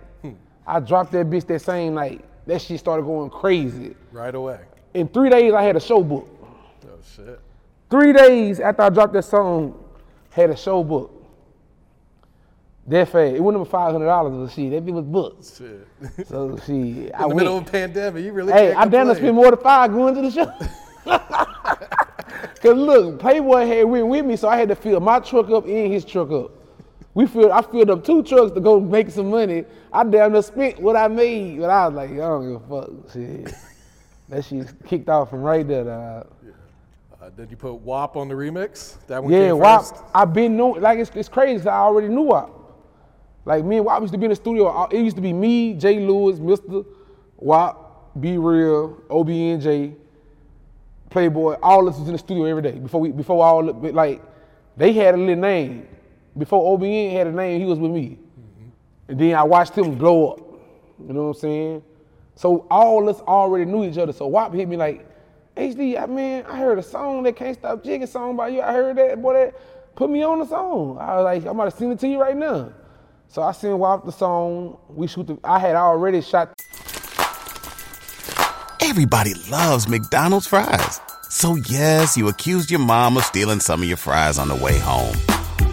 I 0.68 0.80
dropped 0.80 1.12
that 1.14 1.28
bitch 1.28 1.48
that 1.48 1.62
same 1.62 1.96
night. 1.96 2.24
That 2.46 2.62
shit 2.62 2.80
started 2.80 3.04
going 3.04 3.32
crazy. 3.32 3.96
Right 4.12 4.34
away. 4.36 4.60
In 4.94 5.08
three 5.08 5.30
days, 5.32 5.54
I 5.54 5.64
had 5.64 5.76
a 5.76 5.80
show 5.80 6.04
book. 6.04 6.30
Oh 6.86 6.90
shit. 7.16 7.40
Three 7.90 8.14
days 8.14 8.60
after 8.60 8.84
I 8.84 8.90
dropped 8.90 9.14
that 9.14 9.26
song, 9.26 9.84
had 10.30 10.52
a 10.52 10.56
show 10.56 10.84
book. 10.84 11.19
That 12.90 13.08
fast. 13.10 13.36
It 13.36 13.40
wasn't 13.40 13.62
even 13.62 13.72
five 13.72 13.92
hundred 13.92 14.06
dollars 14.08 14.50
or 14.50 14.54
shit. 14.54 14.72
That 14.72 14.86
bitch 14.86 14.94
was 14.94 15.06
booked. 15.06 15.58
Shit. 15.58 16.28
So 16.28 16.58
she, 16.66 17.12
I 17.14 17.24
In 17.24 17.30
the 17.30 17.36
middle 17.36 17.54
went. 17.56 17.68
of 17.68 17.68
a 17.68 17.72
pandemic, 17.72 18.24
you 18.26 18.34
really 18.34 18.52
Hey, 18.52 18.74
I 18.74 18.86
damn 18.86 19.08
near 19.08 19.16
complain. 19.16 19.16
spent 19.18 19.36
more 19.36 19.52
than 19.52 19.60
five 19.60 19.92
going 19.92 20.16
to 20.16 20.22
the 20.22 20.32
show. 20.32 20.52
Cause 22.62 22.76
look, 22.76 23.20
Playboy 23.20 23.66
had 23.66 23.84
went 23.86 24.08
with 24.08 24.26
me, 24.26 24.36
so 24.36 24.50
I 24.50 24.58
had 24.58 24.68
to 24.70 24.76
fill 24.76 25.00
my 25.00 25.20
truck 25.20 25.50
up 25.50 25.66
and 25.66 25.92
his 25.94 26.04
truck 26.04 26.30
up. 26.32 26.52
We 27.14 27.26
filled, 27.26 27.52
I 27.52 27.62
filled 27.62 27.90
up 27.90 28.04
two 28.04 28.22
trucks 28.24 28.52
to 28.54 28.60
go 28.60 28.80
make 28.80 29.10
some 29.12 29.30
money. 29.30 29.66
I 29.94 30.04
damn 30.04 30.32
near 30.34 30.42
spent 30.42 30.80
what 30.82 30.96
I 30.96 31.08
made, 31.08 31.60
but 31.60 31.70
I 31.70 31.88
was 31.88 31.96
like, 31.96 32.12
I 32.12 32.16
don't 32.16 32.52
give 32.54 32.62
a 32.72 32.82
fuck. 32.82 33.14
Shit. 33.14 33.54
that 34.30 34.46
shit 34.46 34.68
kicked 34.88 35.10
off 35.10 35.30
from 35.30 35.42
right 35.42 35.68
there. 35.68 35.84
Dog. 35.86 36.28
Uh, 37.22 37.30
did 37.32 37.50
you 37.52 37.58
put 37.58 37.74
Whop 37.76 38.16
on 38.18 38.28
the 38.28 38.36
remix? 38.36 38.96
That 39.08 39.24
one 39.24 39.32
Yeah, 39.34 39.50
came 39.50 39.58
Whop. 39.60 40.10
I've 40.14 40.34
been 40.34 40.56
knowing, 40.58 40.82
like 40.82 41.00
it's, 41.00 41.12
it's 41.16 41.30
crazy. 41.30 41.68
I 41.68 41.80
already 41.80 42.08
knew 42.10 42.24
Whop. 42.24 42.56
Like 43.50 43.66
me 43.66 43.78
and 43.78 43.86
Whop 43.86 44.00
used 44.02 44.14
to 44.14 44.20
be 44.20 44.26
in 44.26 44.30
the 44.30 44.36
studio. 44.36 44.88
It 44.92 45.00
used 45.00 45.16
to 45.16 45.24
be 45.24 45.34
me, 45.34 45.74
Jay 45.74 46.00
Lewis, 46.00 46.38
Mr. 46.38 46.86
Whop, 47.38 48.12
Be 48.22 48.38
Real, 48.38 48.92
OBNJ, 49.10 49.96
Playboy. 51.10 51.56
All 51.64 51.88
of 51.88 51.96
us 51.96 52.00
was 52.00 52.08
in 52.10 52.14
the 52.14 52.20
studio 52.20 52.46
every 52.46 52.62
day 52.62 52.74
before 52.74 53.02
we 53.02 53.12
before 53.12 53.44
all 53.44 53.64
like 53.64 54.22
they 54.78 54.94
had 54.94 55.16
a 55.16 55.18
little 55.18 55.36
name. 55.36 55.88
Before 56.38 56.78
OBN 56.78 57.12
had 57.12 57.26
a 57.26 57.32
name, 57.32 57.60
he 57.60 57.66
was 57.66 57.80
with 57.80 57.90
me. 57.90 58.20
And 59.08 59.20
then 59.20 59.34
I 59.34 59.42
watched 59.42 59.76
him 59.76 59.96
blow 59.96 60.34
up. 60.34 60.40
You 61.08 61.14
know 61.14 61.24
what 61.24 61.38
I'm 61.38 61.42
saying? 61.42 61.84
So 62.36 62.68
all 62.70 63.10
of 63.10 63.16
us 63.16 63.22
already 63.24 63.66
knew 63.66 63.84
each 63.84 63.98
other. 63.98 64.14
So 64.14 64.28
Whop 64.28 64.54
hit 64.54 64.70
me 64.70 64.78
like, 64.78 65.08
HD, 65.58 66.00
I 66.00 66.06
mean, 66.06 66.46
I 66.48 66.60
heard 66.60 66.78
a 66.78 66.84
song 66.84 67.24
that 67.24 67.36
can't 67.36 67.58
stop 67.58 67.84
jigging 67.84 68.06
song 68.06 68.36
by 68.36 68.50
you. 68.50 68.62
I 68.62 68.74
heard 68.74 68.96
that, 68.98 69.20
boy, 69.20 69.34
that 69.34 69.56
put 69.96 70.12
me 70.12 70.22
on 70.22 70.38
the 70.38 70.46
song. 70.46 71.00
I 71.00 71.16
was 71.16 71.24
like, 71.24 71.42
I'm 71.46 71.60
about 71.60 71.76
to 71.76 71.92
it 71.92 72.00
to 72.00 72.08
you 72.08 72.22
right 72.22 72.38
now. 72.38 72.74
So 73.32 73.44
I 73.44 73.52
sent 73.52 73.78
Whop 73.78 74.06
the 74.06 74.12
song. 74.12 74.78
We 74.90 75.08
shoot 75.08 75.28
the, 75.28 75.38
I 75.44 75.60
had 75.60 75.76
already 75.76 76.22
shot 76.22 76.52
Everybody 78.82 79.34
loves 79.52 79.88
McDonald's 79.88 80.48
fries. 80.48 81.00
So 81.30 81.56
yes, 81.70 82.18
you 82.18 82.28
accused 82.28 82.72
your 82.72 82.80
mom 82.80 83.18
of 83.18 83.24
stealing 83.24 83.60
some 83.60 83.82
of 83.84 83.88
your 83.88 83.98
fries 83.98 84.40
on 84.40 84.48
the 84.48 84.56
way 84.56 84.80
home. 84.80 85.16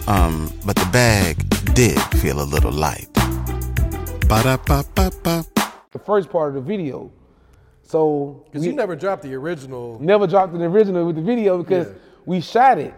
Um, 0.07 0.53
but 0.65 0.75
the 0.75 0.87
bag 0.91 1.37
did 1.73 1.99
feel 2.21 2.41
a 2.41 2.43
little 2.45 2.71
light. 2.71 3.07
Ba-da-ba-ba-ba. 4.27 5.45
the 5.91 5.99
first 5.99 6.29
part 6.29 6.49
of 6.49 6.55
the 6.55 6.61
video. 6.61 7.11
So 7.81 8.43
Because 8.45 8.65
you 8.67 8.73
never 8.73 8.95
dropped 8.95 9.23
the 9.23 9.33
original. 9.33 9.97
never 9.99 10.27
dropped 10.27 10.53
the 10.53 10.63
original 10.63 11.05
with 11.07 11.15
the 11.15 11.21
video 11.21 11.63
because 11.63 11.87
Yeah. 11.87 11.93
we 12.25 12.39
shot 12.41 12.77
it. 12.77 12.93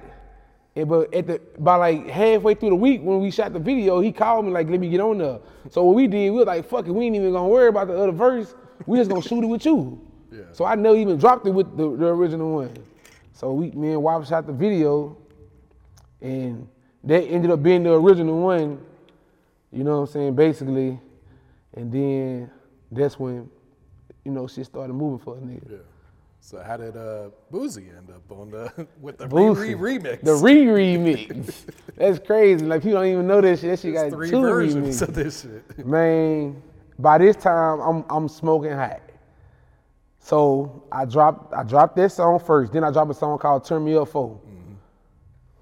And 0.79 0.87
but 0.87 1.13
at 1.13 1.27
the 1.27 1.41
by 1.57 1.75
like 1.75 2.07
halfway 2.07 2.55
through 2.55 2.69
the 2.69 2.75
week 2.75 3.01
when 3.01 3.19
we 3.19 3.31
shot 3.31 3.51
the 3.51 3.59
video, 3.59 3.99
he 3.99 4.13
called 4.13 4.45
me 4.45 4.51
like, 4.51 4.69
"Let 4.69 4.79
me 4.79 4.87
get 4.87 5.01
on 5.01 5.17
there." 5.17 5.39
So 5.69 5.83
what 5.83 5.93
we 5.93 6.07
did, 6.07 6.31
we 6.31 6.37
was 6.37 6.47
like, 6.47 6.63
"Fuck 6.69 6.87
it, 6.87 6.91
we 6.91 7.05
ain't 7.05 7.17
even 7.17 7.33
gonna 7.33 7.49
worry 7.49 7.67
about 7.67 7.87
the 7.87 7.97
other 7.97 8.13
verse. 8.13 8.55
We 8.85 8.97
just 8.97 9.09
gonna 9.09 9.21
shoot 9.21 9.43
it 9.43 9.47
with 9.47 9.65
you." 9.65 9.99
Yeah. 10.31 10.43
So 10.53 10.63
I 10.63 10.75
never 10.75 10.95
even 10.95 11.17
dropped 11.17 11.45
it 11.47 11.51
with 11.51 11.75
the, 11.75 11.97
the 11.97 12.05
original 12.05 12.53
one. 12.53 12.71
So 13.33 13.51
we, 13.51 13.71
me 13.71 13.91
and 13.91 14.01
Whop 14.01 14.25
shot 14.25 14.47
the 14.47 14.53
video, 14.53 15.17
and 16.21 16.65
that 17.03 17.23
ended 17.23 17.51
up 17.51 17.61
being 17.61 17.83
the 17.83 17.93
original 17.93 18.39
one. 18.39 18.79
You 19.73 19.83
know 19.83 19.99
what 19.99 20.07
I'm 20.07 20.13
saying, 20.13 20.35
basically. 20.35 20.97
And 21.73 21.91
then 21.91 22.49
that's 22.89 23.19
when, 23.19 23.49
you 24.23 24.31
know, 24.31 24.47
shit 24.47 24.65
started 24.65 24.93
moving 24.93 25.19
for 25.19 25.35
a 25.35 25.39
nigga. 25.39 25.71
Yeah. 25.71 25.77
So 26.49 26.63
how 26.65 26.77
did 26.77 26.97
uh, 26.97 27.29
Boosie 27.53 27.95
end 27.95 28.09
up 28.09 28.31
on 28.31 28.49
the 28.49 28.87
with 29.01 29.19
the 29.19 29.27
Boosie. 29.27 29.79
re 29.79 29.99
remix? 29.99 30.21
The 30.23 30.33
re 30.33 30.65
remix. 30.65 31.65
That's 31.95 32.17
crazy. 32.25 32.65
Like 32.65 32.81
people 32.81 33.01
don't 33.01 33.11
even 33.11 33.27
know 33.27 33.39
this 33.39 33.61
shit. 33.61 33.69
That 33.69 33.79
shit 33.79 33.93
There's 33.93 34.09
got 34.09 34.17
three 34.17 34.31
two 34.31 34.41
versions 34.41 34.99
remixes. 34.99 35.07
of 35.07 35.13
this 35.13 35.41
shit. 35.43 35.85
Man, 35.85 36.59
by 36.97 37.19
this 37.19 37.35
time 37.35 37.79
I'm 37.81 38.03
I'm 38.09 38.27
smoking 38.27 38.71
hot. 38.71 38.99
So 40.17 40.83
I 40.91 41.05
dropped 41.05 41.53
I 41.53 41.61
dropped 41.61 41.95
this 41.95 42.15
song 42.15 42.39
first. 42.39 42.73
Then 42.73 42.83
I 42.83 42.89
dropped 42.89 43.11
a 43.11 43.13
song 43.13 43.37
called 43.37 43.63
Turn 43.63 43.85
Me 43.85 43.95
Up 43.95 44.07
4 44.07 44.41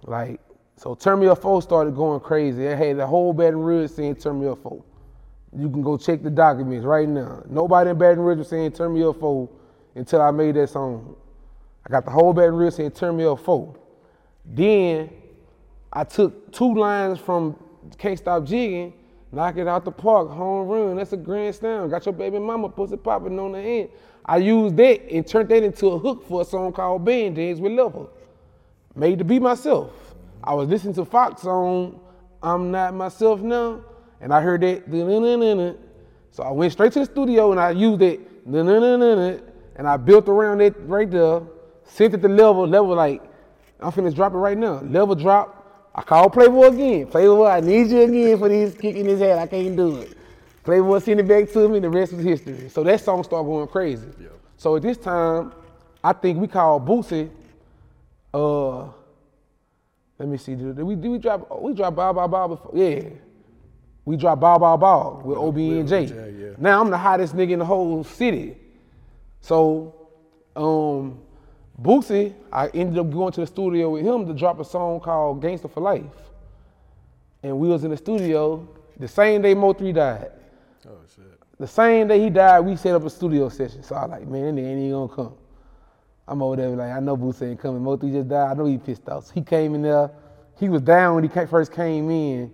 Like 0.04 0.40
so, 0.78 0.96
Turn 0.96 1.20
Me 1.20 1.28
Up 1.28 1.42
4 1.42 1.62
started 1.64 1.98
going 1.98 2.22
crazy. 2.22 2.66
It 2.66 2.78
had 2.78 2.98
the 2.98 3.06
whole 3.08 3.34
Baton 3.34 3.60
Rouge 3.60 3.92
saying 3.92 4.16
Turn 4.16 4.40
Me 4.40 4.48
Up 4.48 4.64
4 4.64 4.82
You 5.58 5.70
can 5.70 5.82
go 5.82 5.98
check 5.98 6.24
the 6.24 6.30
documents 6.30 6.86
right 6.86 7.10
now. 7.10 7.44
Nobody 7.50 7.90
in 7.90 7.98
Baton 7.98 8.22
Rouge 8.22 8.38
was 8.38 8.48
saying 8.48 8.72
Turn 8.72 8.94
Me 8.94 9.04
Up 9.04 9.20
4 9.20 9.50
until 9.98 10.22
I 10.22 10.32
made 10.32 10.56
that 10.56 10.70
song. 10.70 11.16
I 11.86 11.90
got 11.90 12.06
the 12.06 12.12
whole 12.12 12.34
Baton 12.34 12.56
Rouge 12.56 12.76
saying 12.76 12.92
Turn 12.92 13.18
Me 13.18 13.26
Up 13.26 13.40
4 13.40 13.76
Then 14.46 15.10
I 15.92 16.04
took 16.04 16.52
two 16.52 16.76
lines 16.76 17.20
from 17.20 17.58
Can't 17.98 18.18
Stop 18.18 18.44
Jigging, 18.46 18.94
knock 19.32 19.58
it 19.58 19.68
out 19.68 19.86
the 19.86 19.92
park, 19.92 20.30
home 20.30 20.68
run. 20.68 20.98
That's 20.98 21.14
a 21.14 21.18
grand 21.18 21.56
slam. 21.56 21.90
Got 21.90 22.06
your 22.06 22.14
baby 22.14 22.40
mama 22.40 22.70
pussy 22.70 22.98
popping 22.98 23.40
on 23.40 23.54
the 23.54 23.60
end. 23.60 23.90
I 24.26 24.38
used 24.38 24.76
that 24.78 25.10
and 25.10 25.26
turned 25.26 25.50
that 25.50 25.64
into 25.64 25.88
a 25.88 25.98
hook 25.98 26.28
for 26.28 26.42
a 26.42 26.46
song 26.46 26.74
called 26.74 27.06
Band 27.06 27.38
Dance 27.38 27.60
with 27.60 27.72
Level. 27.72 28.12
Made 28.96 29.20
to 29.20 29.26
be 29.26 29.40
myself. 29.40 29.92
I 30.44 30.54
was 30.54 30.68
listening 30.68 30.94
to 30.96 31.06
Fox 31.06 31.46
on 31.46 32.00
I'm 32.44 32.70
Not 32.72 32.94
Myself 32.94 33.42
Now, 33.42 33.82
and 34.22 34.34
I 34.34 34.42
heard 34.42 34.62
that. 34.62 35.78
So 36.32 36.44
I 36.44 36.52
went 36.52 36.74
straight 36.74 36.92
to 36.94 37.00
the 37.00 37.06
studio 37.06 37.52
and 37.52 37.60
I 37.60 37.72
used 37.72 38.02
it, 38.02 38.20
and 39.78 39.88
I 39.88 39.96
built 39.96 40.28
around 40.28 40.62
it 40.62 40.76
right 40.82 41.10
there, 41.10 41.42
sent 41.86 42.14
it 42.14 42.22
to 42.22 42.28
Level. 42.28 42.68
Level 42.68 42.96
like, 42.96 43.22
I'm 43.80 43.92
finna 43.92 44.14
drop 44.14 44.34
it 44.34 44.38
right 44.38 44.58
now. 44.58 44.82
Level 44.82 45.16
drop. 45.16 45.54
I 45.94 46.02
called 46.02 46.34
Playboy 46.34 46.68
again. 46.68 47.08
Playboy, 47.08 47.48
I 47.48 47.60
need 47.60 47.88
you 47.88 48.02
again 48.02 48.38
for 48.38 48.50
these 48.50 48.76
kicking 48.76 49.06
his 49.06 49.20
head. 49.20 49.40
I 49.40 49.48
can't 49.48 49.76
do 49.76 49.98
it. 49.98 50.18
Playboy 50.64 51.00
sent 51.00 51.20
it 51.20 51.28
back 51.28 51.50
to 51.54 51.70
me, 51.70 51.80
the 51.80 51.90
rest 51.90 52.12
was 52.12 52.26
history. 52.26 52.70
So 52.70 52.84
that 52.84 53.00
song 53.00 53.24
started 53.24 53.46
going 53.46 53.68
crazy. 53.68 54.08
So 54.58 54.76
at 54.76 54.82
this 54.82 54.98
time, 54.98 55.54
I 56.04 56.14
think 56.14 56.40
we 56.40 56.48
called 56.48 56.86
Boosie, 56.86 57.30
uh, 58.34 58.90
let 60.20 60.28
me 60.28 60.38
see, 60.38 60.56
did 60.56 60.82
we, 60.82 60.96
did 60.96 61.10
we 61.10 61.20
drop, 61.20 61.48
oh, 61.50 61.62
we 61.62 61.74
dropped 61.74 61.96
Bow 61.96 62.12
Bow 62.12 62.28
Bow 62.28 62.48
before? 62.48 62.72
Yeah. 62.74 63.10
We 64.04 64.18
dropped 64.18 64.42
Bow 64.42 64.58
Bow 64.58 64.78
Bow 64.78 65.22
with 65.24 65.38
OB 65.38 65.58
and 65.58 65.88
J. 65.88 66.06
OBJ, 66.06 66.12
yeah. 66.12 66.50
Now 66.58 66.82
I'm 66.82 66.90
the 66.90 66.98
hottest 66.98 67.36
nigga 67.36 67.52
in 67.52 67.60
the 67.60 67.66
whole 67.66 68.04
city. 68.04 68.58
So, 69.42 70.10
um, 70.56 71.20
Boosie, 71.82 72.34
I 72.52 72.68
ended 72.70 72.98
up 72.98 73.12
going 73.12 73.32
to 73.34 73.42
the 73.42 73.48
studio 73.48 73.92
with 73.92 74.04
him 74.04 74.26
to 74.26 74.34
drop 74.34 74.60
a 74.60 74.66
song 74.66 75.00
called 75.00 75.42
Gangster 75.42 75.68
for 75.68 75.82
Life. 75.82 76.06
And 77.44 77.60
we 77.60 77.68
was 77.68 77.84
in 77.84 77.92
the 77.92 77.98
studio 77.98 78.68
the 79.00 79.08
same 79.08 79.42
day 79.44 79.54
Mo 79.54 79.74
3 79.74 79.94
died. 79.94 80.32
Oh 80.88 80.98
shit. 81.16 81.26
The 81.60 81.68
same 81.68 82.08
day 82.08 82.20
he 82.20 82.30
died, 82.30 82.62
we 82.62 82.76
set 82.76 82.96
up 82.96 83.04
a 83.06 83.10
studio 83.10 83.50
session. 83.50 83.84
So 83.84 83.96
I 83.96 84.02
was 84.04 84.12
like, 84.12 84.28
man, 84.28 84.56
that 84.56 84.62
nigga 84.62 84.68
ain't 84.68 84.80
even 84.80 84.92
gonna 84.92 85.14
come. 85.14 85.34
I'm 86.28 86.42
over 86.42 86.56
there 86.56 86.70
like, 86.70 86.92
I 86.92 87.00
know 87.00 87.16
Boosie 87.16 87.52
ain't 87.52 87.60
coming. 87.60 87.84
Mo 87.84 87.96
3 87.96 88.12
just 88.12 88.28
died. 88.28 88.52
I 88.52 88.54
know 88.56 88.66
he 88.66 88.78
pissed 88.78 89.08
off. 89.08 89.28
So 89.28 89.34
he 89.34 89.42
came 89.42 89.76
in 89.76 89.82
there. 89.82 90.12
He 90.60 90.70
was 90.70 90.82
down 90.82 91.16
when 91.16 91.24
he 91.24 91.30
first 91.46 91.72
came 91.72 92.10
in, 92.10 92.52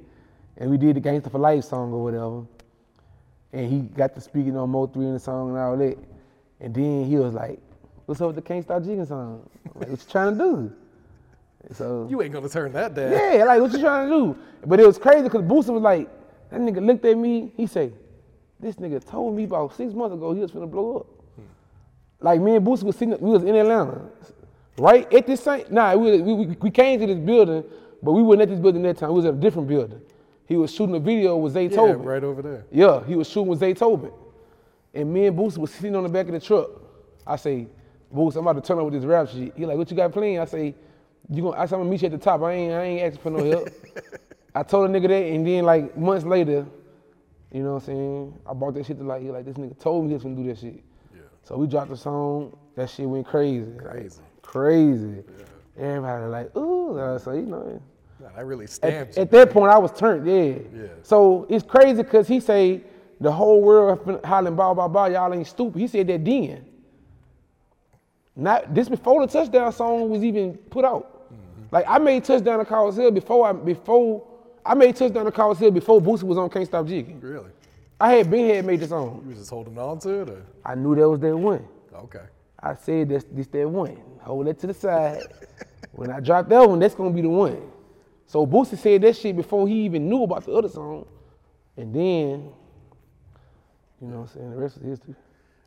and 0.58 0.69
we 0.69 0.78
did 0.78 0.98
the 0.98 1.00
Gangster 1.00 1.30
for 1.30 1.39
Life 1.39 1.63
song 1.63 1.93
or 1.93 2.04
whatever. 2.04 2.43
And 3.54 3.72
he 3.72 3.80
got 3.82 4.13
to 4.15 4.22
speaking 4.22 4.58
on 4.58 4.69
Mo 4.69 4.88
3 4.88 5.06
in 5.06 5.13
the 5.13 5.19
song 5.19 5.50
and 5.50 5.58
all 5.58 5.78
that. 5.78 5.98
And 6.63 6.73
then 6.73 7.06
he 7.06 7.17
was 7.17 7.34
like, 7.34 7.60
what's 8.06 8.21
up 8.21 8.28
with 8.28 8.38
the 8.38 8.41
Can't 8.41 8.63
Stop 8.63 8.82
Jigging 8.84 9.06
song? 9.06 9.47
Like, 9.76 9.89
what 9.89 9.89
you 9.89 9.97
trying 10.10 10.38
to 10.38 10.43
do? 10.43 10.73
And 11.67 11.76
So 11.78 12.07
You 12.09 12.22
ain't 12.22 12.34
gonna 12.34 12.49
turn 12.49 12.72
that 12.74 12.95
down. 12.95 13.11
yeah, 13.11 13.43
like 13.45 13.61
what 13.61 13.72
you 13.74 13.80
trying 13.80 14.09
to 14.09 14.16
do? 14.16 14.38
But 14.66 14.80
it 14.80 14.88
was 14.88 14.97
crazy 14.97 15.24
because 15.24 15.41
Boosie 15.41 15.74
was 15.74 15.82
like, 15.84 16.09
that 16.49 16.59
nigga 16.61 16.86
looked 16.86 17.03
at 17.05 17.18
me, 17.18 17.51
he 17.57 17.68
say, 17.68 17.91
this 18.59 18.78
nigga 18.78 19.03
told 19.05 19.36
me 19.36 19.43
about 19.43 19.76
six 19.76 19.93
months 19.93 20.14
ago 20.16 20.34
he 20.34 20.39
was 20.39 20.51
finna 20.51 20.70
blow 20.72 20.97
up. 20.99 21.07
Like 22.22 22.39
me 22.39 22.55
and 22.55 22.66
Boosie 22.66 22.84
was 22.84 22.95
sitting, 22.95 23.18
we 23.20 23.32
was 23.32 23.43
in 23.43 23.53
Atlanta. 23.55 24.01
Right 24.78 25.11
at 25.14 25.28
this 25.28 25.43
same, 25.43 25.66
nah, 25.70 25.95
we, 25.95 26.22
we, 26.22 26.45
we- 26.45 26.72
came 26.72 26.99
to 27.01 27.05
this 27.07 27.20
building, 27.20 27.64
but 28.01 28.14
we 28.14 28.24
wasn't 28.24 28.43
at 28.43 28.49
this 28.49 28.59
building 28.59 28.82
that 28.84 28.97
time, 28.97 29.09
we 29.09 29.16
was 29.16 29.26
at 29.26 29.34
a 29.34 29.38
different 29.38 29.68
building. 29.68 30.01
He 30.47 30.55
was 30.55 30.74
shooting 30.74 30.95
a 30.95 30.99
video 30.99 31.36
with 31.38 31.53
Zay 31.53 31.66
Yeah, 31.68 31.76
Tobin. 31.76 32.03
right 32.03 32.24
over 32.24 32.41
there. 32.41 32.66
Yeah, 32.72 33.03
he 33.05 33.16
was 33.16 33.28
shooting 33.30 33.47
with 33.49 33.59
Zay 33.59 33.74
Tobin. 33.74 34.11
And 34.94 35.12
me 35.14 35.26
and 35.28 35.38
Boosie 35.38 35.58
was 35.58 35.72
sitting 35.72 35.96
on 35.96 36.04
the 36.04 36.10
back 36.10 36.28
of 36.28 36.34
the 36.34 36.39
truck. 36.39 36.70
I 37.26 37.36
say, 37.36 37.68
Boosie, 38.14 38.36
I'm 38.36 38.48
about 38.48 38.62
to 38.62 38.68
turn 38.68 38.78
up 38.78 38.86
with 38.86 38.94
this 38.94 39.06
rap 39.06 39.28
shit. 39.30 39.54
He 39.56 39.66
like, 39.66 39.78
what 39.78 39.89
you 39.89 39.98
got 39.98 40.12
playing? 40.12 40.39
I 40.39 40.46
say, 40.46 40.76
you 41.30 41.41
gonna, 41.44 41.58
I 41.58 41.64
I'm 41.64 41.70
gonna 41.70 41.86
meet 41.86 42.02
you 42.02 42.08
at 42.08 42.12
the 42.12 42.18
top. 42.18 42.41
I 42.44 42.52
ain't, 42.54 42.74
I 42.74 42.84
ain't 42.84 43.02
asking 43.02 43.22
for 43.22 43.30
no 43.32 43.44
help. 43.50 43.70
I 44.56 44.62
told 44.62 44.89
a 44.89 44.94
nigga 44.94 45.08
that, 45.08 45.24
and 45.34 45.48
then 45.48 45.64
like 45.64 45.98
months 45.98 46.26
later, 46.26 46.66
you 47.52 47.64
know 47.64 47.74
what 47.74 47.84
I'm 47.84 47.86
saying? 47.86 48.39
I 48.46 48.54
brought 48.54 48.76
that 48.76 48.86
shit 48.86 48.98
to 49.00 49.04
like, 49.04 49.22
he 49.24 49.32
like, 49.32 49.46
this 49.46 49.56
nigga 49.56 49.80
told 49.80 50.04
me 50.04 50.10
he 50.10 50.14
was 50.16 50.24
gonna 50.24 50.36
do 50.36 50.46
that 50.48 50.60
shit. 50.60 50.84
Yeah. 51.16 51.22
So 51.44 51.58
we 51.58 51.66
dropped 51.68 51.89
the 51.89 51.98
song. 51.98 52.56
That 52.76 52.89
shit 52.89 53.08
went 53.08 53.26
crazy. 53.26 53.66
like, 53.66 53.84
Crazy. 53.94 54.22
crazy. 54.41 55.24
Everybody 55.78 56.26
like, 56.26 56.56
ooh. 56.58 57.20
So 57.24 57.32
you 57.34 57.44
know. 57.44 57.82
Nah, 58.20 58.30
that 58.36 58.46
really 58.46 58.66
At, 58.66 58.70
stamps 58.70 59.18
at 59.18 59.32
that 59.32 59.50
point, 59.50 59.72
I 59.72 59.78
was 59.78 59.91
turned. 59.91 60.28
Yeah. 60.28 60.60
Yeah. 60.76 60.88
So 61.02 61.48
it's 61.50 61.66
crazy 61.66 62.04
because 62.04 62.28
he 62.28 62.39
say 62.39 62.82
the 63.24 63.32
whole 63.32 63.61
world 63.61 64.21
hollering 64.26 64.55
blah 64.55 64.74
blah 64.74 64.88
blah. 64.88 65.05
Y'all 65.05 65.34
ain't 65.34 65.47
stupid. 65.47 65.80
He 65.80 65.88
said 65.88 66.07
that 66.07 66.24
then. 66.24 66.65
Not 68.36 68.74
this 68.74 68.89
before 68.89 69.26
the 69.26 69.32
touchdown 69.32 69.71
song 69.71 70.09
was 70.09 70.24
even 70.24 70.57
put 70.69 70.84
out. 70.84 71.32
Mm-hmm. 71.32 71.63
Like 71.71 71.86
I 71.88 71.97
made 71.99 72.24
touchdown 72.24 72.59
to 72.59 72.65
Cause 72.65 72.97
Hell 72.97 73.11
before 73.11 73.47
I 73.47 73.53
before 73.53 74.28
I 74.65 74.74
made 74.74 74.95
touchdown 74.95 75.26
to 75.26 75.32
Cause 75.32 75.57
Hell 75.59 75.71
before 75.71 76.01
Boosie 76.01 76.24
was 76.24 76.38
on 76.38 76.49
Can't 76.49 76.65
Stop 76.65 76.88
Jigging. 76.88 77.19
Really? 77.21 77.49
I 77.99 78.13
had 78.15 78.30
been 78.30 78.53
had 78.53 78.65
made 78.65 78.82
the 78.82 78.88
song. 78.88 79.21
You 79.24 79.30
was 79.30 79.39
just 79.39 79.49
holding 79.49 79.78
on 79.78 79.99
to 79.99 80.21
it, 80.21 80.30
or 80.30 80.45
I 80.65 80.76
knew 80.76 80.95
that 80.95 81.07
was 81.07 81.19
that 81.21 81.38
one. 81.38 81.65
okay? 81.95 82.26
I 82.59 82.76
said 82.76 83.09
that's 83.09 83.26
this 83.32 83.47
that 83.47 83.69
one. 83.69 83.97
Hold 84.21 84.47
it 84.47 84.59
to 84.59 84.67
the 84.67 84.74
side. 84.74 85.21
when 85.91 86.11
I 86.11 86.19
drop 86.19 86.49
that 86.49 86.67
one, 86.67 86.80
that's 86.80 86.95
gonna 86.95 87.11
be 87.11 87.21
the 87.21 87.30
one. 87.30 87.71
So 88.26 88.47
Boosie 88.47 88.78
said 88.78 89.01
that 89.03 89.15
shit 89.15 89.36
before 89.36 89.67
he 89.67 89.86
even 89.86 90.09
knew 90.09 90.24
about 90.24 90.45
the 90.45 90.53
other 90.53 90.69
song. 90.69 91.05
And 91.78 91.93
then, 91.93 92.51
you 94.04 94.10
know 94.10 94.22
what 94.22 94.30
I'm 94.32 94.36
saying, 94.36 94.51
the 94.51 94.58
rest 94.58 94.78
is 94.78 94.84
history. 94.84 95.16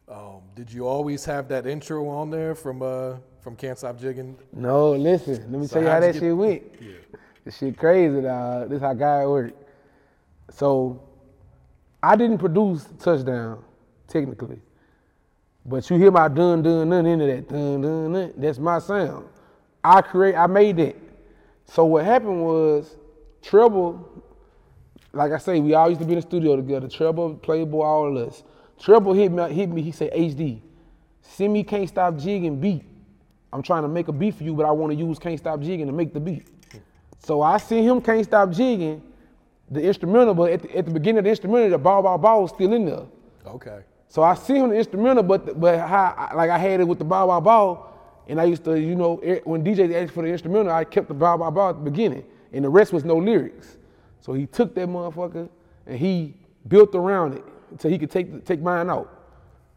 Um, 0.08 0.40
did 0.54 0.70
you 0.72 0.86
always 0.86 1.24
have 1.24 1.48
that 1.48 1.66
intro 1.66 2.06
on 2.08 2.30
there 2.30 2.54
from 2.54 2.82
uh, 2.82 3.14
from 3.40 3.56
Can't 3.56 3.78
Stop 3.78 3.98
Jigging? 3.98 4.36
No, 4.52 4.92
listen, 4.92 5.34
let 5.50 5.60
me 5.60 5.66
So 5.66 5.74
tell 5.74 5.82
you 5.82 5.88
how 5.88 5.94
how'd 5.94 6.02
you 6.04 6.12
that 6.12 6.20
get- 6.20 6.26
shit 6.26 6.36
went. 6.36 6.62
This 7.44 7.58
shit 7.58 7.78
crazy, 7.78 8.20
dog. 8.22 8.70
This 8.70 8.80
how 8.80 8.92
God 8.92 9.28
work. 9.28 9.52
So 10.50 11.00
I 12.02 12.16
didn't 12.16 12.38
produce 12.38 12.84
touchdown, 12.98 13.62
technically. 14.08 14.58
But 15.64 15.88
you 15.88 15.96
hear 15.96 16.10
my 16.10 16.26
dun 16.26 16.62
dun 16.62 16.90
dun 16.90 17.06
into 17.06 17.24
that 17.26 17.48
dun 17.48 17.80
dun 17.82 18.12
dun. 18.12 18.32
That's 18.36 18.58
my 18.58 18.80
sound. 18.80 19.26
I 19.84 20.02
create 20.02 20.34
I 20.34 20.48
made 20.48 20.76
that. 20.78 20.96
So 21.66 21.84
what 21.84 22.04
happened 22.04 22.42
was 22.44 22.96
Treble, 23.42 24.04
like 25.16 25.32
I 25.32 25.38
say, 25.38 25.60
we 25.60 25.74
all 25.74 25.88
used 25.88 26.00
to 26.00 26.06
be 26.06 26.12
in 26.12 26.18
the 26.18 26.22
studio 26.22 26.56
together. 26.56 26.88
Treble, 26.88 27.34
Playboy, 27.34 27.82
all 27.82 28.16
of 28.16 28.28
us. 28.28 28.42
Treble 28.78 29.12
hit 29.14 29.32
me, 29.32 29.52
hit 29.52 29.70
me, 29.70 29.82
he 29.82 29.90
said, 29.90 30.12
HD, 30.12 30.60
send 31.22 31.52
me 31.52 31.64
Can't 31.64 31.88
Stop 31.88 32.16
Jigging 32.16 32.60
beat. 32.60 32.84
I'm 33.52 33.62
trying 33.62 33.82
to 33.82 33.88
make 33.88 34.08
a 34.08 34.12
beat 34.12 34.34
for 34.34 34.44
you, 34.44 34.54
but 34.54 34.66
I 34.66 34.70
want 34.70 34.92
to 34.92 34.98
use 34.98 35.18
Can't 35.18 35.38
Stop 35.38 35.60
Jigging 35.60 35.86
to 35.86 35.92
make 35.92 36.12
the 36.12 36.20
beat. 36.20 36.46
So 37.18 37.42
I 37.42 37.56
sent 37.56 37.84
him 37.84 38.00
Can't 38.00 38.24
Stop 38.24 38.50
Jigging, 38.50 39.02
the 39.70 39.82
instrumental, 39.82 40.34
but 40.34 40.52
at 40.52 40.62
the, 40.62 40.76
at 40.76 40.84
the 40.84 40.92
beginning 40.92 41.18
of 41.18 41.24
the 41.24 41.30
instrumental, 41.30 41.70
the 41.70 41.78
ball, 41.78 42.02
ball, 42.02 42.18
ball 42.18 42.42
was 42.42 42.50
still 42.50 42.72
in 42.72 42.84
there. 42.84 43.06
Okay. 43.46 43.80
So 44.08 44.22
I 44.22 44.34
see 44.34 44.56
him 44.56 44.70
the 44.70 44.76
instrumental, 44.76 45.22
but 45.22 45.58
but 45.58 45.78
how 45.78 46.30
like 46.34 46.50
I 46.50 46.58
had 46.58 46.80
it 46.80 46.86
with 46.86 46.98
the 46.98 47.04
bow 47.04 47.26
bow 47.26 47.40
bow, 47.40 47.86
and 48.28 48.40
I 48.40 48.44
used 48.44 48.64
to 48.64 48.78
you 48.78 48.94
know 48.94 49.16
when 49.44 49.64
DJ 49.64 49.92
asked 49.94 50.14
for 50.14 50.22
the 50.22 50.28
instrumental, 50.28 50.72
I 50.72 50.84
kept 50.84 51.08
the 51.08 51.14
bow 51.14 51.36
bow 51.36 51.50
bow 51.50 51.70
at 51.70 51.76
the 51.76 51.90
beginning, 51.90 52.24
and 52.52 52.64
the 52.64 52.68
rest 52.68 52.92
was 52.92 53.04
no 53.04 53.16
lyrics. 53.16 53.76
So 54.26 54.32
he 54.32 54.46
took 54.46 54.74
that 54.74 54.88
motherfucker 54.88 55.48
and 55.86 55.96
he 55.96 56.34
built 56.66 56.96
around 56.96 57.34
it 57.34 57.44
until 57.70 57.92
he 57.92 57.96
could 57.96 58.10
take 58.10 58.44
take 58.44 58.60
mine 58.60 58.90
out. 58.90 59.08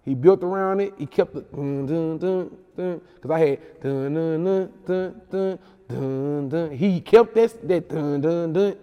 He 0.03 0.15
built 0.15 0.43
around 0.43 0.79
it. 0.79 0.91
He 0.97 1.05
kept 1.05 1.35
the 1.35 1.41
dun 1.41 1.85
dun 1.85 2.17
dun 2.17 2.57
dun 2.75 3.01
because 3.13 3.29
I 3.29 3.39
had 3.39 3.81
dun 3.83 4.15
dun 4.15 4.43
dun 4.43 4.73
dun 4.87 5.21
dun 5.29 5.59
dun 5.87 6.49
dun. 6.49 6.71
He 6.71 6.99
kept 6.99 7.35
that 7.35 7.67
that 7.67 7.89
dun 7.89 8.21
dun 8.21 8.53
dun, 8.53 8.75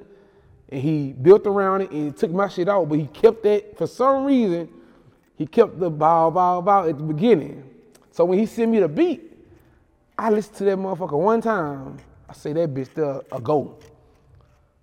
and 0.69 0.81
he 0.81 1.14
built 1.14 1.49
around 1.49 1.81
it 1.81 1.91
and 1.91 2.17
took 2.17 2.31
my 2.31 2.47
shit 2.47 2.69
out. 2.69 2.89
But 2.89 3.01
he 3.01 3.09
kept 3.09 3.43
that 3.43 3.77
for 3.77 3.89
some 3.89 4.25
reason. 4.25 4.69
He 5.35 5.47
kept 5.49 5.81
the 5.81 5.91
bow 5.91 6.31
bow 6.31 6.61
bow 6.61 6.89
at 6.89 6.97
the 6.97 7.03
beginning. 7.03 7.69
So 8.12 8.25
when 8.25 8.39
he 8.39 8.47
sent 8.47 8.71
me 8.71 8.79
the 8.79 8.87
beat, 8.87 9.33
I 10.17 10.31
listened 10.31 10.59
to 10.59 10.64
that 10.67 10.79
motherfucker 10.79 11.19
one 11.19 11.41
time. 11.41 11.99
I 12.29 12.35
say 12.35 12.53
that 12.53 12.73
bitch 12.73 12.93
still 12.93 13.25
a 13.33 13.41
go. 13.41 13.81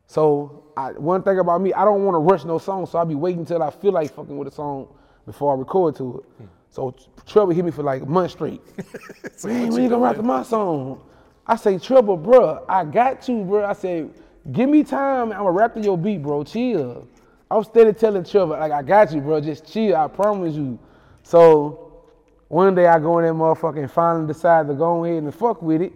So 0.07 0.65
I, 0.77 0.91
one 0.91 1.23
thing 1.23 1.39
about 1.39 1.61
me, 1.61 1.73
I 1.73 1.85
don't 1.85 2.03
want 2.03 2.15
to 2.15 2.19
rush 2.19 2.45
no 2.45 2.57
song, 2.57 2.85
so 2.85 2.99
I'll 2.99 3.05
be 3.05 3.15
waiting 3.15 3.41
until 3.41 3.63
I 3.63 3.69
feel 3.69 3.91
like 3.91 4.13
fucking 4.13 4.37
with 4.37 4.47
a 4.47 4.51
song 4.51 4.87
before 5.25 5.55
I 5.55 5.57
record 5.57 5.95
to 5.97 6.23
it. 6.39 6.47
So 6.69 6.95
Trouble 7.25 7.53
hit 7.53 7.63
me 7.63 7.71
for 7.71 7.83
like 7.83 8.01
a 8.01 8.05
month 8.05 8.31
straight. 8.31 8.61
Man, 9.43 9.71
when 9.71 9.83
you 9.83 9.89
gonna 9.89 10.03
rap 10.03 10.15
to 10.15 10.23
my 10.23 10.43
song? 10.43 11.03
I 11.45 11.55
say, 11.55 11.77
Trouble, 11.77 12.17
bruh, 12.17 12.63
I 12.67 12.85
got 12.85 13.21
to, 13.23 13.31
bruh. 13.31 13.65
I 13.65 13.73
say, 13.73 14.07
give 14.51 14.69
me 14.69 14.83
time, 14.83 15.31
I'ma 15.31 15.49
rap 15.49 15.73
to 15.75 15.81
your 15.81 15.97
beat, 15.97 16.21
bro. 16.21 16.43
Chill. 16.43 17.07
I'm 17.51 17.63
steady 17.63 17.93
telling 17.93 18.23
Trouble, 18.23 18.57
like, 18.57 18.71
I 18.71 18.81
got 18.81 19.13
you, 19.13 19.21
bro. 19.21 19.39
Just 19.39 19.71
chill, 19.71 19.95
I 19.95 20.07
promise 20.07 20.55
you. 20.55 20.79
So 21.21 22.03
one 22.47 22.75
day 22.75 22.87
I 22.87 22.99
go 22.99 23.19
in 23.19 23.25
that 23.25 23.33
motherfucker 23.33 23.79
and 23.79 23.91
finally 23.91 24.27
decide 24.27 24.67
to 24.67 24.73
go 24.73 25.05
ahead 25.05 25.23
and 25.23 25.33
fuck 25.33 25.61
with 25.61 25.81
it. 25.81 25.93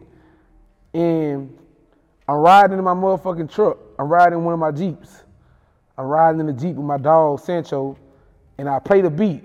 And 0.94 1.58
I'm 2.28 2.36
riding 2.36 2.78
in 2.78 2.84
my 2.84 2.94
motherfucking 2.94 3.52
truck. 3.52 3.78
I'm 4.00 4.08
riding 4.08 4.44
one 4.44 4.54
of 4.54 4.60
my 4.60 4.72
Jeeps. 4.72 5.24
I'm 5.98 6.06
riding 6.06 6.40
in 6.40 6.48
the 6.48 6.54
Jeep 6.54 6.76
with 6.76 6.86
my 6.86 6.98
dog, 6.98 7.40
Sancho, 7.40 7.98
and 8.58 8.70
I 8.70 8.80
play 8.80 9.02
the 9.02 9.10
beat. 9.10 9.44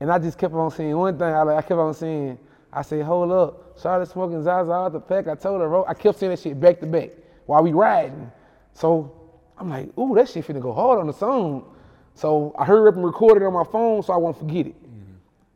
And 0.00 0.10
I 0.10 0.18
just 0.18 0.38
kept 0.38 0.54
on 0.54 0.70
saying 0.70 0.96
one 0.96 1.18
thing. 1.18 1.28
I, 1.28 1.42
like, 1.42 1.56
I 1.56 1.62
kept 1.62 1.78
on 1.78 1.92
saying, 1.92 2.38
I 2.72 2.82
said, 2.82 3.04
hold 3.04 3.32
up. 3.32 3.78
Started 3.78 4.06
smoking 4.06 4.42
Zaza 4.42 4.72
out 4.72 4.92
the 4.92 5.00
pack. 5.00 5.26
I 5.26 5.34
told 5.34 5.60
her. 5.60 5.88
I 5.88 5.94
kept 5.94 6.18
saying 6.18 6.30
that 6.30 6.38
shit 6.38 6.60
back 6.60 6.80
to 6.80 6.86
back 6.86 7.10
while 7.46 7.62
we 7.62 7.72
riding. 7.72 8.30
So 8.74 9.12
I'm 9.58 9.68
like, 9.68 9.96
ooh, 9.98 10.14
that 10.14 10.28
shit 10.28 10.46
finna 10.46 10.60
go 10.60 10.72
hard 10.72 11.00
on 11.00 11.06
the 11.06 11.12
song. 11.12 11.74
So 12.14 12.54
I 12.58 12.64
hurry 12.64 12.88
up 12.88 12.96
and 12.96 13.04
recorded 13.04 13.42
it 13.42 13.46
on 13.46 13.52
my 13.52 13.64
phone 13.64 14.02
so 14.02 14.12
I 14.12 14.16
won't 14.16 14.38
forget 14.38 14.66
it. 14.66 14.74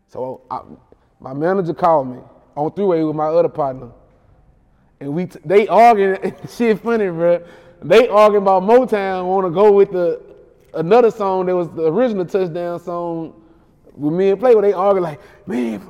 So 0.08 0.42
I, 0.50 0.60
my 1.20 1.32
manager 1.32 1.74
called 1.74 2.08
me 2.08 2.18
on 2.56 2.72
three-way 2.72 3.02
with 3.04 3.16
my 3.16 3.26
other 3.26 3.48
partner. 3.48 3.90
And 5.00 5.14
we 5.14 5.26
t- 5.26 5.40
they 5.44 5.68
arguing, 5.68 6.34
shit 6.48 6.80
funny, 6.80 7.08
bro. 7.08 7.44
They 7.82 8.08
arguing 8.08 8.42
about 8.42 8.62
Motown 8.62 9.26
want 9.26 9.46
to 9.46 9.50
go 9.50 9.72
with 9.72 9.92
the 9.92 10.20
another 10.74 11.10
song 11.10 11.46
that 11.46 11.54
was 11.54 11.68
the 11.70 11.86
original 11.86 12.24
touchdown 12.24 12.80
song 12.80 13.40
with 13.94 14.12
me 14.12 14.30
and 14.30 14.40
Playboy. 14.40 14.62
They 14.62 14.72
argue 14.72 15.02
like, 15.02 15.20
man, 15.46 15.80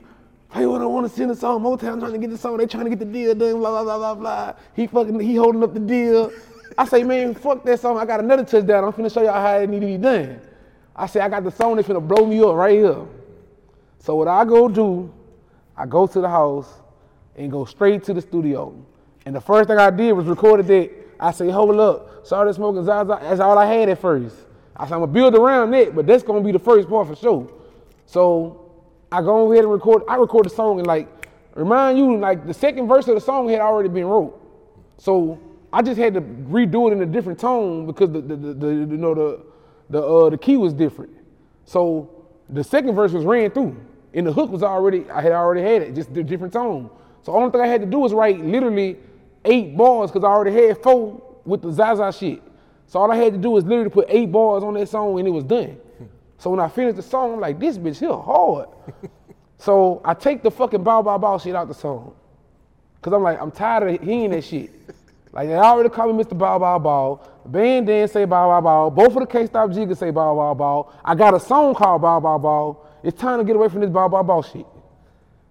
Playboy 0.51 0.79
don't 0.79 0.93
want 0.93 1.09
to 1.09 1.15
send 1.15 1.31
the 1.31 1.37
song. 1.37 1.63
Motown 1.63 2.01
trying 2.01 2.13
to 2.13 2.19
get 2.19 2.31
the 2.31 2.39
song. 2.39 2.57
They 2.57 2.67
trying 2.67 2.85
to 2.85 2.91
get 2.91 2.99
the 2.99 3.05
deal 3.05 3.35
done. 3.35 3.59
Blah 3.59 3.71
blah 3.71 3.85
blah 3.85 3.99
blah 3.99 4.15
blah. 4.15 4.55
He 4.75 4.87
fucking 4.87 5.19
he 5.21 5.37
holding 5.37 5.63
up 5.63 5.75
the 5.75 5.81
deal. 5.81 6.33
I 6.77 6.85
say, 6.87 7.05
man, 7.05 7.35
fuck 7.35 7.65
that 7.65 7.79
song. 7.81 7.99
I 7.99 8.05
got 8.05 8.21
another 8.21 8.45
touchdown. 8.45 8.85
I'm 8.85 8.93
finna 8.93 9.13
show 9.13 9.23
y'all 9.23 9.35
how 9.35 9.59
it 9.59 9.71
need 9.71 9.81
to 9.81 9.87
be 9.87 9.99
done. 9.99 10.41
I 10.97 11.07
say, 11.07 11.21
I 11.21 11.29
got 11.29 11.45
the 11.45 11.51
song 11.51 11.77
that's 11.77 11.87
finna 11.87 12.07
blow 12.07 12.27
me 12.27 12.41
up 12.41 12.55
right 12.55 12.79
here. 12.79 13.07
So 14.01 14.17
what 14.17 14.29
I 14.29 14.45
go 14.45 14.69
do, 14.69 15.13
I 15.77 15.87
go 15.87 16.07
to 16.07 16.21
the 16.21 16.29
house 16.29 16.69
and 17.37 17.51
go 17.51 17.65
straight 17.65 18.03
to 18.05 18.15
the 18.15 18.21
studio. 18.21 18.75
And 19.27 19.35
the 19.35 19.41
first 19.41 19.69
thing 19.69 19.79
I 19.79 19.91
did 19.91 20.13
was 20.13 20.27
recorded 20.27 20.67
that. 20.67 21.04
I 21.21 21.31
say, 21.31 21.51
hold 21.51 21.79
up, 21.79 22.27
started 22.27 22.55
smoking 22.55 22.85
Zaza. 22.85 23.19
That's 23.23 23.41
all 23.41 23.59
I 23.59 23.67
had 23.67 23.89
at 23.89 23.99
first. 23.99 24.37
I 24.77 24.87
said, 24.87 24.95
I'm 24.95 25.01
gonna 25.01 25.13
build 25.13 25.35
around 25.35 25.71
that, 25.73 25.95
but 25.95 26.07
that's 26.07 26.23
gonna 26.23 26.41
be 26.41 26.53
the 26.53 26.59
first 26.59 26.89
part 26.89 27.09
for 27.09 27.17
sure. 27.17 27.51
So 28.07 28.73
I 29.13 29.23
go 29.23 29.53
ahead 29.53 29.65
and 29.65 29.73
record. 29.73 30.03
I 30.09 30.17
record 30.17 30.47
the 30.47 30.51
song 30.51 30.79
and 30.79 30.87
like 30.87 31.09
remind 31.55 31.99
you, 31.99 32.17
like 32.19 32.47
the 32.47 32.55
second 32.55 32.89
verse 32.89 33.07
of 33.09 33.15
the 33.15 33.21
song 33.21 33.49
had 33.49 33.61
already 33.61 33.89
been 33.89 34.07
wrote. 34.07 34.41
So 34.99 35.39
I 35.73 35.83
just 35.83 35.99
had 35.99 36.15
to 36.15 36.21
redo 36.21 36.89
it 36.89 36.93
in 36.93 37.03
a 37.03 37.07
different 37.07 37.39
tone 37.39 37.87
because 37.87 38.11
the, 38.11 38.21
the, 38.21 38.37
the, 38.37 38.55
the 38.55 38.67
you 38.67 38.97
know 38.97 39.15
the 39.15 39.41
the 39.91 40.03
uh, 40.03 40.31
the 40.31 40.39
key 40.39 40.57
was 40.57 40.73
different. 40.73 41.13
So 41.65 42.11
the 42.49 42.65
second 42.65 42.95
verse 42.95 43.13
was 43.13 43.25
ran 43.25 43.51
through, 43.51 43.77
and 44.13 44.27
the 44.27 44.33
hook 44.33 44.51
was 44.51 44.63
already 44.63 45.09
I 45.11 45.23
had 45.23 45.33
already 45.33 45.63
had 45.63 45.83
it, 45.83 45.95
just 45.95 46.11
a 46.17 46.23
different 46.23 46.53
tone. 46.53 46.91
So 47.23 47.35
only 47.35 47.51
thing 47.51 47.61
I 47.61 47.67
had 47.67 47.81
to 47.81 47.87
do 47.87 47.99
was 47.99 48.13
write 48.13 48.41
literally 48.45 48.99
eight 49.45 49.77
bars 49.77 50.11
because 50.11 50.25
I 50.25 50.29
already 50.29 50.53
had 50.67 50.83
four 50.83 51.23
with 51.45 51.63
the 51.63 51.73
Zaza 51.73 52.13
shit. 52.13 52.43
So 52.87 53.01
all 53.01 53.11
I 53.11 53.17
had 53.17 53.33
to 53.33 53.39
do 53.39 53.51
was 53.51 53.65
literally 53.65 53.91
put 53.91 54.07
eight 54.09 54.31
bars 54.31 54.63
on 54.63 54.75
that 54.75 54.89
song 54.89 55.19
and 55.19 55.29
it 55.29 55.33
was 55.33 55.45
done. 55.45 55.79
So 56.37 56.51
when 56.51 56.61
I 56.61 56.69
finished 56.69 56.97
the 56.97 57.03
song, 57.03 57.35
I'm 57.35 57.41
like, 57.41 57.59
this 57.59 57.79
bitch 57.79 58.01
here 58.01 58.13
hard. 58.13 58.69
so 59.57 60.03
I 60.05 60.13
take 60.13 60.43
the 60.43 60.51
fucking 60.51 60.83
bow 60.83 61.01
bow 61.01 61.17
bow 61.17 61.39
shit 61.39 61.55
out 61.55 61.69
the 61.69 61.75
song. 61.75 62.15
Cause 63.01 63.15
I'm 63.15 63.23
like, 63.23 63.41
I'm 63.41 63.51
tired 63.51 63.95
of 63.95 64.03
hearing 64.03 64.31
that 64.33 64.45
shit. 64.45 64.71
Like 65.35 65.49
they 65.49 65.57
already 65.57 65.89
call 65.89 66.13
me 66.13 66.23
Mr. 66.23 66.39
Bow 66.39 66.61
Bow 66.61 66.79
Bow. 66.79 67.21
Band 67.45 67.89
Dan 67.89 68.07
say 68.07 68.25
Bow 68.25 68.49
Bow 68.49 68.61
Bow. 68.61 68.91
Both 68.91 69.17
of 69.17 69.21
the 69.21 69.27
Can't 69.27 69.49
Stop 69.49 69.71
Jiggas 69.71 69.99
say 69.99 70.11
Bow 70.13 70.35
Bow 70.37 70.55
Bow. 70.55 70.93
I 71.05 71.17
got 71.17 71.35
a 71.35 71.41
song 71.41 71.75
called 71.75 72.03
Bow 72.03 72.21
Bow 72.21 72.39
Bow. 72.39 72.87
It's 73.03 73.21
time 73.21 73.41
to 73.41 73.45
get 73.45 73.57
away 73.57 73.69
from 73.69 73.81
this 73.81 73.91
Bow 73.91 74.09
Bow 74.09 74.23
Bow 74.23 74.43
shit. 74.43 74.65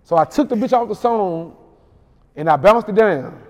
So 0.04 0.16
I 0.16 0.24
took 0.24 0.48
the 0.48 0.56
bitch 0.56 0.72
off 0.72 0.88
the 0.88 0.96
song 0.96 1.58
and 2.36 2.50
I 2.50 2.56
bounced 2.56 2.88
it 2.88 2.96
down. 2.96 3.43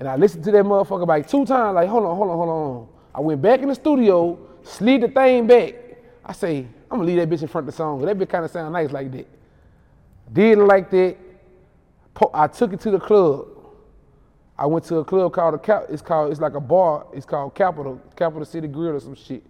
And 0.00 0.08
I 0.08 0.16
listened 0.16 0.44
to 0.44 0.50
that 0.52 0.64
motherfucker 0.64 1.06
like 1.06 1.28
two 1.28 1.46
times, 1.46 1.74
like, 1.74 1.88
hold 1.88 2.04
on, 2.04 2.16
hold 2.16 2.30
on, 2.30 2.36
hold 2.36 2.48
on. 2.48 2.88
I 3.14 3.20
went 3.20 3.40
back 3.40 3.60
in 3.60 3.68
the 3.68 3.74
studio, 3.74 4.38
slid 4.62 5.02
the 5.02 5.08
thing 5.08 5.46
back. 5.46 5.74
I 6.24 6.32
say, 6.32 6.66
I'm 6.90 6.98
gonna 6.98 7.04
leave 7.04 7.18
that 7.18 7.28
bitch 7.28 7.42
in 7.42 7.48
front 7.48 7.68
of 7.68 7.74
the 7.74 7.76
song. 7.76 8.00
That 8.02 8.18
bitch 8.18 8.30
kinda 8.30 8.48
sound 8.48 8.72
nice 8.72 8.90
like 8.90 9.12
that. 9.12 9.26
Did 10.32 10.58
it 10.58 10.62
like 10.62 10.90
that. 10.90 11.16
I 12.32 12.46
took 12.46 12.72
it 12.72 12.80
to 12.80 12.90
the 12.90 12.98
club. 12.98 13.48
I 14.56 14.66
went 14.66 14.84
to 14.86 14.98
a 14.98 15.04
club 15.04 15.32
called 15.32 15.54
the 15.54 15.58
Cap. 15.58 15.86
It's 15.88 16.02
called. 16.02 16.30
It's 16.30 16.40
like 16.40 16.54
a 16.54 16.60
bar. 16.60 17.06
It's 17.12 17.26
called 17.26 17.54
Capital 17.54 18.00
Capital 18.14 18.44
City 18.44 18.68
Grill 18.68 18.94
or 18.94 19.00
some 19.00 19.14
shit. 19.14 19.44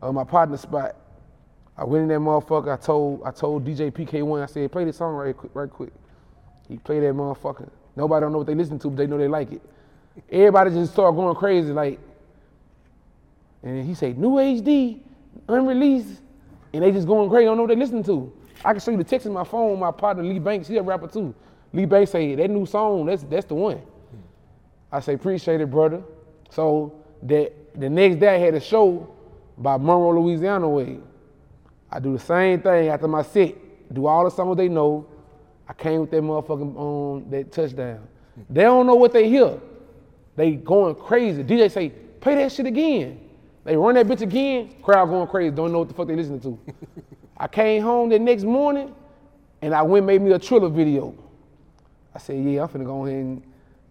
Uh, 0.00 0.10
my 0.10 0.24
partner 0.24 0.56
spot. 0.56 0.96
I 1.76 1.84
went 1.84 2.02
in 2.02 2.08
that 2.08 2.20
motherfucker. 2.20 2.72
I 2.72 2.76
told 2.76 3.22
I 3.24 3.30
told 3.30 3.64
DJ 3.64 3.90
PK1. 3.90 4.42
I 4.42 4.46
said, 4.46 4.72
play 4.72 4.84
this 4.84 4.96
song 4.96 5.14
right 5.14 5.36
right 5.54 5.70
quick. 5.70 5.92
He 6.68 6.78
played 6.78 7.02
that 7.02 7.14
motherfucker. 7.14 7.68
Nobody 7.96 8.22
don't 8.22 8.32
know 8.32 8.38
what 8.38 8.46
they 8.46 8.54
listen 8.54 8.78
to, 8.80 8.88
but 8.88 8.96
they 8.96 9.06
know 9.06 9.18
they 9.18 9.28
like 9.28 9.52
it. 9.52 9.62
Everybody 10.30 10.70
just 10.70 10.92
start 10.92 11.14
going 11.14 11.34
crazy, 11.34 11.72
like. 11.72 11.98
And 13.62 13.84
he 13.84 13.94
said, 13.94 14.18
"New 14.18 14.38
HD, 14.38 15.00
unreleased," 15.48 16.20
and 16.72 16.82
they 16.82 16.90
just 16.90 17.06
going 17.06 17.28
crazy. 17.30 17.44
Don't 17.44 17.56
know 17.56 17.62
what 17.64 17.68
they 17.68 17.76
listening 17.76 18.02
to. 18.04 18.32
I 18.64 18.72
can 18.72 18.80
show 18.80 18.90
you 18.90 18.96
the 18.96 19.04
text 19.04 19.26
in 19.26 19.32
my 19.32 19.44
phone. 19.44 19.78
My 19.78 19.90
partner 19.90 20.22
Lee 20.22 20.38
Banks, 20.38 20.68
he 20.68 20.76
a 20.76 20.82
rapper 20.82 21.08
too. 21.08 21.34
Lee 21.72 21.84
Banks 21.86 22.10
say 22.10 22.34
that 22.34 22.50
new 22.50 22.66
song, 22.66 23.06
that's 23.06 23.22
that's 23.24 23.46
the 23.46 23.54
one. 23.54 23.80
I 24.90 25.00
say 25.00 25.14
appreciate 25.14 25.60
it, 25.60 25.70
brother. 25.70 26.02
So 26.50 26.92
that 27.22 27.52
the 27.80 27.88
next 27.88 28.16
day 28.16 28.34
I 28.34 28.38
had 28.38 28.54
a 28.54 28.60
show 28.60 29.08
by 29.56 29.76
Monroe, 29.76 30.20
Louisiana 30.20 30.68
way. 30.68 30.98
I 31.90 32.00
do 32.00 32.12
the 32.12 32.18
same 32.18 32.60
thing 32.60 32.88
after 32.88 33.08
my 33.08 33.22
set. 33.22 33.54
Do 33.92 34.06
all 34.06 34.24
the 34.24 34.30
songs 34.30 34.56
they 34.56 34.68
know. 34.68 35.06
I 35.68 35.72
came 35.72 36.00
with 36.00 36.10
that 36.10 36.22
motherfucking 36.22 37.22
um, 37.24 37.30
that 37.30 37.52
touchdown. 37.52 38.06
They 38.48 38.62
don't 38.62 38.86
know 38.86 38.94
what 38.94 39.12
they 39.12 39.28
hear. 39.28 39.58
They 40.36 40.52
going 40.52 40.94
crazy. 40.94 41.44
DJ 41.44 41.70
say, 41.70 41.90
play 42.20 42.34
that 42.36 42.52
shit 42.52 42.66
again. 42.66 43.20
They 43.64 43.76
run 43.76 43.94
that 43.94 44.06
bitch 44.06 44.22
again, 44.22 44.74
crowd 44.82 45.06
going 45.06 45.28
crazy, 45.28 45.54
don't 45.54 45.70
know 45.70 45.80
what 45.80 45.88
the 45.88 45.94
fuck 45.94 46.08
they 46.08 46.16
listening 46.16 46.40
to. 46.40 46.58
I 47.36 47.46
came 47.46 47.82
home 47.82 48.08
the 48.08 48.18
next 48.18 48.42
morning 48.42 48.94
and 49.60 49.74
I 49.74 49.82
went 49.82 49.98
and 49.98 50.06
made 50.06 50.22
me 50.22 50.32
a 50.32 50.38
Triller 50.38 50.68
video. 50.68 51.14
I 52.14 52.18
said, 52.18 52.44
yeah, 52.44 52.62
I'm 52.62 52.68
finna 52.68 52.84
go 52.84 53.06
ahead 53.06 53.18
and 53.18 53.42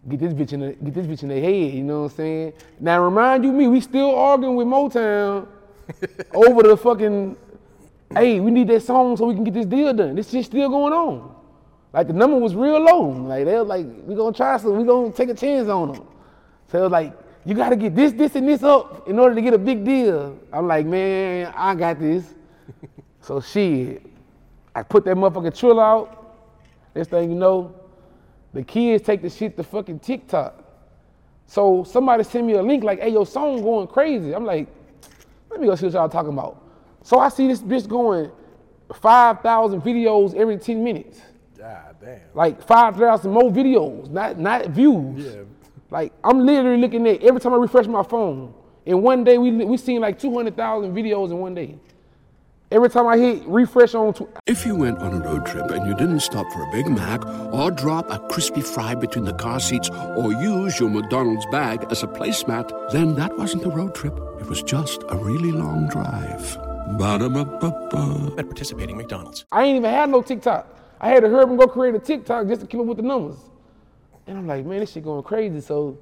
get 0.10 0.20
this 0.20 0.34
bitch 0.34 0.54
in 0.54 0.60
the, 0.60 0.74
get 0.74 0.94
this 0.94 1.08
bitch 1.08 1.24
in 1.24 1.30
their 1.30 1.42
head, 1.42 1.74
you 1.74 1.84
know 1.84 2.04
what 2.04 2.12
I'm 2.12 2.18
saying? 2.18 2.54
Now 2.80 3.02
remind 3.02 3.46
you 3.46 3.52
me, 3.54 3.68
we 3.68 3.80
still 3.80 4.14
arguing 4.14 4.58
with 4.58 4.68
Motown 4.68 5.48
over 6.34 6.64
the 6.64 6.76
fucking, 6.76 7.38
hey, 8.14 8.42
we 8.42 8.52
need 8.52 8.68
that 8.68 8.84
song 8.84 9.16
so 9.16 9.26
we 9.26 9.36
can 9.36 9.46
get 9.46 9.54
this 9.54 9.66
deal 9.66 9.94
done. 9.94 10.16
This 10.16 10.30
shit 10.30 10.46
still 10.46 10.70
going 10.70 10.94
on. 10.94 11.36
Like 11.94 12.08
the 12.08 12.14
number 12.14 12.38
was 12.38 12.56
real 12.56 12.80
low. 12.80 13.10
Like 13.10 13.46
they 13.46 13.58
was 13.58 13.68
like, 13.68 13.86
we 14.06 14.16
gonna 14.16 14.36
try 14.36 14.58
some, 14.58 14.78
we 14.78 14.84
gonna 14.84 15.12
take 15.12 15.30
a 15.30 15.34
chance 15.34 15.68
on 15.68 15.94
them. 15.94 16.08
So 16.72 16.80
it 16.80 16.82
was 16.84 16.92
like, 16.92 17.14
you 17.46 17.54
gotta 17.56 17.76
get 17.76 17.96
this, 17.96 18.14
this, 18.14 18.36
and 18.36 18.48
this 18.48 18.64
up 18.64 19.08
in 19.08 19.20
order 19.20 19.36
to 19.36 19.42
get 19.42 19.54
a 19.54 19.58
big 19.58 19.84
deal. 19.84 20.38
I'm 20.54 20.68
like, 20.68 20.86
man, 20.86 21.54
I 21.56 21.76
got 21.76 22.00
this. 22.00 22.34
so 23.22 23.42
shit, 23.42 24.06
I 24.74 24.84
put 24.84 25.04
that 25.06 25.18
motherfucking 25.18 25.58
trill 25.58 25.80
out. 25.80 26.18
Next 26.96 27.10
thing 27.10 27.30
you 27.30 27.36
know, 27.36 27.76
the 28.54 28.64
kids 28.64 29.04
take 29.04 29.22
the 29.22 29.30
shit 29.30 29.58
to 29.58 29.64
fucking 29.64 30.00
TikTok. 30.00 30.64
So 31.48 31.84
somebody 31.84 32.24
send 32.24 32.48
me 32.48 32.54
a 32.54 32.64
link 32.64 32.84
like, 32.84 33.02
hey, 33.02 33.10
your 33.10 33.26
song 33.26 33.62
going 33.62 33.88
crazy. 33.88 34.34
I'm 34.34 34.46
like, 34.46 34.68
let 35.50 35.60
me 35.60 35.68
go 35.68 35.76
see 35.76 35.88
what 35.88 35.94
y'all 35.94 36.10
talking 36.10 36.32
about. 36.32 36.64
So 37.04 37.20
I 37.20 37.28
see 37.30 37.48
this 37.48 37.62
bitch 37.62 37.88
going 37.88 38.32
5,000 38.94 39.82
videos 39.82 40.36
every 40.36 40.58
10 40.58 40.82
minutes. 40.84 41.20
God 42.02 42.08
damn. 42.08 42.20
Like 42.34 42.62
5,000 42.66 43.32
more 43.32 43.52
videos, 43.52 44.10
not, 44.10 44.38
not 44.40 44.68
views. 44.68 45.26
Yeah. 45.26 45.42
Like 45.90 46.14
I'm 46.24 46.46
literally 46.46 46.82
looking 46.82 47.08
at 47.08 47.22
every 47.24 47.40
time 47.42 47.54
I 47.54 47.58
refresh 47.58 47.88
my 47.88 48.04
phone. 48.04 48.54
In 48.86 49.02
one 49.04 49.24
day, 49.24 49.38
we 49.38 49.52
we 49.52 49.78
seen 49.78 50.02
like 50.02 50.18
200,000 50.18 50.96
videos 50.96 51.30
in 51.30 51.38
one 51.38 51.54
day. 51.54 51.78
Every 52.72 52.90
time 52.90 53.06
I 53.06 53.18
hit 53.18 53.44
refresh 53.46 53.94
on, 53.94 54.14
tw- 54.14 54.30
If 54.48 54.66
you 54.66 54.76
went 54.76 55.00
on 55.00 55.14
a 55.14 55.20
road 55.20 55.46
trip 55.46 55.70
and 55.72 55.86
you 55.86 55.94
didn't 55.94 56.22
stop 56.22 56.50
for 56.54 56.64
a 56.64 56.72
Big 56.72 56.88
Mac 56.88 57.24
or 57.54 57.70
drop 57.70 58.10
a 58.10 58.18
crispy 58.30 58.62
fry 58.62 58.96
between 58.96 59.26
the 59.26 59.34
car 59.34 59.60
seats 59.60 59.90
or 59.90 60.32
use 60.32 60.80
your 60.80 60.90
McDonald's 60.90 61.46
bag 61.48 61.86
as 61.92 62.02
a 62.02 62.08
placemat, 62.08 62.92
then 62.92 63.14
that 63.16 63.38
wasn't 63.38 63.66
a 63.66 63.70
road 63.70 63.94
trip. 63.94 64.18
It 64.40 64.48
was 64.48 64.64
just 64.64 65.04
a 65.10 65.18
really 65.18 65.52
long 65.52 65.90
drive. 65.90 66.58
Ba-da-ba-ba-ba. 66.98 68.36
At 68.40 68.46
participating 68.46 68.96
McDonald's. 68.98 69.46
I 69.52 69.64
ain't 69.64 69.78
even 69.78 69.92
had 69.92 70.10
no 70.10 70.22
TikTok. 70.22 70.66
I 71.02 71.10
had 71.10 71.22
to 71.24 71.30
hurry 71.30 71.44
up 71.44 71.50
and 71.50 71.60
go 71.60 71.68
create 71.68 71.96
a 71.96 72.00
TikTok 72.00 72.48
just 72.48 72.62
to 72.62 72.68
keep 72.68 72.80
up 72.80 72.86
with 72.86 72.98
the 72.98 73.04
numbers. 73.04 73.38
And 74.28 74.38
I'm 74.38 74.48
like, 74.48 74.66
man, 74.66 74.82
this 74.82 74.92
shit 74.94 75.04
going 75.04 75.24
crazy. 75.24 75.62
So 75.62 75.98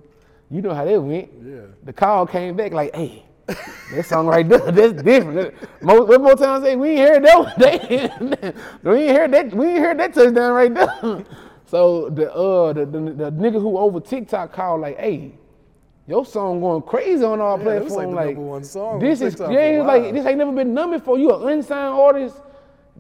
you 0.52 0.62
know 0.62 0.74
how 0.76 0.86
that 0.86 1.02
went. 1.02 1.30
Yeah. 1.44 1.62
The 1.86 1.94
call 1.94 2.28
came 2.28 2.56
back 2.58 2.74
like, 2.74 2.94
hey, 2.96 3.24
that 3.48 4.06
song 4.06 4.28
right 4.28 4.48
there, 4.48 4.60
that's 4.72 4.94
different. 5.02 5.56
Most, 5.82 6.10
what 6.10 6.22
more 6.22 6.36
times 6.36 6.66
say 6.66 6.76
we 6.76 6.90
ain't 6.92 7.00
heard 7.00 7.26
that 7.26 7.40
one. 7.40 7.54
They, 8.84 8.92
we 8.92 9.04
ain't 9.06 9.18
heard 9.18 9.32
that. 9.34 9.54
We 9.56 9.68
ain't 9.68 9.80
heard 9.80 10.00
that 10.00 10.14
touchdown 10.14 10.54
right 10.54 10.74
there. 10.74 11.26
So 11.66 12.10
the 12.10 12.34
uh 12.34 12.74
the, 12.74 12.86
the, 12.86 13.00
the 13.00 13.32
nigga 13.32 13.62
who 13.62 13.78
over 13.78 14.00
TikTok 14.00 14.54
called 14.54 14.82
like, 14.82 14.98
hey, 15.00 15.34
your 16.08 16.26
song 16.26 16.62
going 16.62 16.82
crazy 16.82 17.24
on 17.24 17.40
our 17.42 17.58
Yeah, 17.60 17.64
platform. 17.64 18.16
like 18.16 18.28
the 18.30 18.34
number 18.34 18.50
one 18.50 18.64
song 18.64 18.94
on 18.96 19.00
This 19.00 19.22
is 19.22 19.36
yeah, 19.36 19.38
for 19.38 19.44
a 19.46 19.72
he 19.72 19.78
was 19.78 19.86
like 19.88 20.14
this 20.14 20.26
ain't 20.26 20.40
never 20.40 20.52
been 20.52 20.74
done 20.74 20.92
before. 20.92 21.20
You 21.20 21.32
an 21.36 21.48
unsigned 21.50 21.94
artist 21.94 22.38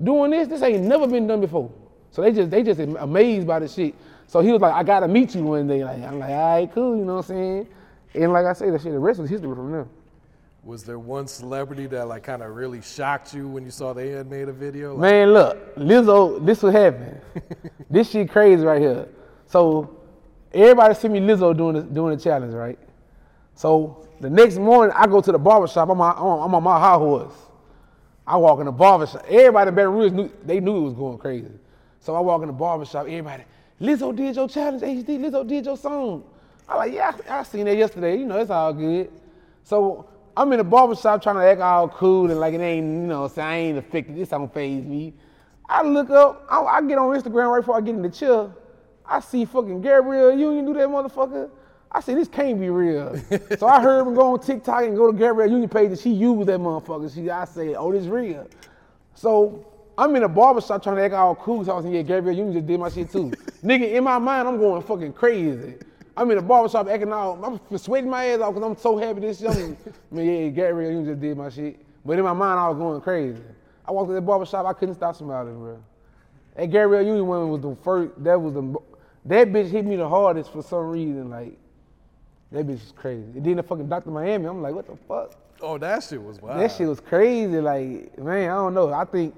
doing 0.03 0.31
this. 0.31 0.47
This 0.47 0.61
ain't 0.61 0.83
never 0.83 1.07
been 1.07 1.25
done 1.25 1.41
before. 1.41 1.71
So 2.12 2.22
they 2.22 2.32
just 2.32 2.49
they 2.49 2.64
just 2.64 2.80
amazed 2.80 3.47
by 3.47 3.60
the 3.60 3.68
shit. 3.68 3.95
So 4.28 4.41
he 4.41 4.51
was 4.51 4.62
like, 4.62 4.74
I 4.74 4.84
gotta 4.84 5.07
meet 5.07 5.36
you 5.36 5.43
one 5.43 5.68
day. 5.68 5.84
Like 5.84 6.03
I'm 6.03 6.20
like, 6.20 6.30
all 6.30 6.55
right, 6.60 6.74
cool. 6.74 6.97
You 6.97 7.05
know 7.05 7.16
what 7.16 7.30
I'm 7.30 7.36
saying? 7.36 7.68
And 8.14 8.34
like 8.34 8.45
I 8.45 8.53
say, 8.53 8.70
the 8.70 8.80
shit, 8.80 8.91
the 8.91 8.99
rest 8.99 9.20
was 9.20 9.30
history 9.30 9.53
from 9.53 9.72
there. 9.72 9.88
Was 10.64 10.84
there 10.84 10.99
one 10.99 11.28
celebrity 11.28 11.88
that 11.88 12.07
like 12.07 12.24
kind 12.24 12.43
of 12.43 12.55
really 12.55 12.82
shocked 12.82 13.34
you 13.34 13.47
when 13.47 13.64
you 13.64 13.72
saw 13.72 13.93
they 13.93 14.10
had 14.10 14.30
made 14.30 14.49
a 14.49 14.53
video? 14.53 14.93
Like, 14.93 15.01
Man, 15.01 15.34
look, 15.34 15.76
Lizzo, 15.76 16.45
this 16.45 16.62
what 16.62 16.74
happened. 16.74 17.22
this 17.89 18.10
shit 18.10 18.30
crazy 18.30 18.64
right 18.64 18.82
here. 18.82 19.07
So 19.47 19.97
everybody 20.53 20.93
see 20.95 21.07
me 21.07 21.22
Lizzo 21.22 21.55
doing 21.55 21.76
the, 21.76 21.82
doing 21.82 22.18
the 22.18 22.24
challenge, 22.24 22.53
right? 22.53 22.78
So 23.55 24.07
the 24.20 24.30
next 24.30 24.57
morning 24.57 24.93
I 24.97 25.07
go 25.07 25.22
to 25.22 25.32
the 25.32 25.39
barbershop. 25.39 25.89
I'm 25.89 26.01
on, 26.01 26.43
I'm 26.43 26.53
on 26.53 26.64
my 26.64 26.80
high 26.80 26.95
horse. 26.95 27.34
I 28.28 28.36
walk 28.38 28.60
in 28.60 28.66
the 28.66 28.72
barbershop. 28.72 29.26
Everybody 29.28 29.70
in 29.70 29.76
Baton 29.76 29.93
Rouge 29.93 30.12
knew 30.12 30.32
they 30.45 30.60
knew 30.60 30.78
it 30.78 30.82
was 30.82 30.93
going 30.93 31.18
crazy. 31.18 31.51
So 31.99 32.15
I 32.15 32.19
walk 32.19 32.41
in 32.41 32.47
the 32.47 32.53
barbershop. 32.53 33.05
Everybody, 33.07 33.43
Lizzo 33.81 34.15
did 34.15 34.35
your 34.35 34.47
challenge, 34.47 34.81
HD. 34.81 35.19
Lizzo 35.19 35.47
did 35.47 35.65
your 35.65 35.77
song. 35.77 36.23
I 36.67 36.75
like, 36.75 36.93
yeah, 36.93 37.13
I, 37.29 37.39
I 37.39 37.43
seen 37.43 37.65
that 37.65 37.75
yesterday. 37.75 38.17
You 38.17 38.25
know, 38.25 38.39
it's 38.39 38.51
all 38.51 38.73
good. 38.73 39.11
So 39.63 40.07
I'm 40.37 40.51
in 40.53 40.59
the 40.59 40.63
barbershop 40.63 41.21
trying 41.21 41.35
to 41.35 41.43
act 41.43 41.61
all 41.61 41.89
cool 41.89 42.29
and 42.31 42.39
like 42.39 42.53
it 42.53 42.61
ain't, 42.61 42.85
you 42.85 43.07
know, 43.07 43.27
say 43.27 43.41
I 43.41 43.55
ain't 43.57 43.77
affected. 43.77 44.15
This 44.15 44.29
don't 44.29 44.53
phase 44.53 44.85
me. 44.85 45.13
I 45.67 45.83
look 45.83 46.09
up. 46.09 46.45
I, 46.49 46.61
I 46.61 46.81
get 46.81 46.97
on 46.97 47.15
Instagram 47.15 47.51
right 47.51 47.59
before 47.59 47.77
I 47.77 47.81
get 47.81 47.95
in 47.95 48.01
the 48.01 48.09
chair. 48.09 48.49
I 49.05 49.19
see 49.19 49.45
fucking 49.45 49.81
Gabrielle 49.81 50.37
Union 50.37 50.65
do 50.65 50.73
that 50.75 50.87
motherfucker. 50.87 51.49
I 51.91 52.01
said, 52.01 52.17
this 52.17 52.27
can't 52.27 52.59
be 52.59 52.69
real. 52.69 53.19
so 53.57 53.67
I 53.67 53.81
heard 53.81 54.07
him 54.07 54.13
go 54.13 54.33
on 54.33 54.39
TikTok 54.39 54.83
and 54.83 54.95
go 54.95 55.11
to 55.11 55.17
Gabrielle 55.17 55.49
Union 55.49 55.69
page 55.69 55.89
and 55.89 55.99
she 55.99 56.11
used 56.11 56.47
that 56.47 56.59
motherfucker. 56.59 57.13
She, 57.13 57.29
I 57.29 57.45
said, 57.45 57.75
oh, 57.77 57.91
this 57.91 58.05
real. 58.05 58.47
So 59.15 59.65
I'm 59.99 60.15
in 60.15 60.23
a 60.23 60.29
barbershop 60.29 60.81
trying 60.81 60.95
to 60.95 61.01
act 61.03 61.13
all 61.13 61.35
cool. 61.35 61.65
So 61.65 61.73
I 61.73 61.75
was 61.75 61.83
saying, 61.83 61.93
yeah, 61.93 62.03
Gabrielle 62.03 62.37
Union 62.37 62.53
just 62.53 62.67
did 62.67 62.79
my 62.79 62.89
shit 62.89 63.11
too. 63.11 63.31
Nigga, 63.63 63.91
in 63.91 64.03
my 64.05 64.17
mind, 64.17 64.47
I'm 64.47 64.57
going 64.57 64.81
fucking 64.81 65.11
crazy. 65.11 65.75
I'm 66.15 66.31
in 66.31 66.37
a 66.37 66.41
barbershop 66.41 66.87
acting 66.87 67.11
all, 67.11 67.43
I'm 67.43 67.77
sweating 67.77 68.09
my 68.09 68.25
ass 68.25 68.39
off 68.39 68.53
because 68.53 68.69
I'm 68.69 68.77
so 68.77 68.97
happy 68.97 69.19
this 69.19 69.41
young. 69.41 69.75
Man, 70.11 70.25
yeah, 70.25 70.47
Gabrielle 70.47 70.91
Union 70.91 71.05
just 71.05 71.19
did 71.19 71.37
my 71.37 71.49
shit. 71.49 71.85
But 72.05 72.17
in 72.17 72.23
my 72.23 72.31
mind, 72.31 72.59
I 72.61 72.69
was 72.69 72.77
going 72.77 73.01
crazy. 73.01 73.41
I 73.85 73.91
walked 73.91 74.07
in 74.09 74.15
the 74.15 74.21
barbershop, 74.21 74.65
I 74.65 74.71
couldn't 74.71 74.95
stop 74.95 75.17
smiling, 75.17 75.59
bro. 75.59 75.83
That 76.55 76.67
Gabrielle 76.67 77.05
Union 77.05 77.27
woman 77.27 77.49
was 77.49 77.61
the 77.61 77.75
first, 77.83 78.23
that 78.23 78.39
was 78.39 78.53
the, 78.53 78.75
that 79.25 79.49
bitch 79.49 79.69
hit 79.69 79.85
me 79.85 79.97
the 79.97 80.07
hardest 80.07 80.53
for 80.53 80.63
some 80.63 80.87
reason. 80.87 81.29
Like, 81.29 81.57
that 82.53 82.65
bitch 82.65 82.83
is 82.85 82.93
crazy. 82.95 83.23
And 83.35 83.45
then 83.45 83.57
the 83.57 83.63
fucking 83.63 83.89
Dr. 83.89 84.11
Miami, 84.11 84.45
I'm 84.45 84.61
like, 84.61 84.73
what 84.73 84.87
the 84.87 84.95
fuck? 85.07 85.35
oh, 85.61 85.77
that 85.77 86.03
shit 86.03 86.21
was 86.21 86.41
wild. 86.41 86.61
That 86.61 86.71
shit 86.71 86.87
was 86.87 86.99
crazy. 86.99 87.59
Like, 87.59 88.17
man, 88.17 88.49
I 88.49 88.55
don't 88.55 88.73
know. 88.73 88.93
I 88.93 89.05
think 89.05 89.35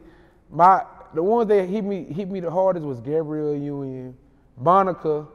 my 0.52 0.84
the 1.14 1.24
ones 1.24 1.47
that 1.49 1.68
hit 1.68 1.84
me 1.84 2.06
hit 2.06 2.30
me 2.30 2.39
the 2.39 2.52
hardest 2.52 2.86
was 2.86 2.99
Gabrielle 2.99 3.56
Union, 3.56 4.16
Monica, 4.58 5.28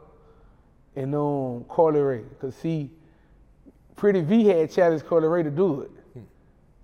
and 0.95 1.15
um 1.15 1.65
Carly 1.69 2.01
Ray. 2.01 2.25
Cause 2.41 2.55
see, 2.55 2.91
Pretty 3.97 4.21
V 4.21 4.45
had 4.47 4.71
challenged 4.71 5.07
Carly 5.07 5.29
Ray 5.29 5.43
to 5.43 5.51
do 5.51 5.81
it. 5.83 5.91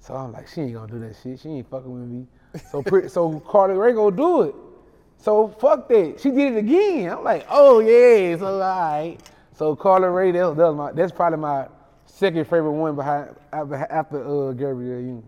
So 0.00 0.14
I'm 0.14 0.32
like, 0.32 0.48
she 0.48 0.62
ain't 0.62 0.74
gonna 0.74 0.90
do 0.90 0.98
that 1.00 1.14
shit. 1.22 1.38
She 1.38 1.48
ain't 1.48 1.70
fucking 1.70 1.92
with 1.92 2.08
me. 2.08 2.26
So 2.70 2.82
pretty, 2.82 3.08
so 3.16 3.38
Carly 3.40 3.74
Ray 3.74 3.92
gonna 3.92 4.16
do 4.16 4.42
it. 4.42 4.54
So 5.16 5.48
fuck 5.48 5.88
that. 5.88 6.18
She 6.20 6.30
did 6.30 6.54
it 6.54 6.58
again. 6.58 7.12
I'm 7.12 7.22
like, 7.22 7.46
oh 7.48 7.78
yeah, 7.78 8.36
so 8.36 8.46
all 8.46 8.58
right. 8.58 9.18
So 9.54 9.76
Carly 9.76 10.08
Ray, 10.08 10.32
that 10.32 10.56
that 10.56 10.68
was 10.68 10.76
my, 10.76 10.92
that's 10.92 11.12
probably 11.12 11.38
my 11.38 11.68
second 12.06 12.44
favorite 12.46 12.72
one 12.72 12.96
behind 12.96 13.36
after, 13.52 13.74
after 13.76 14.48
uh, 14.48 14.52
Gabrielle 14.52 15.00
Union. 15.00 15.24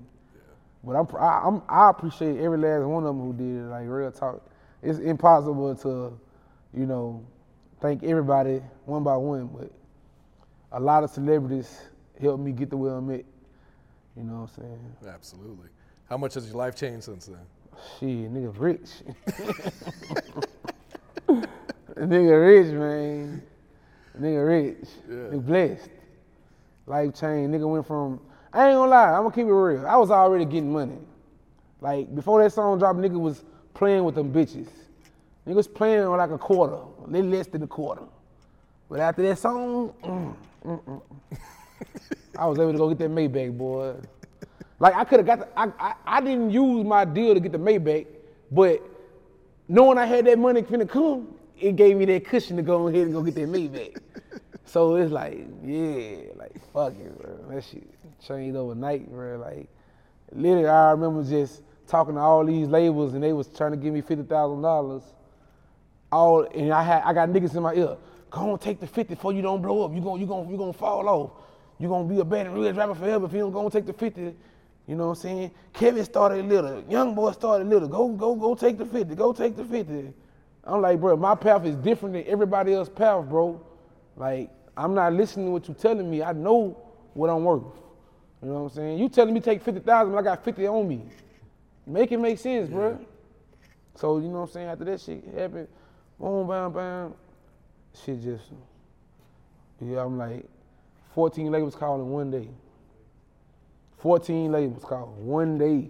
But 0.86 0.96
I'm, 0.96 1.06
I, 1.16 1.42
I'm 1.46 1.62
I 1.68 1.90
appreciate 1.90 2.38
every 2.38 2.58
last 2.58 2.84
one 2.84 3.04
of 3.04 3.16
them 3.16 3.20
who 3.20 3.32
did 3.32 3.64
it. 3.64 3.68
Like 3.68 3.86
real 3.88 4.10
talk, 4.12 4.42
it's 4.82 4.98
impossible 4.98 5.74
to, 5.76 6.18
you 6.78 6.86
know, 6.86 7.24
thank 7.80 8.04
everybody 8.04 8.60
one 8.84 9.02
by 9.02 9.16
one. 9.16 9.46
But 9.46 9.70
a 10.72 10.80
lot 10.80 11.04
of 11.04 11.10
celebrities 11.10 11.80
helped 12.20 12.42
me 12.42 12.52
get 12.52 12.70
to 12.70 12.76
where 12.76 12.94
I'm 12.94 13.10
at. 13.10 13.24
You 14.16 14.24
know 14.24 14.42
what 14.42 14.50
I'm 14.56 14.62
saying? 14.62 14.96
Absolutely. 15.14 15.68
How 16.08 16.16
much 16.16 16.34
has 16.34 16.46
your 16.46 16.56
life 16.56 16.76
changed 16.76 17.04
since 17.04 17.26
then? 17.26 17.38
Shit, 17.98 18.32
nigga 18.32 18.54
rich. 18.58 18.90
nigga 21.96 22.46
rich, 22.46 22.72
man. 22.72 23.42
Nigga 24.20 24.46
rich. 24.46 24.88
Nigga 25.08 25.44
blessed. 25.44 25.88
Life 26.86 27.14
changed. 27.18 27.54
Nigga 27.54 27.68
went 27.68 27.86
from, 27.86 28.20
I 28.54 28.68
ain't 28.68 28.76
gonna 28.76 28.90
lie, 28.92 29.08
I'm 29.12 29.24
gonna 29.24 29.32
keep 29.34 29.46
it 29.46 29.52
real. 29.52 29.86
I 29.86 29.96
was 29.96 30.12
already 30.12 30.46
getting 30.46 30.72
money. 30.72 30.98
Like 31.80 32.14
before 32.14 32.42
that 32.42 32.52
song 32.52 32.78
dropped, 32.78 33.00
nigga 33.00 33.20
was 33.20 33.44
playing 33.74 34.04
with 34.04 34.14
them 34.16 34.32
bitches. 34.32 34.68
Nigga 35.46 35.56
was 35.56 35.68
playing 35.68 36.08
with 36.10 36.18
like 36.18 36.30
a 36.30 36.38
quarter, 36.38 36.74
a 36.76 37.08
little 37.10 37.30
less 37.30 37.48
than 37.48 37.64
a 37.64 37.68
quarter. 37.68 38.02
But 38.90 39.00
after 39.00 39.22
that 39.24 39.38
song, 39.38 39.94
mm, 40.04 40.36
mm, 40.64 40.84
mm. 40.84 41.02
I 42.38 42.46
was 42.46 42.58
able 42.60 42.72
to 42.72 42.78
go 42.78 42.88
get 42.90 42.98
that 42.98 43.10
Maybach, 43.10 43.58
boy. 43.58 43.94
Like 44.80 44.94
I 44.94 45.04
could 45.04 45.20
have 45.20 45.26
got, 45.26 45.40
the, 45.40 45.60
I, 45.60 45.72
I 45.80 45.94
I 46.06 46.20
didn't 46.22 46.50
use 46.50 46.84
my 46.84 47.04
deal 47.04 47.34
to 47.34 47.40
get 47.40 47.52
the 47.52 47.58
Maybach, 47.58 48.06
but 48.52 48.82
knowing 49.68 49.98
I 49.98 50.06
had 50.06 50.26
that 50.26 50.38
money 50.38 50.62
finna 50.62 50.88
come, 50.88 51.34
it 51.60 51.76
gave 51.76 51.96
me 51.96 52.04
that 52.06 52.24
cushion 52.26 52.56
to 52.58 52.62
go 52.62 52.88
ahead 52.88 53.02
and 53.02 53.12
go 53.14 53.22
get 53.22 53.34
that 53.36 53.48
Maybach. 53.48 53.98
So 54.64 54.96
it's 54.96 55.12
like, 55.12 55.46
yeah, 55.62 56.16
like 56.36 56.52
fuck 56.72 56.94
it, 56.94 57.20
bro. 57.20 57.54
That 57.54 57.64
shit 57.64 57.86
changed 58.26 58.56
overnight, 58.56 59.10
bro. 59.10 59.38
Like 59.38 59.68
literally, 60.32 60.68
I 60.68 60.90
remember 60.92 61.22
just 61.22 61.62
talking 61.86 62.14
to 62.14 62.20
all 62.20 62.44
these 62.44 62.68
labels 62.68 63.14
and 63.14 63.22
they 63.22 63.32
was 63.32 63.46
trying 63.48 63.72
to 63.72 63.76
give 63.76 63.92
me 63.92 64.00
fifty 64.00 64.24
thousand 64.24 64.62
dollars. 64.62 65.02
All 66.10 66.44
and 66.44 66.72
I 66.72 66.82
had 66.82 67.02
I 67.04 67.12
got 67.12 67.28
niggas 67.28 67.54
in 67.56 67.62
my 67.62 67.74
ear. 67.74 67.96
Go 68.30 68.52
on, 68.52 68.58
take 68.58 68.80
the 68.80 68.86
fifty 68.86 69.14
before 69.14 69.32
you 69.32 69.42
don't 69.42 69.62
blow 69.62 69.84
up. 69.84 69.94
You 69.94 70.00
gon' 70.00 70.20
you 70.20 70.26
gon' 70.26 70.48
you 70.48 70.56
gonna 70.56 70.72
fall 70.72 71.08
off. 71.08 71.30
You 71.78 71.88
gonna 71.88 72.08
be 72.08 72.20
a 72.20 72.24
bad 72.24 72.52
real 72.52 72.72
rapper 72.72 72.94
forever 72.94 73.26
if 73.26 73.32
you 73.32 73.40
don't 73.40 73.52
go 73.52 73.62
and 73.62 73.72
take 73.72 73.86
the 73.86 73.92
fifty. 73.92 74.34
You 74.86 74.96
know 74.96 75.08
what 75.08 75.18
I'm 75.18 75.22
saying? 75.22 75.50
Kevin 75.72 76.04
started 76.04 76.44
little, 76.46 76.82
young 76.88 77.14
boy 77.14 77.32
started 77.32 77.68
little. 77.68 77.88
Go 77.88 78.08
go 78.08 78.34
go 78.34 78.54
take 78.54 78.78
the 78.78 78.86
fifty. 78.86 79.14
Go 79.14 79.32
take 79.32 79.56
the 79.56 79.64
fifty. 79.64 80.12
I'm 80.64 80.80
like, 80.80 81.00
bro, 81.00 81.16
my 81.16 81.34
path 81.34 81.64
is 81.66 81.76
different 81.76 82.14
than 82.14 82.24
everybody 82.26 82.72
else's 82.72 82.94
path, 82.94 83.26
bro. 83.28 83.60
Like, 84.16 84.50
I'm 84.76 84.94
not 84.94 85.12
listening 85.12 85.46
to 85.46 85.52
what 85.52 85.68
you're 85.68 85.76
telling 85.76 86.10
me. 86.10 86.22
I 86.22 86.32
know 86.32 86.76
what 87.14 87.30
I'm 87.30 87.44
worth. 87.44 87.62
You 88.42 88.48
know 88.48 88.54
what 88.54 88.60
I'm 88.60 88.68
saying? 88.70 88.98
You 88.98 89.08
telling 89.08 89.32
me 89.32 89.40
take 89.40 89.62
50,000, 89.62 90.12
but 90.12 90.18
I 90.18 90.22
got 90.22 90.44
50 90.44 90.66
on 90.66 90.88
me. 90.88 91.02
Make 91.86 92.12
it 92.12 92.18
make 92.18 92.38
sense, 92.38 92.68
bro. 92.68 92.98
So, 93.94 94.18
you 94.18 94.28
know 94.28 94.40
what 94.40 94.42
I'm 94.42 94.50
saying? 94.50 94.68
After 94.68 94.84
that 94.84 95.00
shit 95.00 95.24
happened, 95.36 95.68
boom, 96.18 96.48
bam, 96.48 96.72
bam, 96.72 97.14
shit 98.04 98.22
just, 98.22 98.44
yeah, 99.80 100.04
I'm 100.04 100.18
like, 100.18 100.44
14 101.14 101.50
labels 101.50 101.76
calling 101.76 102.10
one 102.10 102.30
day. 102.30 102.48
14 103.98 104.52
labels 104.52 104.84
called 104.84 105.16
one 105.24 105.56
day. 105.56 105.88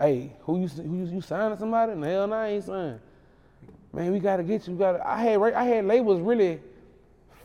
Hey, 0.00 0.32
who 0.40 0.60
you 0.60 0.68
who 0.68 0.96
you, 0.96 1.16
you 1.16 1.20
signing 1.20 1.58
somebody? 1.58 1.94
No, 1.94 2.06
hell, 2.06 2.26
no, 2.26 2.36
I 2.36 2.48
ain't 2.48 2.64
signing. 2.64 3.00
Man, 3.92 4.12
we 4.12 4.20
gotta 4.20 4.42
get 4.42 4.66
you. 4.66 4.74
We 4.74 4.78
gotta. 4.78 5.06
I 5.06 5.20
had 5.20 5.42
I 5.42 5.64
had 5.64 5.84
labels 5.84 6.20
really 6.20 6.60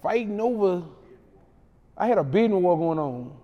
fighting 0.01 0.39
over. 0.39 0.83
I 1.97 2.07
had 2.07 2.17
a 2.17 2.23
bidding 2.23 2.61
war 2.61 2.77
going 2.77 2.99
on. 2.99 3.35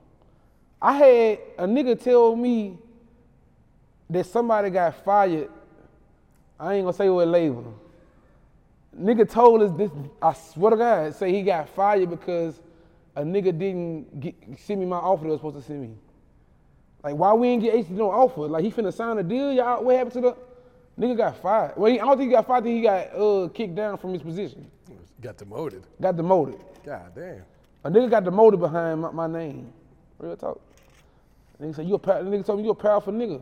I 0.82 0.94
had 0.94 1.40
a 1.58 1.66
nigga 1.66 2.02
tell 2.02 2.36
me 2.36 2.78
that 4.10 4.26
somebody 4.26 4.70
got 4.70 5.04
fired. 5.04 5.50
I 6.60 6.76
ain't 6.76 6.86
gonna 6.86 6.94
say 6.94 7.10
what 7.10 7.28
label. 7.28 7.74
Nigga 9.00 9.30
told 9.30 9.62
us 9.62 9.72
this. 9.78 9.92
I 10.22 10.34
swear 10.34 10.72
to 10.72 10.78
God, 10.78 11.16
say 11.16 11.32
he 11.32 11.44
got 11.44 11.70
fired 11.70 12.10
because 12.10 12.60
a 13.16 13.22
nigga 13.22 13.58
didn't 13.58 14.20
get, 14.20 14.36
send 14.60 14.80
me 14.80 14.86
my 14.86 14.98
offer 14.98 15.24
that 15.24 15.30
was 15.30 15.40
supposed 15.40 15.58
to 15.58 15.64
send 15.64 15.82
me. 15.82 15.90
Like, 17.04 17.16
why 17.16 17.34
we 17.34 17.48
ain't 17.50 17.64
get 17.64 17.76
AC 17.76 17.88
no 17.92 18.10
offer? 18.10 18.42
Like, 18.42 18.64
he 18.64 18.72
finna 18.72 18.94
sign 18.94 19.18
a 19.18 19.24
deal, 19.24 19.52
y'all. 19.54 19.84
What 19.84 19.96
happened 19.96 20.14
to 20.14 20.22
the 20.22 20.38
nigga? 21.00 21.18
Got 21.18 21.42
fired. 21.42 21.78
Well, 21.78 21.92
he, 21.92 22.00
I 22.00 22.06
don't 22.06 22.18
think 22.18 22.30
he 22.30 22.36
got 22.36 22.48
fired. 22.48 22.66
He 22.66 22.82
got 22.82 23.16
uh, 23.16 23.50
kicked 23.54 23.76
down 23.76 23.98
from 23.98 24.14
his 24.14 24.22
position. 24.22 24.70
Got 25.22 25.38
demoted. 25.38 25.84
Got 26.02 26.18
demoted. 26.18 26.60
God 26.86 27.12
damn. 27.16 27.44
A 27.84 27.90
nigga 27.90 28.10
got 28.10 28.24
demoted 28.24 28.60
behind 28.60 29.02
my, 29.02 29.12
my 29.12 29.28
name. 29.28 29.72
Real 30.20 30.36
talk. 30.36 30.60
A 31.60 31.64
Nigga 31.64 31.76
said 31.76 31.88
you 31.88 31.96
a 31.96 32.00
pow- 32.00 32.22
nigga 32.22 32.46
told 32.46 32.60
me 32.60 32.66
you 32.66 32.72
a 32.72 32.76
powerful 32.76 33.14
nigga. 33.14 33.42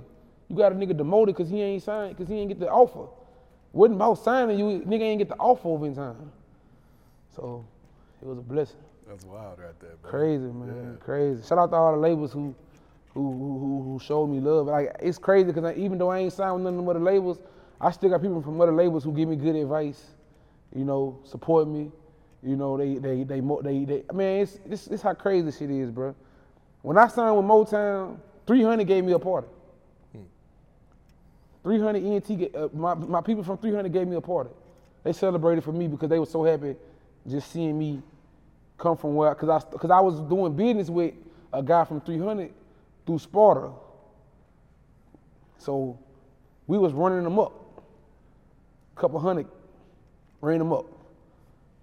You 0.49 0.55
got 0.55 0.71
a 0.71 0.75
nigga 0.75 0.95
demoted 0.95 1.35
because 1.35 1.49
he 1.49 1.61
ain't 1.61 1.83
signed 1.83 2.15
because 2.15 2.29
he 2.29 2.39
ain't 2.39 2.49
get 2.49 2.59
the 2.59 2.69
offer. 2.69 3.07
Wasn't 3.73 3.95
about 3.97 4.15
signing 4.19 4.57
you, 4.57 4.81
nigga 4.81 5.01
ain't 5.01 5.19
get 5.19 5.29
the 5.29 5.35
offer 5.35 5.67
over 5.67 5.85
in 5.85 5.95
time. 5.95 6.31
So 7.35 7.65
it 8.21 8.27
was 8.27 8.37
a 8.37 8.41
blessing. 8.41 8.77
That's 9.07 9.25
wild 9.25 9.59
right 9.59 9.77
there, 9.79 9.91
bro. 10.01 10.09
Crazy, 10.09 10.45
man. 10.45 10.97
Crazy. 11.01 11.45
Shout 11.45 11.57
out 11.57 11.71
to 11.71 11.75
all 11.75 11.91
the 11.91 11.97
labels 11.97 12.31
who 12.31 12.55
who 13.13 13.31
who, 13.31 13.83
who, 13.83 13.99
showed 13.99 14.27
me 14.27 14.39
love. 14.39 14.67
Like 14.67 14.95
it's 15.01 15.17
crazy 15.17 15.51
because 15.51 15.77
even 15.77 15.97
though 15.97 16.09
I 16.09 16.19
ain't 16.19 16.33
signed 16.33 16.55
with 16.55 16.63
none 16.63 16.77
of 16.79 16.85
the 16.85 16.91
other 16.91 16.99
labels, 16.99 17.39
I 17.81 17.91
still 17.91 18.09
got 18.09 18.21
people 18.21 18.41
from 18.41 18.59
other 18.61 18.71
labels 18.71 19.03
who 19.03 19.13
give 19.13 19.27
me 19.29 19.35
good 19.35 19.55
advice. 19.55 20.14
You 20.75 20.83
know, 20.85 21.19
support 21.23 21.67
me. 21.67 21.91
You 22.43 22.55
know, 22.55 22.77
they 22.77 22.95
they 22.95 23.23
they 23.23 23.39
they, 23.39 23.85
they 23.85 24.03
I 24.09 24.13
mean, 24.13 24.41
it's, 24.41 24.87
it's 24.87 25.01
how 25.01 25.13
crazy 25.13 25.51
shit 25.51 25.71
is, 25.71 25.89
bro. 25.89 26.13
When 26.81 26.97
I 26.97 27.07
signed 27.07 27.35
with 27.35 27.45
Motown, 27.45 28.17
300 28.45 28.85
gave 28.85 29.03
me 29.03 29.13
a 29.13 29.19
party. 29.19 29.47
300 31.63 32.03
ENT, 32.03 32.55
uh, 32.55 32.67
my, 32.73 32.93
my 32.93 33.21
people 33.21 33.43
from 33.43 33.57
300 33.57 33.91
gave 33.91 34.07
me 34.07 34.15
a 34.15 34.21
party. 34.21 34.51
They 35.03 35.11
celebrated 35.13 35.63
for 35.63 35.71
me 35.71 35.87
because 35.87 36.09
they 36.09 36.19
were 36.19 36.27
so 36.27 36.43
happy 36.43 36.75
just 37.27 37.51
seeing 37.51 37.77
me 37.77 38.03
come 38.77 38.95
from 38.95 39.15
where, 39.15 39.33
because 39.33 39.49
I, 39.49 39.77
cause 39.77 39.89
I 39.89 39.99
was 39.99 40.19
doing 40.21 40.55
business 40.55 40.89
with 40.89 41.15
a 41.51 41.63
guy 41.63 41.83
from 41.85 42.01
300 42.01 42.53
through 43.07 43.17
Sparta. 43.17 43.71
So 45.57 45.97
we 46.67 46.77
was 46.77 46.93
running 46.93 47.23
them 47.23 47.39
up. 47.39 47.53
Couple 48.95 49.19
hundred, 49.19 49.47
ran 50.45 50.59
them 50.59 50.71
up. 50.71 50.85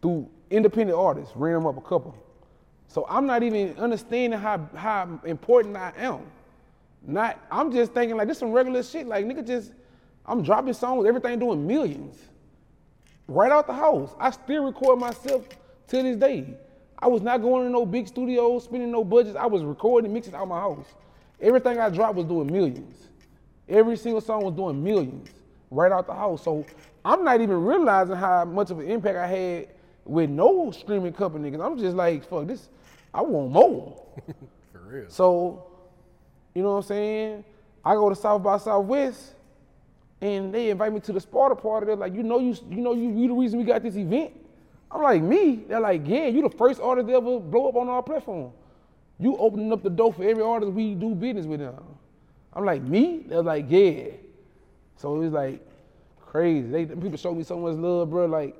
Through 0.01 0.29
independent 0.51 0.99
artists, 0.99 1.35
ran 1.37 1.55
them 1.55 1.67
up 1.67 1.77
a 1.77 1.81
couple. 1.81 2.15
So 2.89 3.07
I'm 3.09 3.27
not 3.27 3.43
even 3.43 3.77
understanding 3.79 4.39
how, 4.39 4.69
how 4.75 5.21
important 5.25 5.77
I 5.77 5.93
am. 5.97 6.21
Not, 7.05 7.41
I'm 7.51 7.73
just 7.73 7.93
thinking 7.93 8.17
like 8.17 8.29
this 8.29 8.39
some 8.39 8.53
regular 8.53 8.83
shit. 8.83 9.07
Like 9.07 9.27
nigga 9.27 9.47
just, 9.47 9.73
I'm 10.25 10.43
dropping 10.43 10.75
songs, 10.75 11.07
everything 11.07 11.39
doing 11.39 11.67
millions. 11.67 12.17
Right 13.29 13.51
out 13.51 13.67
the 13.67 13.73
house. 13.73 14.15
I 14.19 14.31
still 14.31 14.65
record 14.65 14.99
myself 14.99 15.49
to 15.89 16.03
this 16.03 16.17
day. 16.17 16.55
I 16.99 17.09
was 17.09 17.23
not 17.23 17.43
going 17.43 17.65
to 17.65 17.71
no 17.71 17.85
big 17.85 18.07
studios, 18.07 18.65
spending 18.65 18.93
no 18.93 19.03
budgets. 19.03 19.37
I 19.37 19.47
was 19.47 19.65
recording, 19.65 20.13
mixing 20.13 20.35
out 20.35 20.47
my 20.47 20.61
house. 20.61 20.87
Everything 21.41 21.81
I 21.81 21.89
dropped 21.89 22.15
was 22.15 22.27
doing 22.27 22.47
millions. 22.47 23.09
Every 23.69 23.97
single 23.97 24.21
song 24.21 24.45
was 24.45 24.55
doing 24.55 24.83
millions 24.83 25.31
right 25.71 25.91
out 25.91 26.07
the 26.07 26.15
house. 26.15 26.45
So 26.45 26.65
I'm 27.05 27.25
not 27.25 27.41
even 27.41 27.65
realizing 27.65 28.17
how 28.17 28.45
much 28.45 28.71
of 28.71 28.79
an 28.79 28.89
impact 28.89 29.17
I 29.17 29.27
had 29.27 29.69
with 30.05 30.31
no 30.31 30.71
streaming 30.71 31.13
company. 31.13 31.51
Cause 31.51 31.61
I'm 31.61 31.79
just 31.79 31.97
like, 31.97 32.29
fuck 32.29 32.47
this, 32.47 32.69
I 33.13 33.23
want 33.23 33.53
more. 33.53 34.03
For 34.73 34.79
real. 34.79 35.05
So, 35.09 35.67
you 36.55 36.63
know 36.63 36.73
what 36.73 36.77
I'm 36.77 36.83
saying? 36.83 37.45
I 37.85 37.95
go 37.95 38.09
to 38.09 38.15
South 38.15 38.43
by 38.43 38.59
Southwest, 38.59 39.35
and 40.21 40.55
they 40.55 40.71
invite 40.71 40.93
me 40.93 41.01
to 41.01 41.13
the 41.13 41.21
Sparta 41.21 41.57
party. 41.57 41.87
They're 41.87 41.97
like, 41.97 42.15
you 42.15 42.23
know, 42.23 42.39
you 42.39 42.57
you 42.71 42.81
know, 42.81 42.95
you 42.95 43.11
you 43.11 43.29
the 43.29 43.35
reason 43.35 43.59
we 43.59 43.65
got 43.65 43.83
this 43.83 43.97
event. 43.97 44.33
I'm 44.91 45.03
like, 45.03 45.23
me? 45.23 45.65
They're 45.69 45.81
like, 45.81 46.03
yeah, 46.07 46.27
you 46.29 46.43
the 46.43 46.51
first 46.51 46.81
artist 46.81 47.09
to 47.09 47.15
ever 47.15 47.41
blow 47.41 47.69
up 47.69 47.77
on 47.77 47.89
our 47.89 48.03
platform. 48.03 48.53
You 49.19 49.37
opening 49.37 49.73
up 49.73 49.83
the 49.83 49.91
door 49.91 50.13
for 50.13 50.23
every 50.23 50.43
artist 50.43 50.73
we 50.73 50.95
do 50.95 51.15
business 51.15 51.47
with 51.47 51.61
now. 51.61 51.83
I'm 52.53 52.65
like, 52.65 52.83
me? 52.83 53.25
They're 53.27 53.43
like, 53.43 53.67
yeah. 53.69 54.05
So 54.97 55.17
it 55.17 55.19
was 55.19 55.33
like 55.33 55.67
crazy. 56.33 56.67
They 56.67 56.87
people 56.87 57.19
showed 57.19 57.37
me 57.37 57.45
so 57.45 57.59
much 57.59 57.75
love, 57.77 58.09
bro. 58.11 58.25
Like 58.27 58.57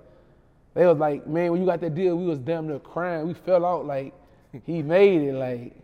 they 0.75 0.87
was 0.87 0.99
like, 0.99 1.27
man, 1.27 1.51
when 1.51 1.61
you 1.61 1.67
got 1.67 1.81
that 1.81 1.95
deal, 1.95 2.17
we 2.17 2.27
was 2.27 2.39
damn 2.39 2.69
near 2.69 2.79
crying. 2.79 3.27
We 3.27 3.33
fell 3.35 3.65
out 3.65 3.87
like 3.87 4.13
he 4.65 4.83
made 4.83 5.23
it. 5.23 5.33
Like 5.35 5.75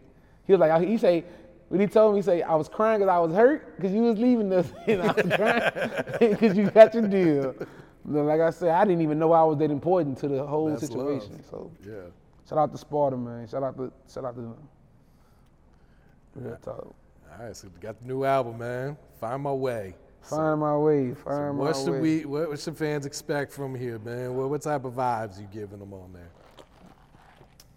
he 0.47 0.53
was 0.53 0.61
like, 0.61 0.86
he 0.86 0.99
say, 0.99 1.24
when 1.68 1.80
he 1.80 1.86
told 1.86 2.14
me, 2.14 2.18
he 2.18 2.22
say, 2.22 2.43
I 2.43 2.55
was 2.55 2.68
crying 2.68 3.01
because 3.01 3.11
I 3.11 3.18
was 3.18 3.32
hurt 3.34 3.76
because 3.76 3.93
you 3.93 4.03
was 4.03 4.18
leaving 4.18 4.53
us, 4.53 4.70
and 4.86 5.03
I 5.03 5.12
was 5.12 5.34
crying 5.34 6.30
because 6.30 6.57
you 6.57 6.70
got 6.70 6.93
your 6.95 7.09
deal. 7.09 7.55
But 8.05 8.22
like 8.22 8.41
I 8.41 8.51
said, 8.51 8.70
I 8.70 8.84
didn't 8.84 9.03
even 9.03 9.18
know 9.18 9.32
I 9.32 9.43
was 9.43 9.59
that 9.59 9.70
important 9.70 10.18
to 10.18 10.28
the 10.28 10.47
whole 10.47 10.68
That's 10.70 10.86
situation. 10.86 11.32
love. 11.32 11.45
So 11.51 11.70
Yeah. 11.86 11.95
shout 12.49 12.59
out 12.59 12.72
to 12.72 12.78
Sparta, 12.78 13.16
man. 13.16 13.47
Shout 13.49 13.62
out 13.62 13.76
to 13.78 13.91
shout 14.12 14.24
out 14.26 14.34
to 14.36 14.41
them. 14.43 14.55
Real 16.34 16.57
talk. 16.57 16.95
All 17.39 17.45
right, 17.47 17.57
so 17.57 17.68
we 17.74 17.80
got 17.80 17.99
the 18.01 18.07
new 18.07 18.24
album, 18.24 18.59
man. 18.59 18.97
Find 19.20 19.43
my 19.43 19.53
way. 19.53 19.95
Find 20.23 20.61
my 20.61 20.77
way. 20.77 21.14
So 21.14 21.31
Find 21.31 21.59
what 21.59 21.77
my 21.77 21.85
should 21.85 21.93
way. 21.95 22.01
we? 22.01 22.25
What, 22.25 22.51
what 22.51 22.61
should 22.61 22.77
fans 22.77 23.07
expect 23.07 23.53
from 23.53 23.75
here, 23.75 23.99
man? 23.99 24.35
What, 24.35 24.51
what 24.51 24.62
type 24.62 24.85
of 24.85 24.95
vibes 24.95 25.41
you 25.41 25.49
giving 25.53 25.79
them 25.79 25.93
on 25.93 26.12
there? 26.12 26.31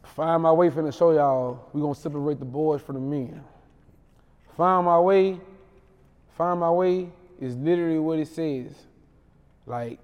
Find 0.04 0.44
my 0.44 0.52
way 0.52 0.70
finna 0.70 0.96
show 0.96 1.12
y'all. 1.12 1.70
We 1.72 1.82
gonna 1.82 1.96
separate 1.96 2.40
the 2.40 2.46
boys 2.46 2.82
from 2.82 2.96
the 2.96 3.02
men. 3.02 3.44
Find 4.58 4.86
my 4.86 5.00
way. 5.00 5.40
Find 6.38 6.60
my 6.60 6.72
way 6.72 7.10
is 7.40 7.56
literally 7.56 8.00
what 8.00 8.20
it 8.20 8.28
says. 8.28 8.74
Like 9.66 10.00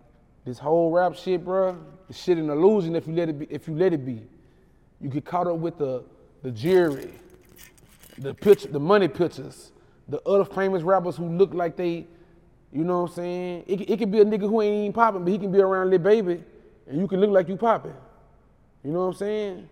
this 0.46 0.58
whole 0.58 0.92
rap 0.92 1.16
shit, 1.16 1.44
bro. 1.44 1.78
is 2.10 2.18
shit 2.18 2.38
an 2.38 2.50
illusion 2.50 2.96
if 2.96 3.08
you 3.08 3.14
let 3.14 3.28
it 3.28 3.40
be. 3.40 3.48
If 3.50 3.68
you 3.68 3.76
let 3.76 3.92
it 3.92 4.06
be, 4.06 4.24
you 5.02 5.10
get 5.10 5.26
caught 5.26 5.48
up 5.48 5.58
with 5.58 5.78
the 5.78 6.04
the 6.44 6.52
jury, 6.52 7.14
the 8.18 8.34
picture, 8.34 8.68
the 8.70 8.80
money 8.80 9.08
pictures, 9.08 9.72
the 10.08 10.22
other 10.22 10.46
famous 10.46 10.84
rappers 10.84 11.18
who 11.18 11.28
look 11.28 11.54
like 11.54 11.76
they, 11.76 12.06
you 12.72 12.84
know 12.84 13.02
what 13.02 13.10
I'm 13.10 13.16
saying? 13.16 13.64
It, 13.68 13.90
it 13.90 14.00
could 14.00 14.12
be 14.12 14.20
a 14.20 14.26
nigga 14.26 14.42
who 14.42 14.62
ain't 14.62 14.76
even 14.76 14.94
popping, 14.94 15.24
but 15.24 15.32
he 15.32 15.38
can 15.38 15.52
be 15.52 15.60
around 15.60 15.90
Lil 15.90 16.00
Baby, 16.00 16.44
and 16.88 17.00
you 17.00 17.08
can 17.08 17.20
look 17.20 17.30
like 17.30 17.48
you 17.48 17.56
popping. 17.56 17.94
You 18.84 18.92
know 18.92 19.00
what 19.00 19.06
I'm 19.08 19.14
saying? 19.14 19.70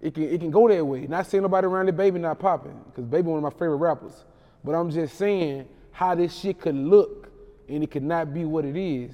It 0.00 0.14
can 0.14 0.24
it 0.24 0.40
can 0.40 0.50
go 0.50 0.68
that 0.68 0.84
way. 0.84 1.06
Not 1.06 1.26
saying 1.26 1.42
nobody 1.42 1.66
around 1.66 1.86
the 1.86 1.92
baby 1.92 2.18
not 2.18 2.38
popping, 2.38 2.78
because 2.86 3.04
baby 3.04 3.28
one 3.28 3.38
of 3.38 3.42
my 3.42 3.50
favorite 3.50 3.76
rappers. 3.76 4.24
But 4.64 4.72
I'm 4.74 4.90
just 4.90 5.16
saying 5.16 5.68
how 5.92 6.14
this 6.14 6.36
shit 6.36 6.60
could 6.60 6.74
look 6.74 7.30
and 7.68 7.82
it 7.82 7.90
could 7.90 8.02
not 8.02 8.34
be 8.34 8.44
what 8.44 8.64
it 8.64 8.76
is, 8.76 9.12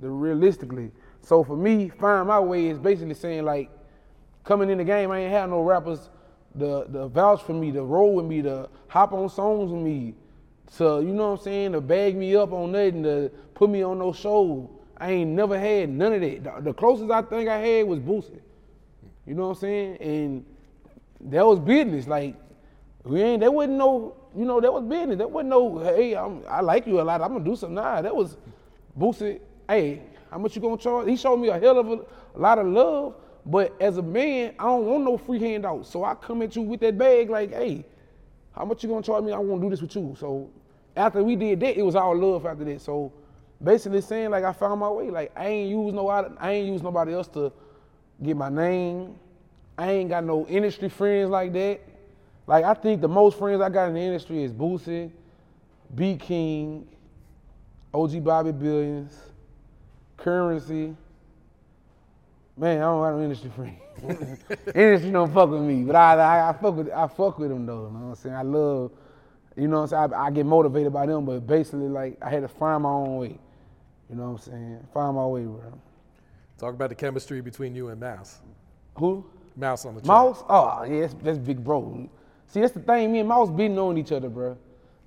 the 0.00 0.08
realistically. 0.08 0.90
So 1.22 1.42
for 1.42 1.56
me, 1.56 1.88
find 1.88 2.28
my 2.28 2.40
way 2.40 2.66
is 2.66 2.78
basically 2.78 3.14
saying 3.14 3.44
like, 3.44 3.70
coming 4.44 4.70
in 4.70 4.78
the 4.78 4.84
game, 4.84 5.10
I 5.10 5.20
ain't 5.20 5.32
had 5.32 5.50
no 5.50 5.60
rappers 5.60 6.08
the 6.54 6.86
the 6.88 7.08
vouch 7.08 7.42
for 7.42 7.52
me, 7.52 7.72
to 7.72 7.82
roll 7.82 8.14
with 8.14 8.24
me, 8.24 8.42
to 8.42 8.68
hop 8.86 9.12
on 9.12 9.28
songs 9.28 9.70
with 9.70 9.82
me, 9.82 10.14
to 10.76 11.00
you 11.00 11.12
know 11.12 11.30
what 11.30 11.38
I'm 11.40 11.44
saying, 11.44 11.72
to 11.72 11.80
bag 11.80 12.16
me 12.16 12.36
up 12.36 12.52
on 12.52 12.72
nothing, 12.72 13.02
to 13.04 13.30
put 13.54 13.70
me 13.70 13.82
on 13.82 13.98
no 13.98 14.12
show. 14.12 14.70
I 14.96 15.12
ain't 15.12 15.30
never 15.30 15.58
had 15.58 15.90
none 15.90 16.12
of 16.12 16.20
that. 16.20 16.44
The, 16.44 16.62
the 16.62 16.72
closest 16.72 17.10
I 17.10 17.22
think 17.22 17.48
I 17.48 17.58
had 17.58 17.86
was 17.86 18.00
Boosie. 18.00 18.40
You 19.26 19.34
know 19.34 19.48
what 19.48 19.56
I'm 19.56 19.60
saying? 19.60 19.96
And 19.98 20.44
that 21.20 21.46
was 21.46 21.58
business. 21.58 22.06
Like 22.06 22.34
we 23.04 23.22
ain't 23.22 23.40
that 23.40 23.52
wasn't 23.52 23.78
no, 23.78 24.16
you 24.36 24.44
know, 24.44 24.60
that 24.60 24.72
was 24.72 24.84
business. 24.84 25.18
That 25.18 25.30
wasn't 25.30 25.50
no, 25.50 25.78
hey, 25.78 26.14
I'm, 26.14 26.42
I 26.48 26.60
like 26.60 26.86
you 26.86 27.00
a 27.00 27.02
lot. 27.02 27.22
I'm 27.22 27.32
gonna 27.32 27.44
do 27.44 27.56
something. 27.56 27.76
Nah, 27.76 28.02
that 28.02 28.14
was 28.14 28.36
Boosie. 28.98 29.40
Hey, 29.68 30.02
how 30.30 30.38
much 30.38 30.56
you 30.56 30.62
gonna 30.62 30.76
charge? 30.76 31.08
He 31.08 31.16
showed 31.16 31.36
me 31.36 31.48
a 31.48 31.58
hell 31.58 31.78
of 31.78 31.88
a, 31.88 31.94
a 31.94 32.38
lot 32.38 32.58
of 32.58 32.66
love. 32.66 33.14
But 33.46 33.74
as 33.80 33.96
a 33.96 34.02
man, 34.02 34.54
I 34.58 34.64
don't 34.64 34.84
want 34.84 35.04
no 35.04 35.16
free 35.16 35.38
handout. 35.38 35.86
So 35.86 36.04
I 36.04 36.14
come 36.14 36.42
at 36.42 36.54
you 36.54 36.62
with 36.62 36.80
that 36.80 36.98
bag 36.98 37.30
like, 37.30 37.52
hey, 37.52 37.84
how 38.58 38.64
much 38.64 38.82
you 38.82 38.88
gonna 38.88 39.02
charge 39.02 39.22
me? 39.22 39.32
I 39.32 39.38
want 39.38 39.62
to 39.62 39.66
do 39.66 39.70
this 39.70 39.80
with 39.80 39.94
you. 39.94 40.16
So 40.18 40.50
after 40.96 41.22
we 41.22 41.36
did 41.36 41.60
that, 41.60 41.78
it 41.78 41.82
was 41.82 41.94
all 41.94 42.16
love 42.16 42.44
after 42.44 42.64
that. 42.64 42.80
So 42.80 43.12
basically 43.62 44.00
saying 44.00 44.30
like 44.30 44.42
I 44.42 44.52
found 44.52 44.80
my 44.80 44.90
way. 44.90 45.10
Like 45.10 45.32
I 45.36 45.46
ain't 45.46 45.70
use 45.70 45.94
no 45.94 46.08
I 46.08 46.50
ain't 46.50 46.66
use 46.66 46.82
nobody 46.82 47.14
else 47.14 47.28
to 47.28 47.52
get 48.20 48.36
my 48.36 48.48
name. 48.48 49.14
I 49.78 49.92
ain't 49.92 50.08
got 50.10 50.24
no 50.24 50.44
industry 50.48 50.88
friends 50.88 51.30
like 51.30 51.52
that. 51.52 51.80
Like 52.48 52.64
I 52.64 52.74
think 52.74 53.00
the 53.00 53.08
most 53.08 53.38
friends 53.38 53.60
I 53.60 53.68
got 53.68 53.88
in 53.88 53.94
the 53.94 54.00
industry 54.00 54.42
is 54.42 54.52
Boosie, 54.52 55.12
B 55.94 56.16
King, 56.16 56.88
OG 57.94 58.24
Bobby 58.24 58.50
Billions, 58.50 59.16
Currency. 60.16 60.96
Man, 62.56 62.78
I 62.78 62.80
don't 62.80 63.04
have 63.04 63.14
no 63.14 63.22
industry 63.22 63.50
friends. 63.54 63.80
Industry 64.74 65.10
don't 65.10 65.32
fuck 65.32 65.50
with 65.50 65.62
me, 65.62 65.82
but 65.84 65.96
I, 65.96 66.14
I, 66.14 66.48
I 66.50 66.52
fuck 66.52 66.76
with 66.76 66.90
I 66.90 67.06
fuck 67.08 67.38
with 67.38 67.50
them 67.50 67.66
though. 67.66 67.86
You 67.86 67.92
know 67.92 67.98
what 68.00 68.08
I'm 68.10 68.14
saying? 68.16 68.34
I 68.34 68.42
love, 68.42 68.92
you 69.56 69.68
know 69.68 69.82
what 69.82 69.92
I'm 69.92 70.10
saying? 70.10 70.14
I, 70.14 70.26
I 70.26 70.30
get 70.30 70.46
motivated 70.46 70.92
by 70.92 71.06
them, 71.06 71.24
but 71.24 71.46
basically 71.46 71.88
like 71.88 72.18
I 72.22 72.30
had 72.30 72.42
to 72.42 72.48
find 72.48 72.82
my 72.82 72.90
own 72.90 73.16
way. 73.16 73.38
You 74.08 74.16
know 74.16 74.30
what 74.30 74.30
I'm 74.30 74.38
saying? 74.38 74.86
Find 74.94 75.16
my 75.16 75.26
way, 75.26 75.42
bro. 75.42 75.72
Talk 76.58 76.74
about 76.74 76.88
the 76.88 76.94
chemistry 76.94 77.40
between 77.40 77.74
you 77.74 77.88
and 77.88 78.00
Mouse. 78.00 78.38
Who? 78.96 79.24
Mouse 79.56 79.84
On 79.84 79.94
Tha 79.94 80.00
Track. 80.00 80.06
Mouse? 80.08 80.44
Oh, 80.48 80.84
yeah, 80.84 81.02
that's, 81.02 81.14
that's 81.22 81.38
big 81.38 81.62
bro. 81.62 82.08
See, 82.48 82.60
that's 82.60 82.72
the 82.72 82.80
thing. 82.80 83.12
Me 83.12 83.20
and 83.20 83.28
Mouse 83.28 83.50
been 83.50 83.74
knowing 83.74 83.98
each 83.98 84.12
other, 84.12 84.28
bro. 84.28 84.56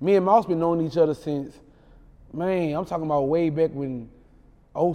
Me 0.00 0.14
and 0.16 0.24
Mouse 0.24 0.46
been 0.46 0.60
knowing 0.60 0.86
each 0.86 0.96
other 0.96 1.14
since, 1.14 1.58
man, 2.32 2.74
I'm 2.74 2.84
talking 2.84 3.06
about 3.06 3.22
way 3.22 3.50
back 3.50 3.70
when 3.72 4.08
06. 4.74 4.78
Oh 4.78 4.94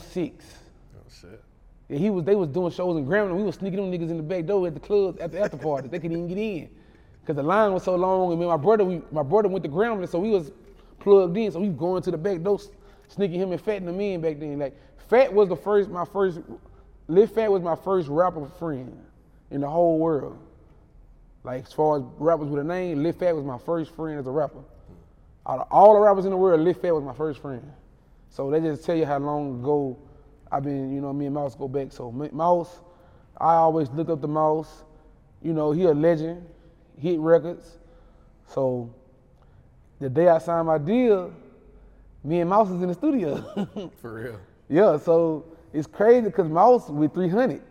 shit. 1.10 1.44
Yeah, 1.90 1.98
he 1.98 2.10
was. 2.10 2.26
They 2.26 2.36
was 2.36 2.50
doing 2.50 2.72
shows 2.72 2.98
in 2.98 3.06
Grambling. 3.06 3.38
We 3.38 3.44
was 3.44 3.56
sneaking 3.56 3.80
them 3.80 3.92
niggas 3.92 4.10
in 4.10 4.18
the 4.18 4.24
back 4.24 4.46
door 4.46 4.68
at 4.68 4.74
the 4.74 4.80
clubs 4.80 5.20
at 5.20 5.32
the 5.32 5.40
after 5.40 5.58
party. 5.58 5.88
they 5.88 6.00
couldn't 6.00 6.18
even 6.18 6.28
get 6.28 6.38
in 6.38 6.70
because 7.22 7.36
the 7.36 7.44
line 7.44 7.74
was 7.74 7.84
so 7.84 7.96
long. 7.96 8.32
And 8.32 8.40
me 8.40 8.46
and 8.46 8.52
my 8.52 8.62
brother, 8.62 8.84
we, 8.84 9.02
my 9.12 9.24
brother 9.24 9.48
went 9.48 9.64
to 9.64 9.70
Grambling, 9.70 10.10
so 10.10 10.20
we 10.20 10.32
was 10.32 10.52
plugged 11.00 11.38
in. 11.38 11.52
So 11.52 11.60
we 11.60 11.70
going 11.70 12.02
to 12.04 12.12
the 12.12 12.18
back 12.18 12.42
door, 12.42 12.60
sneaking 13.08 13.40
him 13.40 13.52
and 13.52 13.62
Phat 13.62 13.78
and 13.78 13.88
the 13.88 13.94
men 13.94 14.20
back 14.20 14.40
then. 14.40 14.60
Like 14.60 14.78
Phat 15.10 15.34
was 15.34 15.48
the 15.48 15.56
first, 15.56 15.90
my 15.90 16.06
first. 16.06 16.40
Lil 17.08 17.28
Phat 17.28 17.50
was 17.50 17.62
my 17.62 17.76
first 17.76 18.10
rapper 18.10 18.46
friend 18.60 18.98
in 19.52 19.62
the 19.62 19.70
whole 19.70 19.98
world. 19.98 20.38
Like 21.46 21.66
as 21.66 21.72
far 21.72 22.00
as 22.00 22.04
rappers 22.18 22.50
with 22.50 22.60
a 22.60 22.66
name, 22.66 23.02
Lil 23.02 23.14
Phat 23.14 23.34
was 23.34 23.46
my 23.46 23.58
first 23.58 23.96
friend 23.96 24.20
as 24.20 24.28
a 24.28 24.32
rapper. 24.32 24.60
Out 25.48 25.60
of 25.62 25.68
all 25.72 25.94
the 25.94 26.02
rappers 26.02 26.26
in 26.26 26.32
the 26.32 26.38
world, 26.38 26.60
Lil 26.60 26.74
Phat 26.74 26.94
was 26.94 27.04
my 27.04 27.14
first 27.14 27.40
friend. 27.40 27.64
So 28.30 28.52
they 28.52 28.60
just 28.60 28.84
tell 28.84 28.96
you 28.96 29.06
how 29.06 29.20
long 29.20 29.62
ago 29.62 29.98
I've 30.52 30.64
been, 30.64 30.94
you 30.94 31.02
know, 31.02 31.14
me 31.14 31.26
and 31.26 31.36
Mouse 31.36 31.56
go 31.56 31.68
back. 31.68 31.92
So 31.92 32.12
Mouse, 32.12 32.80
I 33.38 33.56
always 33.56 33.90
look 33.90 34.10
up 34.10 34.22
the 34.22 34.28
Mouse. 34.28 34.84
You 35.42 35.54
know, 35.54 35.72
he 35.72 35.84
a 35.84 35.94
legend, 35.94 36.46
hit 36.98 37.20
records. 37.20 37.78
So 38.48 38.94
the 40.00 40.10
day 40.10 40.28
I 40.28 40.38
signed 40.40 40.68
my 40.68 40.78
deal, 40.78 41.34
me 42.24 42.42
and 42.42 42.50
Mouse 42.50 42.70
is 42.70 42.82
in 42.82 42.88
the 42.88 42.94
studio. 42.94 43.92
For 44.02 44.14
real. 44.14 44.40
yeah, 44.70 44.98
so 44.98 45.46
it's 45.74 45.88
crazy 45.88 46.28
because 46.28 46.50
Mouse 46.50 46.90
with 46.90 47.14
300. 47.14 47.62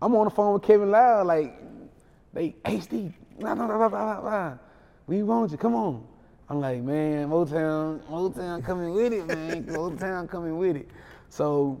I'm 0.00 0.14
on 0.14 0.24
the 0.24 0.30
phone 0.30 0.54
with 0.54 0.62
Kevin 0.62 0.90
Loud, 0.90 1.26
like, 1.26 1.60
they, 2.32 2.54
nah, 3.38 3.54
nah, 3.54 3.66
nah, 3.66 3.66
nah, 3.66 3.88
nah, 3.88 4.20
nah. 4.20 4.54
we 5.06 5.22
want 5.22 5.50
you, 5.50 5.58
come 5.58 5.74
on. 5.74 6.06
I'm 6.48 6.60
like, 6.60 6.80
man, 6.82 7.28
Motown, 7.28 8.00
Motown 8.08 8.64
coming 8.64 8.94
with 8.94 9.12
it, 9.12 9.26
man. 9.26 9.64
Motown 9.66 10.28
coming 10.30 10.56
with 10.56 10.76
it. 10.76 10.88
So, 11.28 11.80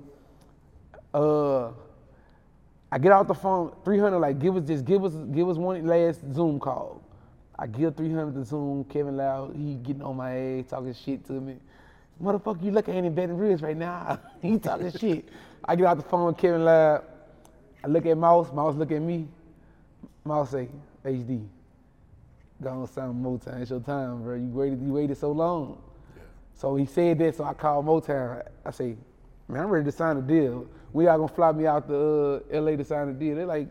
uh, 1.14 1.70
I 2.90 2.98
get 2.98 3.12
out 3.12 3.28
the 3.28 3.34
phone, 3.34 3.74
300, 3.84 4.18
like, 4.18 4.38
give 4.38 4.56
us, 4.56 4.64
just 4.64 4.84
give 4.84 5.04
us, 5.04 5.12
give 5.32 5.48
us 5.48 5.56
one 5.56 5.86
last 5.86 6.20
Zoom 6.32 6.58
call. 6.58 7.02
I 7.58 7.66
give 7.66 7.96
300 7.96 8.34
the 8.34 8.44
Zoom, 8.44 8.84
Kevin 8.84 9.16
Loud, 9.16 9.54
he 9.56 9.74
getting 9.74 10.02
on 10.02 10.16
my 10.16 10.32
ass, 10.36 10.66
talking 10.68 10.94
shit 10.94 11.26
to 11.26 11.32
me. 11.34 11.56
Motherfucker, 12.22 12.62
you 12.62 12.70
looking 12.70 12.96
at 12.96 13.04
in 13.04 13.14
Baton 13.14 13.36
Rouge 13.36 13.62
right 13.62 13.76
now. 13.76 14.18
he 14.42 14.58
talking 14.58 14.90
shit. 14.92 15.28
I 15.64 15.76
get 15.76 15.86
out 15.86 15.96
the 15.98 16.02
phone 16.04 16.34
Kevin 16.34 16.64
Loud. 16.64 17.04
I 17.84 17.88
look 17.88 18.06
at 18.06 18.16
Mouse, 18.16 18.52
Mouse 18.52 18.74
look 18.76 18.90
at 18.90 19.02
me. 19.02 19.28
Mouse 20.24 20.50
say, 20.50 20.68
HD, 21.04 21.46
go 22.62 22.70
on 22.70 22.88
sound 22.88 23.24
Motown. 23.24 23.60
It's 23.60 23.70
your 23.70 23.80
time, 23.80 24.22
bro. 24.22 24.36
You 24.36 24.48
waited, 24.48 24.80
you 24.80 24.92
waited 24.92 25.16
so 25.16 25.32
long. 25.32 25.82
So 26.54 26.76
he 26.76 26.86
said 26.86 27.18
that, 27.18 27.36
so 27.36 27.44
I 27.44 27.54
called 27.54 27.86
Motown. 27.86 28.42
I 28.64 28.70
say, 28.70 28.96
man, 29.48 29.62
I'm 29.62 29.68
ready 29.68 29.84
to 29.86 29.92
sign 29.92 30.16
a 30.16 30.22
deal. 30.22 30.66
We 30.92 31.06
all 31.06 31.18
gonna 31.18 31.28
fly 31.28 31.52
me 31.52 31.66
out 31.66 31.88
to 31.88 31.96
uh, 31.96 32.60
LA 32.60 32.76
to 32.76 32.84
sign 32.84 33.08
a 33.08 33.12
deal. 33.12 33.36
They 33.36 33.44
like, 33.44 33.68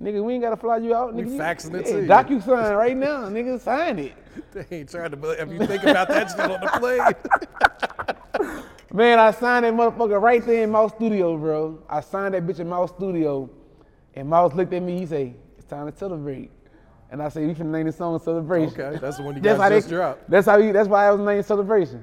nigga, 0.00 0.22
we 0.22 0.34
ain't 0.34 0.42
gotta 0.42 0.56
fly 0.56 0.78
you 0.78 0.94
out. 0.94 1.14
We 1.14 1.22
Nigga, 1.22 1.26
you- 1.26 1.78
it 1.78 1.86
yeah, 1.86 1.92
to 1.92 2.02
you. 2.02 2.08
Docu 2.38 2.44
sign 2.44 2.74
right 2.74 2.96
now, 2.96 3.28
nigga, 3.28 3.60
sign 3.60 3.98
it. 3.98 4.12
They 4.52 4.64
ain't 4.70 4.88
trying 4.90 5.10
to. 5.10 5.16
believe- 5.16 5.40
If 5.40 5.50
you 5.50 5.66
think 5.66 5.82
about 5.82 6.08
that 6.08 6.30
shit 6.30 6.40
on 6.40 6.60
the 6.60 6.68
plane, 6.78 8.62
Man, 8.92 9.18
I 9.18 9.32
signed 9.32 9.64
that 9.66 9.74
motherfucker 9.74 10.20
right 10.20 10.44
there 10.46 10.62
in 10.64 10.70
Mouse 10.70 10.92
Studio, 10.94 11.36
bro. 11.36 11.78
I 11.90 12.00
signed 12.00 12.32
that 12.34 12.46
bitch 12.46 12.58
in 12.58 12.68
Mouse 12.68 12.90
Studio, 12.90 13.50
and 14.14 14.28
Mouse 14.28 14.54
looked 14.54 14.72
at 14.72 14.82
me. 14.82 14.98
He 15.00 15.06
say, 15.06 15.34
"It's 15.58 15.66
time 15.66 15.90
to 15.92 15.96
celebrate." 15.96 16.50
And 17.10 17.22
I 17.22 17.28
say, 17.28 17.44
"We 17.46 17.54
finna 17.54 17.66
name 17.66 17.84
this 17.86 17.96
song 17.96 18.18
Celebration." 18.18 18.80
Okay, 18.80 18.98
that's 18.98 19.18
the 19.18 19.24
one 19.24 19.34
you 19.36 19.42
That's 19.42 19.58
guys 19.58 19.70
just 19.72 19.88
they- 19.90 19.94
dropped. 19.96 20.30
That's 20.30 20.46
how. 20.46 20.58
He, 20.60 20.72
that's 20.72 20.88
why 20.88 21.06
I 21.06 21.10
was 21.10 21.20
named 21.20 21.44
Celebration. 21.44 22.02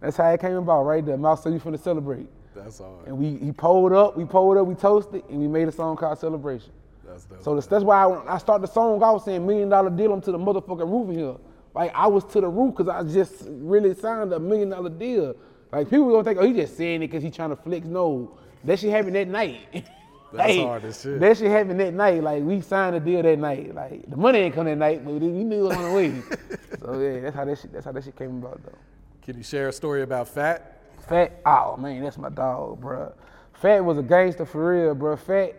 That's 0.00 0.16
how 0.16 0.28
it 0.30 0.40
came 0.40 0.54
about, 0.56 0.84
right 0.84 1.04
there. 1.04 1.16
Mouse 1.16 1.42
said, 1.42 1.52
"You 1.52 1.58
finna 1.58 1.80
celebrate," 1.80 2.28
that's 2.54 2.78
hard. 2.78 3.06
and 3.06 3.16
we 3.16 3.36
he 3.44 3.52
pulled 3.52 3.92
up, 3.92 4.16
we 4.16 4.24
pulled 4.24 4.56
up, 4.56 4.66
we 4.66 4.74
toasted, 4.74 5.22
and 5.28 5.38
we 5.38 5.48
made 5.48 5.68
a 5.68 5.72
song 5.72 5.96
called 5.96 6.18
Celebration. 6.18 6.72
That's 7.04 7.24
dope. 7.24 7.42
So 7.42 7.54
that's, 7.54 7.66
that's 7.66 7.84
why 7.84 8.04
I, 8.04 8.34
I 8.34 8.38
started 8.38 8.62
the 8.66 8.72
song, 8.72 9.02
I 9.02 9.10
was 9.10 9.24
saying 9.24 9.46
million 9.46 9.68
dollar 9.68 9.90
deal. 9.90 10.12
I'm 10.12 10.20
to 10.22 10.32
the 10.32 10.38
motherfucking 10.38 10.90
roof 10.90 11.14
here. 11.14 11.36
Like 11.74 11.92
I 11.94 12.06
was 12.06 12.24
to 12.24 12.40
the 12.40 12.48
roof 12.48 12.76
because 12.76 12.88
I 12.88 13.02
just 13.02 13.46
really 13.46 13.94
signed 13.94 14.32
a 14.32 14.40
million 14.40 14.70
dollar 14.70 14.90
deal. 14.90 15.36
Like 15.72 15.88
people 15.88 16.10
gonna 16.10 16.24
think, 16.24 16.38
oh, 16.38 16.46
he 16.46 16.52
just 16.52 16.76
saying 16.76 17.02
it 17.02 17.08
because 17.08 17.22
he 17.22 17.30
trying 17.30 17.50
to 17.50 17.56
flex. 17.56 17.86
No, 17.86 18.36
that 18.64 18.78
shit 18.78 18.90
happened 18.90 19.16
that 19.16 19.28
night. 19.28 19.60
That's 20.32 20.56
hard 20.58 20.84
as 20.84 21.02
shit. 21.02 21.18
That 21.18 21.36
shit 21.36 21.50
happened 21.50 21.80
that 21.80 21.92
night. 21.94 22.22
Like 22.22 22.42
we 22.42 22.60
signed 22.60 22.96
a 22.96 23.00
deal 23.00 23.22
that 23.22 23.38
night. 23.38 23.74
Like 23.74 24.08
the 24.08 24.16
money 24.16 24.38
ain't 24.38 24.54
come 24.54 24.66
that 24.66 24.76
night, 24.76 25.04
but 25.04 25.14
we 25.14 25.28
knew 25.28 25.66
it 25.66 25.68
was 25.68 25.76
on 25.76 25.84
the 25.84 25.92
way. 25.92 26.22
so 26.80 27.00
yeah, 27.00 27.20
that's 27.20 27.36
how 27.36 27.44
that 27.44 27.58
shit. 27.58 27.72
That's 27.72 27.84
how 27.84 27.92
that 27.92 28.04
shit 28.04 28.16
came 28.16 28.38
about 28.38 28.62
though. 28.64 28.78
Can 29.22 29.36
you 29.36 29.42
share 29.42 29.68
a 29.68 29.72
story 29.72 30.02
about 30.02 30.28
Phat? 30.28 30.79
Phat, 31.10 31.40
oh 31.44 31.76
man, 31.76 32.04
that's 32.04 32.18
my 32.18 32.28
dog, 32.28 32.80
bruh. 32.80 33.12
Phat 33.54 33.84
was 33.84 33.98
a 33.98 34.02
gangster 34.02 34.46
for 34.46 34.70
real, 34.70 34.94
bruh. 34.94 35.18
Phat, 35.18 35.56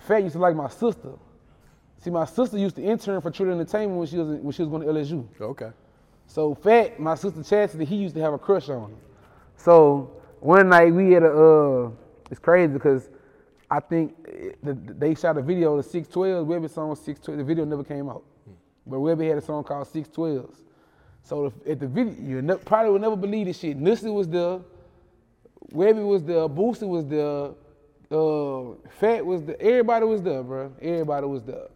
Phat 0.00 0.22
used 0.22 0.34
to 0.34 0.38
like 0.38 0.54
my 0.54 0.68
sister. 0.68 1.12
See, 1.96 2.10
my 2.10 2.26
sister 2.26 2.58
used 2.58 2.76
to 2.76 2.82
intern 2.82 3.22
for 3.22 3.30
Trinity 3.30 3.58
Entertainment 3.58 3.98
when 3.98 4.06
she 4.06 4.18
was 4.18 4.28
when 4.28 4.52
she 4.52 4.62
was 4.62 4.68
going 4.68 4.82
to 4.82 4.92
LSU. 4.92 5.26
Okay. 5.40 5.70
So 6.26 6.54
Phat, 6.54 7.00
my 7.00 7.14
sister 7.14 7.42
Chastity, 7.42 7.86
he 7.86 7.96
used 7.96 8.14
to 8.16 8.20
have 8.20 8.34
a 8.34 8.38
crush 8.38 8.68
on 8.68 8.90
her. 8.90 8.96
So 9.56 10.10
one 10.40 10.68
night 10.68 10.92
we 10.92 11.12
had 11.12 11.22
a, 11.22 11.32
uh, 11.32 11.90
it's 12.30 12.38
crazy 12.38 12.70
because 12.70 13.08
I 13.70 13.80
think 13.80 14.14
it- 14.28 14.62
the, 14.62 14.74
they 14.74 15.14
shot 15.14 15.38
a 15.38 15.42
video 15.42 15.78
of 15.78 15.84
the 15.86 15.90
612, 15.90 16.46
Webbie 16.46 16.68
song 16.70 16.94
612, 16.94 17.38
the 17.38 17.44
video 17.44 17.64
never 17.64 17.82
came 17.82 18.10
out. 18.10 18.24
But 18.86 18.98
Webbie 18.98 19.26
had 19.26 19.38
a 19.38 19.40
song 19.40 19.64
called 19.64 19.86
612s. 19.86 20.65
So 21.26 21.52
at 21.68 21.80
the 21.80 21.88
video, 21.88 22.14
you 22.22 22.40
ne- 22.40 22.54
probably 22.54 22.92
would 22.92 23.00
never 23.00 23.16
believe 23.16 23.46
this 23.46 23.58
shit. 23.58 23.76
Nissy 23.76 24.14
was 24.14 24.28
there, 24.28 24.60
Webbie 25.72 26.06
was 26.06 26.22
there, 26.22 26.48
Boosie 26.48 26.86
was 26.86 27.04
there, 27.04 27.50
uh, 28.16 28.76
Phat 29.00 29.26
was 29.26 29.42
there, 29.42 29.56
everybody 29.60 30.06
was 30.06 30.22
there, 30.22 30.44
bro. 30.44 30.72
Everybody 30.80 31.26
was 31.26 31.42
there. 31.42 31.66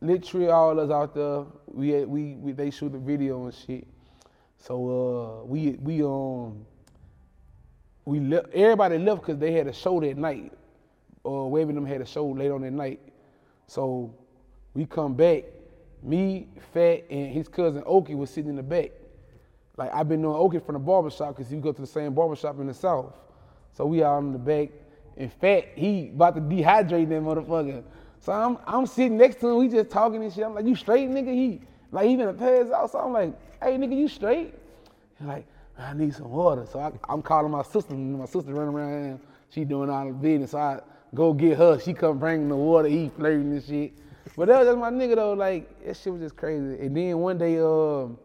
Literally 0.00 0.48
all 0.48 0.80
us 0.80 0.90
out 0.90 1.14
there. 1.14 1.44
We 1.66 1.90
had, 1.90 2.08
we, 2.08 2.36
we 2.36 2.52
they 2.52 2.70
shoot 2.70 2.92
the 2.92 2.98
video 2.98 3.44
and 3.44 3.54
shit. 3.54 3.86
So 4.56 5.42
uh, 5.42 5.44
we 5.44 5.72
we 5.72 6.02
um 6.02 6.64
we 8.06 8.18
left. 8.20 8.48
Everybody 8.54 8.96
left 8.96 9.20
because 9.20 9.38
they 9.38 9.52
had 9.52 9.66
a 9.66 9.74
show 9.74 10.00
that 10.00 10.16
night. 10.16 10.54
Uh, 11.22 11.28
Webbie 11.52 11.74
them 11.74 11.84
had 11.84 12.00
a 12.00 12.06
show 12.06 12.26
late 12.28 12.50
on 12.50 12.62
that 12.62 12.72
night. 12.72 13.00
So 13.66 14.14
we 14.72 14.86
come 14.86 15.12
back. 15.12 15.44
Me, 16.02 16.48
Phat, 16.72 17.04
and 17.10 17.32
his 17.32 17.48
cousin 17.48 17.82
Okie 17.82 18.16
was 18.16 18.30
sitting 18.30 18.50
in 18.50 18.56
the 18.56 18.62
back. 18.62 18.90
like 19.76 19.92
I've 19.94 20.08
been 20.08 20.22
knowing 20.22 20.36
Okie 20.36 20.64
from 20.64 20.74
the 20.74 20.78
barbershop 20.78 21.36
because 21.36 21.50
he 21.50 21.58
go 21.58 21.72
to 21.72 21.80
the 21.80 21.86
same 21.86 22.14
barbershop 22.14 22.58
in 22.58 22.66
the 22.66 22.74
south. 22.74 23.14
So 23.72 23.86
we 23.86 24.02
out 24.02 24.18
in 24.18 24.32
the 24.32 24.38
back. 24.38 24.70
In 25.16 25.28
Phat, 25.28 25.68
he 25.74 26.08
about 26.08 26.34
to 26.36 26.40
dehydrate 26.40 27.08
that 27.08 27.22
motherfucker. 27.22 27.82
So 28.20 28.32
I'm 28.32 28.58
I'm 28.66 28.86
sitting 28.86 29.16
next 29.18 29.40
to 29.40 29.48
him, 29.48 29.58
we 29.58 29.68
just 29.68 29.90
talking 29.90 30.22
and 30.22 30.32
shit. 30.32 30.44
I'm 30.44 30.54
like, 30.54 30.66
you 30.66 30.76
straight, 30.76 31.08
nigga? 31.10 31.32
He 31.32 31.60
like 31.90 32.06
he 32.06 32.16
been 32.16 32.34
pass 32.36 32.70
out. 32.70 32.90
So 32.90 32.98
I'm 33.00 33.12
like, 33.12 33.34
hey 33.62 33.76
nigga, 33.76 33.96
you 33.96 34.08
straight? 34.08 34.54
He 35.18 35.24
like, 35.24 35.46
I 35.78 35.94
need 35.94 36.14
some 36.14 36.30
water. 36.30 36.66
So 36.70 36.78
I, 36.78 36.92
I'm 37.08 37.22
calling 37.22 37.50
my 37.50 37.62
sister. 37.62 37.94
and 37.94 38.18
My 38.18 38.26
sister 38.26 38.52
running 38.54 38.74
around. 38.74 38.92
And 38.92 39.20
she 39.50 39.64
doing 39.64 39.90
all 39.90 40.06
the 40.06 40.12
business. 40.12 40.52
So 40.52 40.58
I 40.58 40.80
go 41.14 41.32
get 41.32 41.58
her. 41.58 41.78
She 41.80 41.92
come 41.92 42.18
bring 42.18 42.48
the 42.48 42.56
water. 42.56 42.88
He 42.88 43.10
flirting 43.10 43.52
and 43.52 43.64
shit. 43.64 43.92
But 44.36 44.48
that 44.48 44.58
was 44.60 44.68
just 44.68 44.78
my 44.78 44.90
nigga 44.90 45.16
though. 45.16 45.32
Like 45.34 45.84
that 45.84 45.96
shit 45.96 46.12
was 46.12 46.22
just 46.22 46.36
crazy. 46.36 46.78
And 46.84 46.96
then 46.96 47.18
one 47.18 47.38
day, 47.38 47.58
um, 47.60 48.18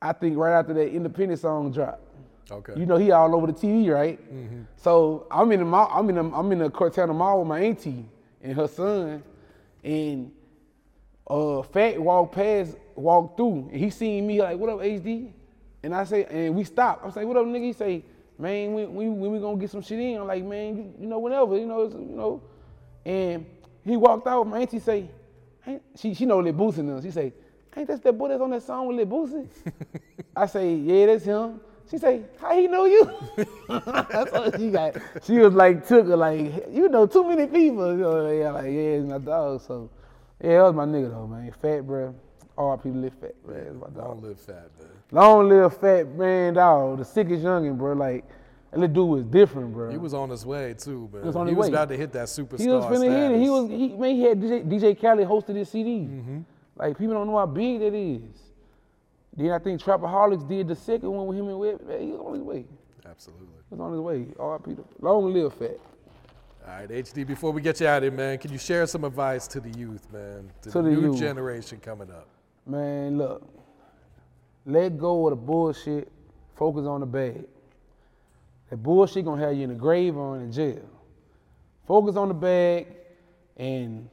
I 0.00 0.12
think 0.12 0.36
right 0.36 0.52
after 0.58 0.74
that 0.74 0.88
Independent 0.92 1.40
song 1.40 1.72
dropped. 1.72 2.02
Okay. 2.50 2.74
You 2.76 2.86
know 2.86 2.96
he 2.96 3.10
all 3.10 3.34
over 3.34 3.46
the 3.46 3.52
TV, 3.52 3.92
right? 3.92 4.18
Mhm. 4.32 4.64
So 4.76 5.26
I'm 5.30 5.50
in 5.52 5.60
the 5.60 5.66
mall, 5.66 5.90
I'm 5.92 6.08
in 6.08 6.14
the 6.14 6.24
I'm 6.36 6.50
in 6.52 6.58
the 6.60 6.70
Cortana 6.70 7.14
Mall 7.14 7.40
with 7.40 7.48
my 7.48 7.60
auntie 7.60 8.06
and 8.42 8.56
her 8.56 8.66
son, 8.68 9.22
and 9.84 10.30
uh 11.28 11.60
Phat 11.62 12.00
walked 12.00 12.34
past, 12.34 12.76
walked 12.94 13.36
through, 13.36 13.68
and 13.70 13.76
he 13.76 13.90
seen 13.90 14.26
me 14.26 14.40
like, 14.40 14.56
"What 14.58 14.70
up, 14.70 14.80
HD?" 14.80 15.32
And 15.82 15.94
I 15.94 16.04
say, 16.04 16.24
and 16.24 16.54
we 16.56 16.64
stopped. 16.64 17.02
I 17.02 17.06
was 17.06 17.16
like, 17.16 17.26
"What 17.26 17.36
up, 17.36 17.44
nigga?" 17.44 17.64
He 17.64 17.72
say, 17.74 18.02
"Man, 18.38 18.72
when, 18.72 18.94
when, 18.94 19.20
when 19.20 19.30
we 19.32 19.38
gonna 19.40 19.58
get 19.58 19.70
some 19.70 19.82
shit 19.82 19.98
in?" 19.98 20.18
I'm 20.18 20.26
like, 20.26 20.42
"Man, 20.44 20.76
you, 20.76 20.94
you 21.00 21.06
know, 21.06 21.18
whenever, 21.18 21.56
you 21.56 21.66
know, 21.66 21.82
it's, 21.82 21.94
you 21.94 22.00
know." 22.00 22.40
And 23.04 23.44
he 23.88 23.96
walked 23.96 24.26
out. 24.26 24.46
My 24.46 24.60
auntie 24.60 24.78
say, 24.78 25.08
ain't, 25.66 25.82
she 25.96 26.14
she 26.14 26.26
know 26.26 26.40
Lil 26.40 26.52
Boosie 26.52 26.84
now. 26.84 27.00
She 27.00 27.10
say, 27.10 27.32
"Ain't 27.76 27.88
that 27.88 28.02
that 28.02 28.12
boy 28.12 28.28
that's 28.28 28.40
on 28.40 28.50
that 28.50 28.62
song 28.62 28.86
with 28.88 28.96
Lil 28.96 29.06
Boosie?" 29.06 29.48
I 30.36 30.46
say, 30.46 30.74
"Yeah, 30.74 31.06
that's 31.06 31.24
him." 31.24 31.60
She 31.90 31.98
say, 31.98 32.22
"How 32.38 32.54
he 32.54 32.66
know 32.66 32.84
you?" 32.84 33.10
that's 33.68 34.32
what 34.32 34.58
she 34.58 34.70
got. 34.70 34.96
She 35.24 35.38
was 35.38 35.54
like, 35.54 35.86
took 35.86 36.06
her 36.06 36.16
like, 36.16 36.66
you 36.70 36.88
know, 36.88 37.06
too 37.06 37.26
many 37.26 37.46
people. 37.46 37.92
You 37.92 37.98
know, 37.98 38.30
yeah, 38.30 38.50
like, 38.50 38.66
yeah, 38.66 39.00
it's 39.00 39.08
my 39.08 39.18
dog. 39.18 39.62
So, 39.62 39.90
yeah, 40.42 40.58
that 40.58 40.62
was 40.64 40.74
my 40.74 40.84
nigga 40.84 41.10
though, 41.10 41.26
man. 41.26 41.52
Phat, 41.62 41.86
bro. 41.86 42.14
R.I.P. 42.58 42.90
Live 42.90 43.14
Phat, 43.20 43.34
man. 43.46 43.64
That's 43.64 43.76
my 43.76 44.02
dog. 44.02 44.08
Long 44.08 44.22
live 44.22 44.40
fat, 44.40 44.70
man. 44.78 44.88
Long 45.12 45.48
live 45.48 45.76
Phat, 45.78 46.08
man, 46.16 46.54
dog. 46.54 46.98
The 46.98 47.04
sickest 47.04 47.44
youngin', 47.44 47.78
bro. 47.78 47.92
Like, 47.94 48.24
that 48.70 48.78
little 48.80 48.94
dude 48.94 49.08
was 49.08 49.24
different, 49.24 49.72
bro. 49.72 49.90
He 49.90 49.96
was 49.98 50.12
on 50.14 50.30
his 50.30 50.44
way 50.44 50.74
too, 50.74 51.08
man. 51.12 51.24
was 51.24 51.36
on 51.36 51.46
he 51.46 51.52
his 51.52 51.56
was 51.58 51.66
way. 51.68 51.72
about 51.72 51.88
to 51.88 51.96
hit 51.96 52.12
that 52.12 52.28
superstar 52.28 52.58
He 52.60 52.68
was 52.68 52.84
finna 52.84 53.08
hit 53.10 53.32
it. 53.32 53.40
He 53.40 53.50
was 53.50 53.68
he 53.70 53.88
man. 53.96 54.14
He 54.16 54.22
had 54.22 54.40
DJ, 54.40 54.68
DJ 54.68 55.00
Khaled 55.00 55.26
hosted 55.26 55.56
his 55.56 55.68
CD. 55.70 56.00
Mm-hmm. 56.00 56.40
Like 56.76 56.98
people 56.98 57.14
don't 57.14 57.26
know 57.26 57.38
how 57.38 57.46
big 57.46 57.80
that 57.80 57.94
is. 57.94 58.22
Then 59.36 59.50
I 59.52 59.58
think 59.58 59.80
Trapaholics 59.80 60.46
did 60.48 60.68
the 60.68 60.74
second 60.74 61.10
one 61.10 61.26
with 61.26 61.38
him 61.38 61.48
and 61.48 61.58
Web. 61.58 61.86
Man, 61.86 62.00
he 62.00 62.06
was 62.08 62.20
on 62.20 62.34
his 62.34 62.42
way. 62.42 62.64
Absolutely. 63.08 63.46
He 63.68 63.74
was 63.74 63.80
on 63.80 63.92
his 63.92 64.00
way. 64.00 64.26
R.I.P. 64.38 64.74
to- 64.74 64.84
Long 65.00 65.32
live 65.32 65.54
Phat. 65.54 65.78
All 66.66 66.74
right, 66.74 66.88
HD. 66.88 67.26
Before 67.26 67.52
we 67.52 67.62
get 67.62 67.80
you 67.80 67.86
out 67.86 67.98
of 67.98 68.02
here, 68.02 68.12
man, 68.12 68.36
can 68.38 68.52
you 68.52 68.58
share 68.58 68.86
some 68.86 69.04
advice 69.04 69.46
to 69.48 69.60
the 69.60 69.70
youth, 69.78 70.06
man, 70.12 70.50
to, 70.62 70.70
To 70.72 70.82
the, 70.82 70.90
the 70.90 70.96
new 70.96 71.00
youth. 71.12 71.18
generation 71.18 71.78
coming 71.80 72.10
up? 72.10 72.26
Man, 72.66 73.16
look. 73.16 73.48
Let 74.66 74.98
go 74.98 75.26
of 75.28 75.30
the 75.30 75.36
bullshit. 75.36 76.10
Focus 76.56 76.84
on 76.84 77.00
the 77.00 77.06
bag. 77.06 77.44
That 78.70 78.76
bullshit 78.76 79.24
gonna 79.24 79.44
have 79.44 79.56
you 79.56 79.64
in 79.64 79.70
the 79.70 79.74
grave 79.74 80.16
or 80.16 80.36
in 80.36 80.48
the 80.48 80.54
jail. 80.54 80.88
Focus 81.86 82.16
on 82.16 82.28
the 82.28 82.34
bag 82.34 82.86
and 83.56 84.08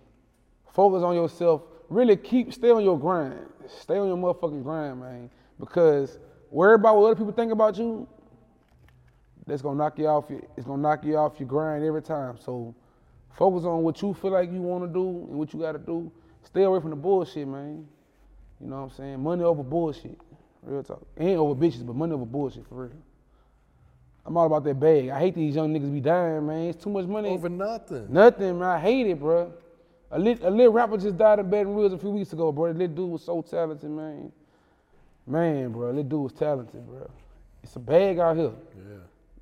focus 0.74 1.03
on 1.03 1.16
yourself. 1.16 1.64
Really 1.89 2.16
keep 2.16 2.53
stay 2.53 2.72
on 2.72 2.84
your 2.84 2.97
grind. 2.97 3.39
Stay 3.68 3.97
on 3.97 4.08
your 4.08 4.18
motherfucking 4.18 4.64
grind, 4.64 4.99
man. 4.99 5.30
Because 5.60 6.20
worry 6.51 6.76
about 6.76 6.97
what 6.97 7.06
other 7.08 7.16
people 7.16 7.34
think 7.34 7.51
about 7.51 7.78
you. 7.78 8.08
That's 9.45 9.62
gonna 9.62 9.78
knock 9.78 9.99
you 9.99 10.08
off. 10.08 10.26
It's 10.58 10.66
gonna 10.66 10.82
knock 10.82 11.03
you 11.03 11.18
off 11.18 11.39
your 11.39 11.47
grind 11.47 11.84
every 11.84 12.01
time. 12.01 12.38
So 12.39 12.74
focus 13.32 13.66
on 13.66 13.84
what 13.84 14.01
you 14.01 14.14
feel 14.14 14.32
like 14.32 14.51
you 14.51 14.62
want 14.62 14.84
to 14.86 14.88
do 14.91 15.28
and 15.30 15.38
what 15.38 15.53
you 15.53 15.60
got 15.60 15.74
to 15.74 15.80
do. 15.80 16.12
Stay 16.43 16.64
away 16.64 16.80
from 16.80 16.91
the 16.91 16.95
bullshit, 16.95 17.47
man. 17.47 17.86
You 18.60 18.68
know 18.68 18.78
what 18.78 18.84
I'm 18.84 18.89
saying? 18.91 19.22
Money 19.22 19.43
over 19.43 19.64
bullshit. 19.64 20.18
Real 20.64 20.82
talk. 20.82 21.06
Ain't 21.18 21.38
over 21.38 21.53
bitches, 21.53 21.86
but 21.86 21.95
money 21.95 22.14
over 22.14 22.26
bullshit 22.26 22.66
for 22.68 22.86
real. 22.86 22.91
I'm 24.26 24.36
all 24.38 24.47
about 24.47 24.63
that 24.63 24.80
bag. 24.80 25.09
I 25.09 25.19
hate 25.19 25.36
these 25.36 25.55
young 25.55 25.71
niggas 25.73 25.93
be 25.93 26.01
dying, 26.01 26.47
man. 26.47 26.65
It's 26.69 26.84
too 26.84 26.89
much 26.89 27.05
money. 27.05 27.30
Over 27.30 27.49
nothing. 27.49 28.07
Nothing, 28.09 28.59
man. 28.59 28.69
I 28.69 28.80
hate 28.80 29.07
it, 29.07 29.19
bro. 29.19 29.53
A, 30.11 30.19
lit, 30.19 30.41
a 30.43 30.49
little 30.49 30.73
rapper 30.73 30.97
just 30.97 31.17
died 31.17 31.39
in 31.39 31.49
Baton 31.49 31.76
Rouge 31.76 31.93
a 31.93 31.97
few 31.97 32.09
weeks 32.09 32.34
ago, 32.34 32.51
bro. 32.51 32.67
That 32.73 32.78
little 32.80 32.95
dude 32.95 33.11
was 33.11 33.23
so 33.23 33.41
talented, 33.41 33.89
man. 33.89 34.32
Man, 35.28 35.71
bro, 35.71 35.93
that 35.93 36.09
dude 36.09 36.21
was 36.21 36.34
talented, 36.34 36.86
bro. 36.88 37.09
It's 37.63 37.76
a 37.76 37.80
bag 37.80 38.19
out 38.19 38.36
here. 38.38 38.51
Yeah. 38.76 38.97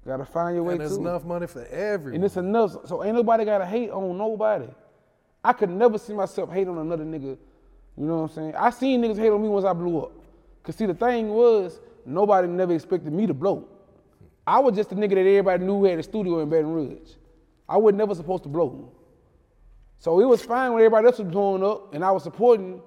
Gotta 0.06 0.26
find 0.26 0.56
your 0.56 0.64
way 0.64 0.72
to 0.78 0.82
And 0.82 0.82
there's 0.82 0.98
to 0.98 1.04
it. 1.04 1.10
enough 1.10 1.24
money 1.24 1.48
for 1.48 1.66
everyone. 1.68 2.16
And 2.16 2.26
it's 2.26 2.38
enough. 2.38 2.76
So 2.88 3.04
ain't 3.04 3.16
nobody 3.16 3.46
gotta 3.46 3.66
hate 3.66 3.90
on 3.90 4.18
nobody. 4.18 4.68
I 5.44 5.54
could 5.54 5.70
never 5.70 5.98
see 5.98 6.14
myself 6.14 6.52
hate 6.52 6.68
on 6.68 6.78
another 6.78 7.04
nigga. 7.06 7.38
You 7.98 8.06
know 8.06 8.18
what 8.18 8.24
I'm 8.24 8.36
saying? 8.36 8.56
I 8.56 8.70
seen 8.70 9.02
niggas 9.02 9.18
hate 9.18 9.30
on 9.30 9.42
me 9.42 9.48
once 9.50 9.66
I 9.66 9.74
blew 9.74 10.00
up. 10.02 10.12
Cause 10.64 10.76
see 10.76 10.86
the 10.86 10.94
thing 10.94 11.30
was, 11.30 11.80
nobody 12.06 12.48
never 12.48 12.74
expected 12.74 13.12
me 13.14 13.28
to 13.28 13.34
blow. 13.34 13.68
I 14.46 14.60
was 14.60 14.76
just 14.76 14.92
a 14.92 14.96
nigga 14.96 15.12
that 15.12 15.20
everybody 15.20 15.64
knew 15.64 15.84
had 15.84 16.00
a 16.00 16.04
studio 16.04 16.42
in 16.42 16.50
Baton 16.50 16.74
Rouge. 16.74 17.12
I 17.68 17.78
was 17.78 17.96
never 17.96 18.14
supposed 18.14 18.44
to 18.44 18.50
blow. 18.50 18.92
So 19.98 20.20
it 20.20 20.26
was 20.26 20.42
fine 20.44 20.74
when 20.74 20.82
everybody 20.82 21.08
else 21.08 21.20
was 21.20 21.30
blowing 21.30 21.64
up 21.64 21.94
and 21.94 22.04
I 22.04 22.12
was 22.12 22.24
supporting. 22.24 22.82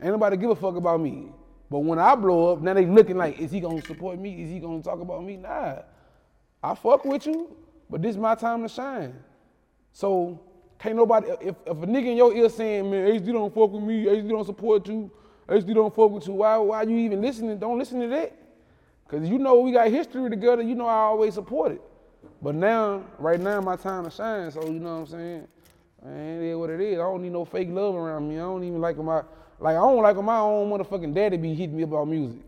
Ain't 0.00 0.12
nobody 0.12 0.36
give 0.36 0.50
a 0.50 0.56
fuck 0.56 0.76
about 0.76 1.00
me. 1.00 1.28
But 1.70 1.80
when 1.80 1.98
I 1.98 2.14
blow 2.14 2.52
up, 2.52 2.62
now 2.62 2.72
they 2.72 2.86
looking 2.86 3.16
like, 3.16 3.38
is 3.38 3.50
he 3.50 3.60
gonna 3.60 3.82
support 3.82 4.18
me? 4.18 4.42
Is 4.42 4.50
he 4.50 4.58
gonna 4.58 4.82
talk 4.82 5.00
about 5.00 5.24
me? 5.24 5.36
Nah. 5.36 5.82
I 6.62 6.74
fuck 6.74 7.04
with 7.04 7.26
you, 7.26 7.54
but 7.90 8.00
this 8.00 8.12
is 8.12 8.16
my 8.16 8.34
time 8.34 8.62
to 8.62 8.68
shine. 8.68 9.14
So 9.92 10.40
can't 10.78 10.96
nobody 10.96 11.28
if, 11.40 11.56
if 11.66 11.82
a 11.82 11.86
nigga 11.86 12.06
in 12.06 12.16
your 12.16 12.34
ear 12.34 12.48
saying, 12.48 12.90
man, 12.90 13.06
HD 13.08 13.32
don't 13.32 13.54
fuck 13.54 13.70
with 13.70 13.82
me, 13.82 14.06
HD 14.06 14.28
don't 14.30 14.46
support 14.46 14.88
you, 14.88 15.10
HD 15.46 15.74
don't 15.74 15.94
fuck 15.94 16.10
with 16.10 16.26
you, 16.26 16.34
why 16.34 16.56
why 16.56 16.82
you 16.82 16.96
even 16.96 17.20
listening? 17.20 17.58
Don't 17.58 17.78
listen 17.78 18.00
to 18.00 18.08
that. 18.08 18.32
Cause 19.14 19.28
you 19.28 19.38
know 19.38 19.60
we 19.60 19.70
got 19.70 19.88
history 19.88 20.28
together, 20.28 20.62
you 20.62 20.74
know 20.74 20.86
I 20.86 21.02
always 21.02 21.34
support 21.34 21.70
it. 21.70 21.80
But 22.42 22.56
now, 22.56 23.04
right 23.18 23.38
now, 23.38 23.60
my 23.60 23.76
time 23.76 24.04
to 24.04 24.10
shine, 24.10 24.50
so 24.50 24.64
you 24.64 24.80
know 24.80 24.94
what 24.94 25.00
I'm 25.02 25.06
saying? 25.06 25.48
Man, 26.04 26.42
it 26.42 26.50
is 26.50 26.56
what 26.56 26.70
it 26.70 26.80
is. 26.80 26.94
I 26.94 27.02
don't 27.02 27.22
need 27.22 27.32
no 27.32 27.44
fake 27.44 27.68
love 27.70 27.94
around 27.94 28.28
me. 28.28 28.36
I 28.36 28.40
don't 28.40 28.64
even 28.64 28.80
like 28.80 28.96
my 28.98 29.22
like 29.60 29.76
I 29.76 29.80
don't 29.80 30.02
like 30.02 30.16
my 30.16 30.38
own 30.38 30.68
motherfucking 30.68 31.14
daddy 31.14 31.36
be 31.36 31.54
hitting 31.54 31.76
me 31.76 31.84
about 31.84 32.08
music. 32.08 32.40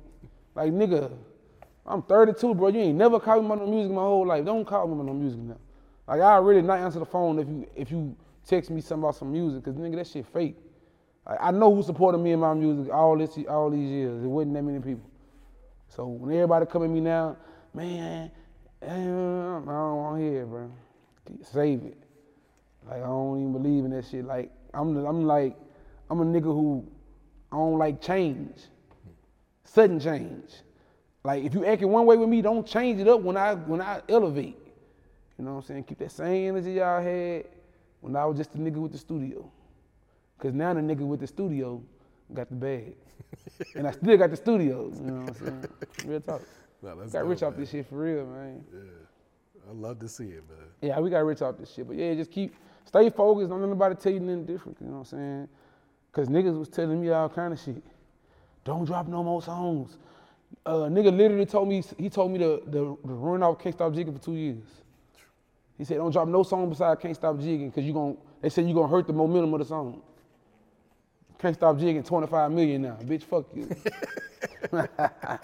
Like 0.56 0.72
nigga, 0.72 1.12
I'm 1.86 2.02
32, 2.02 2.54
bro. 2.56 2.68
You 2.68 2.80
ain't 2.80 2.98
never 2.98 3.20
called 3.20 3.44
me 3.44 3.46
about 3.46 3.60
no 3.60 3.70
music 3.70 3.92
my 3.92 4.02
whole 4.02 4.26
life. 4.26 4.44
Don't 4.44 4.64
call 4.64 4.88
me 4.88 4.94
about 4.94 5.06
no 5.06 5.14
music 5.14 5.38
now. 5.38 5.58
Like 6.08 6.20
I 6.20 6.36
really 6.38 6.62
not 6.62 6.80
answer 6.80 6.98
the 6.98 7.06
phone 7.06 7.38
if 7.38 7.46
you 7.46 7.66
if 7.76 7.90
you 7.92 8.16
text 8.44 8.70
me 8.70 8.80
something 8.80 9.04
about 9.04 9.14
some 9.14 9.30
music, 9.30 9.64
cause 9.64 9.74
nigga 9.74 9.94
that 9.96 10.08
shit 10.08 10.26
fake. 10.26 10.56
Like, 11.28 11.38
I 11.40 11.52
know 11.52 11.72
who 11.72 11.84
supported 11.84 12.18
me 12.18 12.32
in 12.32 12.40
my 12.40 12.54
music 12.54 12.92
all 12.92 13.16
this 13.16 13.38
all 13.48 13.70
these 13.70 13.88
years. 13.88 14.24
It 14.24 14.26
wasn't 14.26 14.54
that 14.54 14.62
many 14.62 14.80
people. 14.80 15.08
So 15.88 16.06
when 16.06 16.34
everybody 16.34 16.66
come 16.66 16.84
at 16.84 16.90
me 16.90 17.00
now, 17.00 17.36
man, 17.74 18.30
eh, 18.82 18.90
I 18.90 18.94
don't 18.94 19.66
want 19.66 20.18
to 20.18 20.22
hear 20.22 20.42
it, 20.42 20.46
bro. 20.46 20.70
Save 21.42 21.84
it. 21.84 21.98
Like 22.86 23.02
I 23.02 23.06
don't 23.06 23.40
even 23.40 23.52
believe 23.52 23.84
in 23.84 23.90
that 23.90 24.04
shit. 24.06 24.24
Like 24.24 24.50
I'm 24.72 24.96
I'm 25.04 25.26
like 25.26 25.56
I'm 26.10 26.20
a 26.20 26.24
nigga 26.24 26.44
who 26.44 26.86
I 27.50 27.56
don't 27.56 27.78
like 27.78 28.00
change. 28.00 28.58
Sudden 29.64 29.98
change. 29.98 30.50
Like 31.24 31.44
if 31.44 31.54
you 31.54 31.64
acting 31.64 31.88
one 31.88 32.06
way 32.06 32.16
with 32.16 32.28
me, 32.28 32.42
don't 32.42 32.66
change 32.66 33.00
it 33.00 33.08
up 33.08 33.20
when 33.20 33.36
I 33.36 33.54
when 33.54 33.80
I 33.80 34.02
elevate. 34.08 34.58
You 35.38 35.44
know 35.44 35.54
what 35.54 35.56
I'm 35.58 35.66
saying? 35.66 35.84
Keep 35.84 35.98
that 35.98 36.12
same 36.12 36.48
energy 36.48 36.72
y'all 36.72 37.02
had 37.02 37.46
when 38.00 38.14
I 38.16 38.24
was 38.24 38.36
just 38.38 38.54
a 38.54 38.58
nigga 38.58 38.76
with 38.76 38.92
the 38.92 38.98
studio. 38.98 39.50
Cause 40.38 40.52
now 40.52 40.72
the 40.74 40.80
nigga 40.80 41.00
with 41.00 41.20
the 41.20 41.26
studio 41.26 41.82
got 42.32 42.48
the 42.48 42.54
bag. 42.54 42.96
and 43.74 43.86
I 43.86 43.90
still 43.92 44.16
got 44.16 44.30
the 44.30 44.36
studios. 44.36 44.98
You 45.00 45.06
know 45.06 45.20
what 45.22 45.28
I'm 45.28 45.34
saying? 45.34 45.64
Real 46.06 46.20
talk. 46.20 46.42
No, 46.82 46.94
that's 46.94 47.12
got 47.12 47.26
rich 47.26 47.40
dope, 47.40 47.52
off 47.52 47.58
this 47.58 47.70
shit 47.70 47.88
for 47.88 47.96
real, 47.96 48.26
man. 48.26 48.62
Yeah, 48.72 48.80
I 49.68 49.72
love 49.72 49.98
to 50.00 50.08
see 50.08 50.24
it, 50.24 50.44
man. 50.48 50.68
Yeah, 50.82 51.00
we 51.00 51.10
got 51.10 51.24
rich 51.24 51.42
off 51.42 51.56
this 51.58 51.72
shit. 51.72 51.86
But 51.86 51.96
yeah, 51.96 52.14
just 52.14 52.30
keep 52.30 52.54
stay 52.84 53.08
focused. 53.10 53.48
Don't 53.48 53.60
let 53.60 53.68
nobody 53.68 53.94
tell 53.94 54.12
you 54.12 54.20
nothing 54.20 54.44
different. 54.44 54.78
You 54.80 54.88
know 54.88 54.98
what 54.98 55.12
I'm 55.12 55.18
saying? 55.18 55.48
Cause 56.12 56.28
niggas 56.28 56.58
was 56.58 56.68
telling 56.68 57.00
me 57.00 57.10
all 57.10 57.28
kind 57.28 57.52
of 57.52 57.60
shit. 57.60 57.82
Don't 58.64 58.84
drop 58.84 59.06
no 59.06 59.22
more 59.22 59.42
songs. 59.42 59.98
Uh, 60.64 60.88
nigga 60.88 61.16
literally 61.16 61.46
told 61.46 61.68
me 61.68 61.82
he 61.98 62.08
told 62.08 62.30
me 62.32 62.38
to, 62.38 62.58
to, 62.60 62.98
to 63.06 63.12
run 63.14 63.42
off 63.42 63.58
Can't 63.58 63.74
Stop 63.74 63.94
Jigging 63.94 64.16
for 64.16 64.22
two 64.22 64.34
years. 64.34 64.64
He 65.78 65.84
said 65.84 65.98
don't 65.98 66.10
drop 66.10 66.28
no 66.28 66.42
song 66.42 66.68
besides 66.68 67.00
Can't 67.00 67.14
Stop 67.14 67.38
Jigging 67.38 67.70
because 67.70 67.84
you 67.84 67.92
gon' 67.92 68.16
they 68.40 68.48
said 68.48 68.66
you 68.66 68.74
gonna 68.74 68.88
hurt 68.88 69.06
the 69.06 69.12
momentum 69.12 69.52
of 69.54 69.60
the 69.60 69.66
song. 69.66 70.02
Can't 71.38 71.54
Stop 71.54 71.78
Jigging 71.78 72.02
25 72.02 72.50
million 72.50 72.82
now. 72.82 72.98
Bitch, 73.02 73.22
fuck 73.22 73.44
you. 73.54 73.68
I 74.98 75.38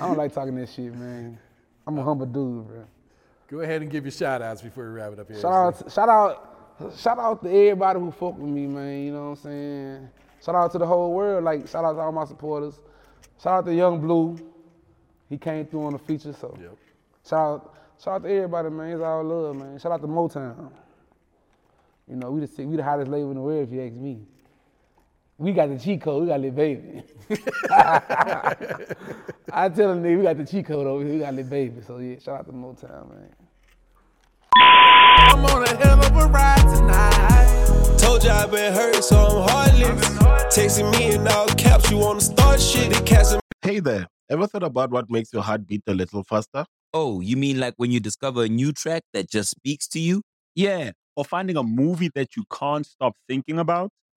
don't 0.00 0.16
like 0.16 0.32
talking 0.32 0.54
that 0.56 0.68
shit, 0.68 0.94
man. 0.94 1.38
I'm 1.86 1.98
a 1.98 2.02
humble 2.02 2.26
dude, 2.26 2.66
bro. 2.66 2.84
Go 3.48 3.60
ahead 3.60 3.82
and 3.82 3.90
give 3.90 4.04
your 4.04 4.12
shout 4.12 4.42
outs 4.42 4.62
before 4.62 4.84
we 4.84 4.90
wrap 4.90 5.12
it 5.12 5.18
up 5.18 5.28
here. 5.28 5.40
Shout 5.40 5.52
out, 5.84 5.92
shout 5.92 6.08
out, 6.08 6.94
shout 6.96 7.18
out 7.18 7.42
to 7.42 7.48
everybody 7.48 7.98
who 8.00 8.10
fuck 8.10 8.38
with 8.38 8.48
me, 8.48 8.66
man. 8.66 9.02
You 9.04 9.12
know 9.12 9.22
what 9.30 9.30
I'm 9.30 9.36
saying? 9.36 10.08
Shout 10.44 10.54
out 10.54 10.72
to 10.72 10.78
the 10.78 10.86
whole 10.86 11.12
world. 11.12 11.44
Like, 11.44 11.68
shout 11.68 11.84
out 11.84 11.92
to 11.94 12.00
all 12.00 12.12
my 12.12 12.24
supporters. 12.24 12.80
Shout 13.42 13.58
out 13.58 13.66
to 13.66 13.74
Yung 13.74 14.00
Bleu. 14.00 14.38
He 15.28 15.36
came 15.36 15.66
through 15.66 15.84
on 15.86 15.92
the 15.92 15.98
feature, 15.98 16.32
so 16.32 16.56
Yep. 16.60 16.76
shout 17.28 17.40
out, 17.40 17.74
shout 18.02 18.14
out 18.14 18.22
to 18.22 18.30
everybody, 18.30 18.70
man. 18.70 18.92
It's 18.92 19.02
all 19.02 19.22
love, 19.24 19.56
man. 19.56 19.78
Shout 19.78 19.92
out 19.92 20.00
to 20.00 20.08
Motown. 20.08 20.70
You 22.08 22.16
know, 22.16 22.30
we 22.30 22.44
the 22.44 22.66
we 22.66 22.76
the 22.76 22.82
hottest 22.82 23.10
label 23.10 23.30
in 23.30 23.36
the 23.36 23.42
world, 23.42 23.66
if 23.68 23.72
you 23.72 23.82
ask 23.82 23.94
me. 23.94 24.26
We 25.36 25.52
got 25.52 25.68
the 25.68 25.78
cheat 25.78 26.00
code. 26.00 26.22
We 26.22 26.28
got 26.28 26.40
Lil 26.40 26.52
Baby. 26.52 27.02
I 29.52 29.68
tell 29.68 29.88
them 29.88 30.02
nigga, 30.02 30.18
we 30.18 30.22
got 30.22 30.38
the 30.38 30.46
cheat 30.46 30.66
code 30.66 30.86
over 30.86 31.04
here. 31.04 31.14
We 31.14 31.18
got 31.20 31.34
Lil 31.34 31.46
Baby. 31.46 31.82
So 31.84 31.98
yeah, 31.98 32.20
shout 32.20 32.40
out 32.40 32.46
to 32.46 32.52
Motown, 32.52 33.10
man. 33.10 33.34
I'm 34.56 35.44
on 35.46 35.64
a 35.64 35.76
hell 35.76 35.98
of 35.98 36.16
a 36.16 36.26
ride 36.28 36.76
tonight. 36.76 37.98
Told 37.98 38.22
you 38.22 38.30
I've 38.30 38.52
been 38.52 38.72
hurt, 38.72 39.02
so 39.02 39.16
I'm 39.16 39.48
heartless. 39.48 40.08
Texting 40.54 40.92
me 40.92 41.14
in 41.14 41.26
all 41.26 41.48
caps, 41.48 41.90
you 41.90 41.96
wanna 41.96 42.20
start 42.20 42.60
shit, 42.60 42.96
it 42.96 43.04
casting 43.04 43.40
Hey 43.60 43.80
there, 43.80 44.06
ever 44.30 44.46
thought 44.46 44.62
about 44.62 44.90
what 44.90 45.10
makes 45.10 45.32
your 45.32 45.42
heart 45.42 45.66
beat 45.66 45.82
a 45.88 45.94
little 45.94 46.22
faster? 46.22 46.64
Oh, 46.92 47.20
you 47.20 47.36
mean 47.36 47.58
like 47.58 47.74
when 47.76 47.90
you 47.90 47.98
discover 47.98 48.44
a 48.44 48.48
new 48.48 48.70
track 48.72 49.02
that 49.14 49.28
just 49.28 49.50
speaks 49.50 49.88
to 49.88 49.98
you? 49.98 50.22
Yeah, 50.54 50.92
or 51.16 51.24
finding 51.24 51.56
a 51.56 51.64
movie 51.64 52.10
that 52.14 52.36
you 52.36 52.44
can't 52.52 52.86
stop 52.86 53.14
thinking 53.28 53.58
about. 53.58 53.90